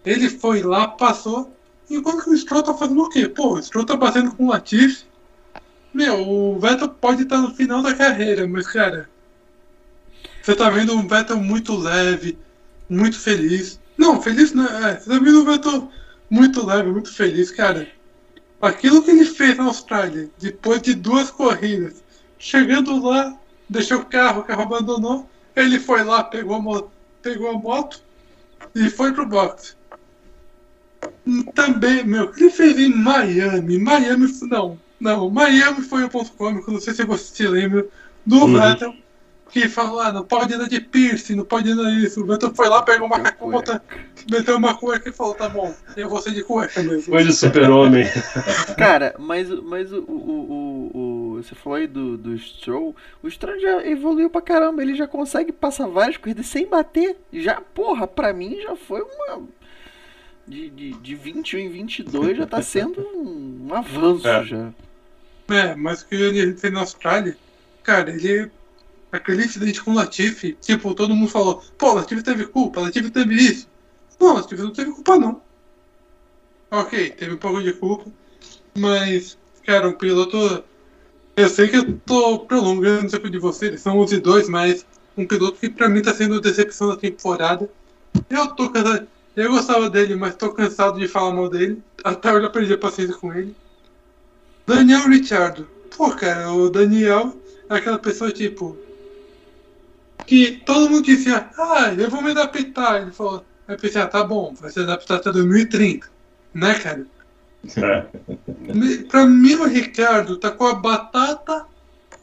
[0.04, 1.54] Ele foi lá, passou,
[1.90, 3.28] enquanto que o Stroll tá fazendo o quê?
[3.28, 5.09] Pô, o Stroll tá batendo com o Latifi.
[5.94, 9.10] Meu, o Vettel pode estar no final da carreira, mas, cara,
[10.42, 12.38] você tá vendo um Vettel muito leve,
[12.88, 13.80] muito feliz.
[13.98, 15.92] Não, feliz não, é, você tá vendo um Vettel
[16.30, 17.88] muito leve, muito feliz, cara.
[18.62, 22.04] Aquilo que ele fez na Austrália, depois de duas corridas,
[22.38, 23.38] chegando lá,
[23.68, 26.84] deixou o carro, o carro abandonou, ele foi lá, pegou a,
[27.22, 28.02] pegou a moto
[28.76, 29.74] e foi pro boxe.
[31.56, 33.80] Também, meu, o que ele fez em Miami?
[33.80, 37.86] Miami, não, não, Miami foi o ponto cômico, não sei se você se lembra,
[38.26, 38.60] do uhum.
[38.60, 38.94] Vettel,
[39.50, 42.22] que falou, ah, não pode andar de piercing, não pode andar isso.
[42.22, 43.82] O Vettel foi lá, pegou uma cacota,
[44.30, 47.14] meteu uma cueca e falou, tá bom, eu vou ser de cueca mesmo.
[47.14, 48.06] Foi de super-homem.
[48.78, 53.60] Cara, mas, mas o, o, o, o, você falou aí do, do Stroll, o Stroll
[53.60, 57.18] já evoluiu pra caramba, ele já consegue passar várias corridas sem bater.
[57.34, 59.48] Já, porra, pra mim já foi uma
[60.50, 64.44] de, de, de 21 em 22 já tá sendo um, um avanço é.
[64.44, 64.74] já.
[65.50, 67.38] É, mas o que ele fez na Austrália,
[67.84, 68.52] cara, ele.
[69.12, 73.34] Aquele incidente com o Latifi, tipo, todo mundo falou, pô, Latifi teve culpa, Latifi teve
[73.36, 73.68] isso.
[74.20, 75.42] Não, Latifi não teve culpa não.
[76.72, 78.06] Ok, teve um pouco de culpa,
[78.78, 80.64] mas, cara, um piloto
[81.36, 84.86] Eu sei que eu tô prolongando o tempo de vocês, são 11 e 2, mas
[85.18, 87.70] um piloto que pra mim tá sendo decepção da temporada.
[88.30, 89.08] Eu tô cansado.
[89.36, 91.82] Eu gostava dele, mas tô cansado de falar mal dele.
[92.04, 93.56] Até eu já perdi a paciência com ele.
[94.70, 95.68] Daniel Richardo.
[95.98, 97.36] Pô, cara, o Daniel
[97.70, 98.78] é aquela pessoa tipo.
[100.28, 103.02] Que todo mundo dizia, ah, eu vou me adaptar.
[103.02, 106.08] Ele falou, aí eu pensei, ah, tá bom, vai se adaptar até 2030.
[106.54, 107.06] Né, cara?
[107.78, 108.06] É.
[109.10, 111.66] Pra mim, o Ricardo tá com a batata.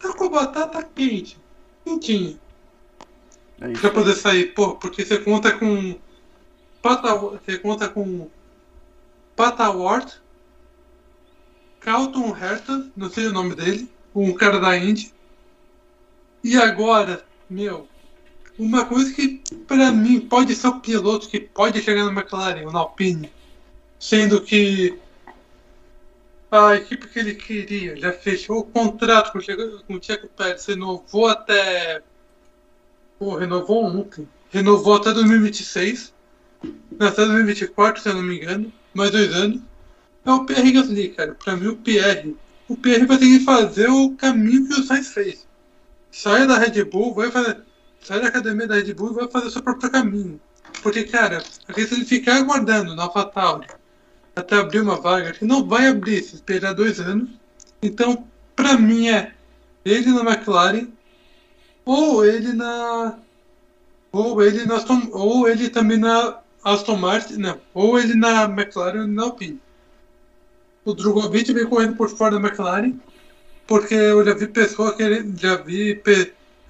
[0.01, 1.37] Tá com a batata quente.
[1.85, 2.39] Quentinha.
[3.61, 5.97] É Pra poder sair, pô, porque você conta com.
[6.81, 8.29] Pata, você conta com.
[9.35, 10.15] Patawart,
[11.87, 15.15] Carlton Herta, não sei o nome dele, um cara da Indy.
[16.43, 17.87] E agora, meu,
[18.59, 22.77] uma coisa que pra mim pode ser o piloto que pode chegar na McLaren, o
[22.77, 23.31] Alpine,
[24.01, 24.99] sendo que
[26.51, 29.39] a equipe que ele queria já fechou o contrato com
[29.87, 32.03] com o Checo Pérez, renovou até
[33.17, 34.29] Pô, renovou ontem.
[34.51, 36.13] Renovou até 2026.
[36.99, 38.73] Não, até 2024, se eu não me engano.
[38.93, 39.63] Mais dois anos.
[40.27, 41.35] É o Pierre Gasly, cara.
[41.35, 42.37] Pra mim, o Pierre.
[42.69, 45.47] O Pierre vai ter que fazer o caminho que o Sainz fez.
[46.11, 47.59] Sai da Red Bull, vai fazer.
[48.03, 50.41] Sai da academia da Red Bull e vai fazer o seu próprio caminho.
[50.83, 53.69] Porque, cara, se ele ficar aguardando na AlphaTauri
[54.35, 57.31] até abrir uma vaga, ele não vai abrir se esperar dois anos.
[57.81, 59.33] Então, pra mim, é
[59.85, 60.89] ele na McLaren
[61.85, 63.19] ou ele na.
[64.11, 67.61] Ou ele na Aston, ou ele também na Aston Martin, não.
[67.73, 69.61] Ou ele na McLaren ou na Alpine.
[70.87, 72.95] O Drogovic vem correndo por fora da McLaren,
[73.67, 75.03] porque eu já vi pessoa que
[75.37, 76.01] já vi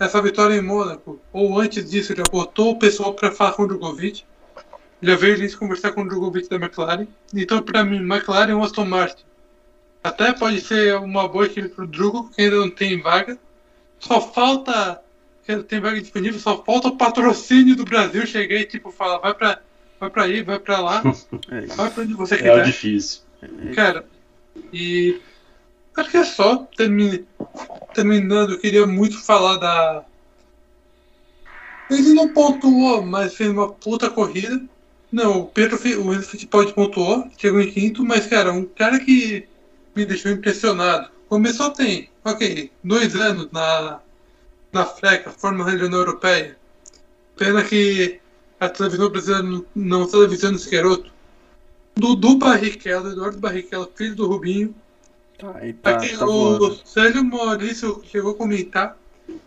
[0.00, 3.68] essa vitória em Mônaco, ou antes disso, já botou o pessoal para falar com o
[3.68, 4.24] Drogovic.
[5.02, 7.06] Já veio eles conversar com o Drogovic da McLaren.
[7.34, 9.22] Então, para mim, McLaren ou Aston Martin.
[10.02, 13.38] Até pode ser uma boa equipe pro Drugo, que ainda não tem vaga.
[14.00, 15.02] Só falta.
[15.68, 19.60] Tem vaga disponível, só falta o patrocínio do Brasil chegar e tipo falar, vai pra,
[20.00, 21.02] vai pra aí, vai pra lá,
[21.52, 21.76] É isso.
[21.76, 22.64] vai pra onde você É quiser.
[22.64, 23.20] difícil.
[23.74, 24.06] Cara,
[24.72, 25.20] e
[25.96, 26.66] acho que é só.
[26.76, 27.26] Termine,
[27.94, 30.04] terminando, eu queria muito falar da.
[31.90, 34.60] Ele não pontuou, mas fez uma puta corrida.
[35.10, 39.46] Não, o Pedro o Fittipaldi pontuou, chegou em quinto, mas cara, um cara que
[39.94, 41.10] me deixou impressionado.
[41.28, 44.00] Começou tem, ok, dois anos na,
[44.72, 46.56] na FRECA, Fórmula Regional Europeia.
[47.36, 48.20] Pena que
[48.58, 51.12] a televisão brasileira não, não televisiona esse garoto.
[51.96, 54.74] Dudu Barrichello, Eduardo Barrichello, filho do Rubinho.
[55.38, 56.80] Tá, tá, Aqui, tá o voando.
[56.84, 58.96] Sérgio Maurício chegou a comentar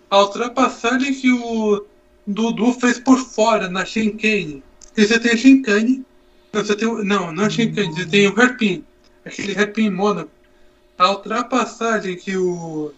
[0.09, 1.85] a ultrapassagem que o
[2.25, 4.63] Dudu fez por fora na Shinkane.
[4.87, 6.03] Porque você tem a Shinkane,
[6.51, 8.83] não, você tem, não, não a Shinkane, você tem o Hairpin,
[9.23, 10.31] aquele Hairpin em Mônaco.
[10.97, 12.91] A ultrapassagem que o,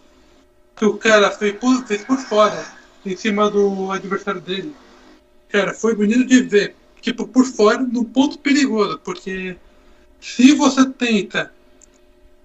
[0.74, 2.64] que o cara fez por, fez por fora,
[3.04, 4.74] em cima do adversário dele.
[5.50, 6.74] Cara, foi bonito de ver.
[7.02, 9.56] Tipo, por fora, num ponto perigoso, porque
[10.20, 11.52] se você tenta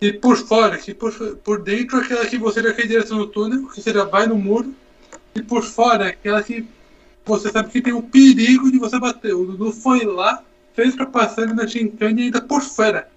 [0.02, 1.14] e por fora, que por,
[1.44, 4.28] por dentro aquela que você já quer em direção no túnel, que você já vai
[4.28, 4.74] no muro,
[5.36, 6.66] e por fora aquela que
[7.24, 9.34] você sabe que tem o perigo de você bater.
[9.36, 10.44] O Dudu foi lá,
[10.74, 13.08] fez pra passar ele na Chincane e ainda por fora.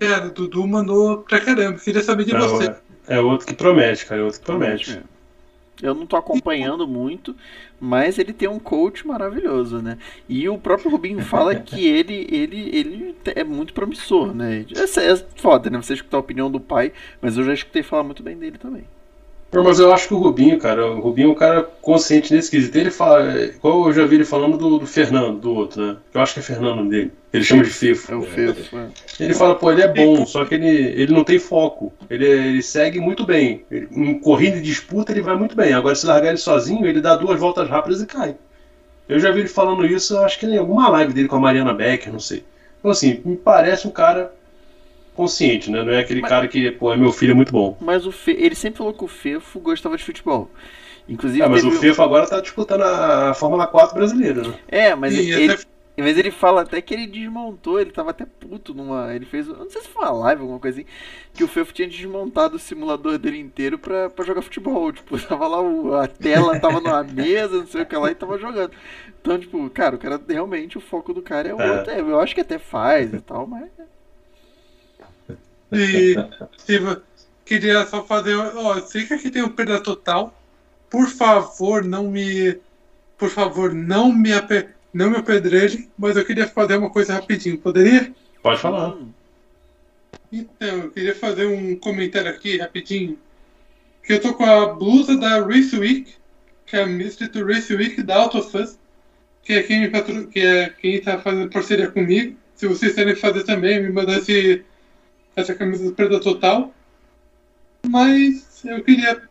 [0.00, 1.78] Cara, o Dudu mandou pra caramba.
[1.78, 2.74] Queria saber de É, você.
[3.06, 4.20] é outro que promete, cara.
[4.20, 4.92] É outro que promete.
[4.92, 5.02] É.
[5.82, 7.34] Eu não tô acompanhando muito,
[7.80, 9.98] mas ele tem um coach maravilhoso, né?
[10.28, 14.64] E o próprio Rubinho fala que ele, ele, ele é muito promissor, né?
[14.74, 15.82] É, é foda, né?
[15.82, 18.84] Você escutar a opinião do pai, mas eu já escutei falar muito bem dele também.
[19.52, 22.78] Mas eu acho que o Rubinho, cara, o Rubinho é um cara consciente nesse quesito.
[22.78, 25.96] Ele fala, igual eu já vi ele falando do, do Fernando, do outro, né?
[26.14, 27.12] Eu acho que é Fernando dele.
[27.32, 28.12] Ele chama de Fefo.
[28.12, 28.76] É o Fefo.
[28.78, 28.86] é.
[29.20, 31.92] Ele fala, pô, ele é bom, só que ele, ele não tem foco.
[32.08, 33.62] Ele, ele segue muito bem.
[33.70, 35.74] Ele- em corrida e disputa ele vai muito bem.
[35.74, 38.34] Agora, se largar ele sozinho, ele dá duas voltas rápidas e cai.
[39.08, 41.40] Eu já vi ele falando isso, eu acho que em alguma live dele com a
[41.40, 42.42] Mariana Becker, não sei.
[42.78, 44.32] Então, assim, me parece um cara
[45.14, 45.82] consciente, né?
[45.82, 47.76] Não é aquele Mas- cara que, pô, é meu filho é muito bom.
[47.80, 48.32] Mas o Fe...
[48.32, 50.50] ele sempre falou que o Fefo gostava de futebol.
[51.08, 54.54] Inclusive, É, mas o Fefo agora tá disputando a Fórmula 4 brasileira, né?
[54.68, 55.64] É, mas E ele, até-
[55.98, 59.12] mas ele fala até que ele desmontou, ele tava até puto numa.
[59.14, 59.46] Ele fez.
[59.48, 60.88] eu Não sei se foi uma live, alguma coisa assim.
[61.34, 64.90] Que o Fefo tinha desmontado o simulador dele inteiro pra, pra jogar futebol.
[64.94, 68.14] Tipo, tava lá, o- a tela tava numa mesa, não sei o que lá, e
[68.14, 68.70] tava jogando.
[69.20, 71.78] Então, tipo, cara, o cara realmente o foco do cara é o É.
[71.78, 71.92] outro.
[71.92, 73.68] é, Eu acho que até faz e tal, mas.
[75.72, 76.14] E
[76.60, 76.98] Steve,
[77.44, 78.34] queria só fazer.
[78.36, 80.38] Ó, eu sei que aqui tem um perda total.
[80.90, 82.58] Por favor, não me.
[83.16, 87.56] Por favor, não me, ape, não me apedreje, mas eu queria fazer uma coisa rapidinho.
[87.56, 88.12] Poderia?
[88.42, 88.96] Pode falar.
[90.30, 93.18] Então, eu queria fazer um comentário aqui rapidinho.
[94.02, 96.12] Que eu tô com a blusa da Race Week,
[96.66, 98.78] que é a Mystery Race Week da AutoFuzz,
[99.42, 100.26] que é quem, patro...
[100.26, 102.36] que é quem tá fazendo parceria comigo.
[102.56, 104.64] Se vocês querem fazer também, me mandar esse...
[105.36, 106.72] essa camisa do Perda Total.
[107.86, 109.22] Mas eu queria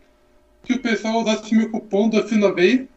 [0.63, 2.87] que o pessoal usasse meu cupom da Finoveia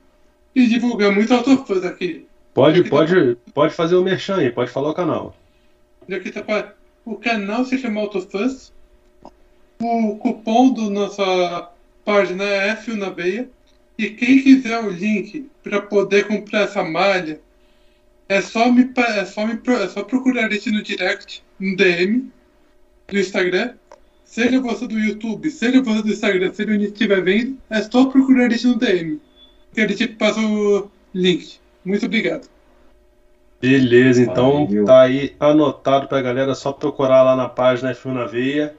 [0.54, 2.26] e divulgar muito AutoFuzz aqui.
[2.52, 5.34] Pode, pode, pode fazer o merchan aí, pode falar o canal.
[6.06, 6.74] Que tá pra...
[7.04, 8.72] O canal se chama AutoFuzz.
[9.80, 11.70] O cupom da nossa
[12.04, 13.48] página é F na veia.
[13.96, 17.40] E quem quiser o link para poder comprar essa malha,
[18.28, 22.32] é só me é só me é só procurar isso no direct, no DM
[23.08, 23.74] do Instagram.
[24.24, 28.50] Seja você do YouTube, seja você do Instagram, seja onde estiver vendo, é só procurar
[28.50, 29.20] isso no DM.
[29.72, 31.58] Que a gente passa o link.
[31.84, 32.48] Muito obrigado.
[33.60, 34.84] Beleza, então Valeu.
[34.84, 38.74] tá aí anotado pra galera, é só procurar lá na página F1 na Veia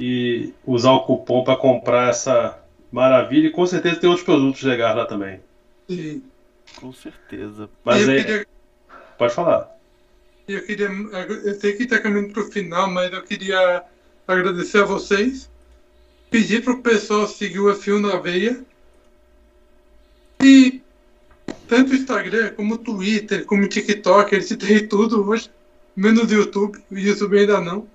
[0.00, 2.58] e usar o cupom para comprar essa
[2.90, 5.40] maravilha e com certeza tem outros produtos legais lá também.
[5.88, 6.22] Sim.
[6.80, 7.68] Com certeza.
[7.84, 8.46] Mas aí, queria,
[9.18, 9.76] pode falar.
[10.54, 10.88] Eu queria.
[10.88, 13.82] Eu sei que tá caminhando pro final, mas eu queria
[14.26, 15.50] agradecer a vocês.
[16.30, 18.64] Pedir pro pessoal seguir o F1 na veia.
[20.42, 20.80] E
[21.68, 25.50] tanto o Instagram, como o Twitter, como o TikTok, eles têm tudo hoje.
[25.94, 26.78] Menos o YouTube.
[26.90, 27.86] O YouTube ainda não.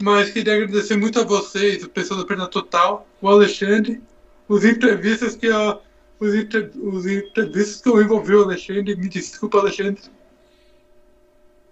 [0.00, 4.00] Mas queria agradecer muito a vocês, o pessoal do Perna Total, o Alexandre,
[4.48, 5.78] os entrevistas que a,
[6.18, 10.00] os, entre, os entrevistas que eu envolvi o Alexandre, me desculpa, Alexandre.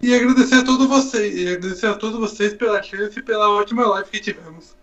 [0.01, 3.87] E agradecer a todos vocês, e agradecer a todos vocês pela chance e pela ótima
[3.87, 4.77] live que tivemos.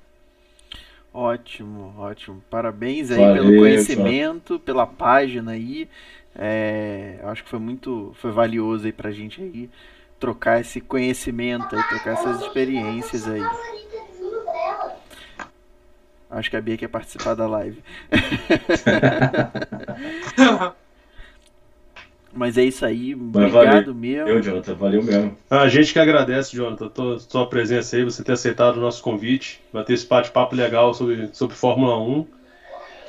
[1.13, 2.43] Ótimo, ótimo.
[2.49, 5.87] Parabéns aí Valeu, pelo conhecimento, pela página aí.
[6.35, 9.69] É, acho que foi muito, foi valioso aí pra gente aí
[10.19, 13.43] trocar esse conhecimento aí, trocar essas experiências aí.
[16.29, 17.81] Acho que a Bia quer participar da live.
[22.35, 23.95] Mas é isso aí, Mas obrigado valeu.
[23.95, 24.27] mesmo.
[24.27, 25.37] Eu, Jonathan, valeu mesmo.
[25.49, 29.61] A gente que agradece, Jonathan, tua, tua presença aí, você ter aceitado o nosso convite,
[29.71, 32.27] bater esse bate-papo legal sobre, sobre Fórmula 1.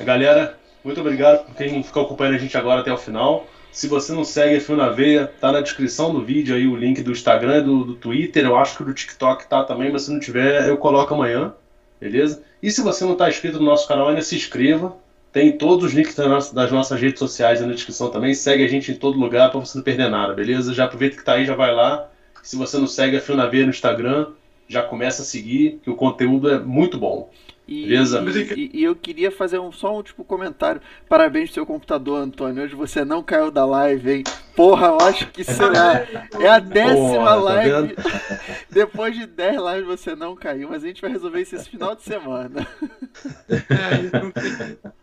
[0.05, 3.49] Galera, muito obrigado por quem ficou acompanhando a gente agora até o final.
[3.73, 6.77] Se você não segue a Fio na Veia, tá na descrição do vídeo aí o
[6.77, 10.13] link do Instagram, do, do Twitter, eu acho que do TikTok tá também, mas se
[10.13, 11.53] não tiver, eu coloco amanhã,
[12.01, 12.43] beleza?
[12.63, 14.97] E se você não está inscrito no nosso canal ainda, se inscreva.
[15.37, 18.33] Tem todos os links das nossas, redes sociais na descrição também.
[18.33, 20.73] Segue a gente em todo lugar para você não perder nada, beleza?
[20.73, 22.09] Já aproveita que tá aí, já vai lá.
[22.43, 24.29] Se você não segue a Fio na Veia no Instagram,
[24.67, 27.31] já começa a seguir, que o conteúdo é muito bom.
[27.69, 28.25] E, Beleza?
[28.57, 30.81] e, e eu queria fazer um, só um tipo comentário.
[31.09, 32.63] Parabéns pro seu computador, Antônio.
[32.63, 34.25] Hoje você não caiu da live, hein?
[34.55, 36.07] Porra, eu acho que será.
[36.41, 37.71] É a décima Porra, tá live.
[37.89, 37.95] vendo?
[38.71, 41.95] Depois de 10 lives você não caiu, mas a gente vai resolver isso esse final
[41.97, 42.67] de semana.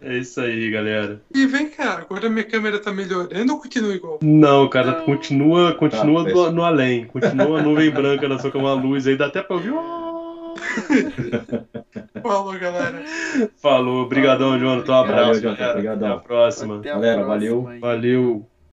[0.02, 1.22] É, É isso aí, galera.
[1.34, 4.20] e vem cá, agora minha câmera tá melhorando ou continua igual?
[4.22, 5.06] Não, cara, Não.
[5.06, 7.06] continua, continua Tá, no, no além.
[7.06, 9.74] Continua a nuvem branca na sua com uma luz aí, dá até pra ouvir.
[12.22, 13.04] Falou, galera.
[13.62, 14.92] Falou, obrigadão, Jonathan.
[14.94, 15.92] Um abraço, Valeu, Jonathan.
[15.94, 16.80] Até a próxima.
[16.80, 17.68] Até a Galera, próxima valeu.
[17.68, 17.80] aí.
[17.80, 18.50] Valeu.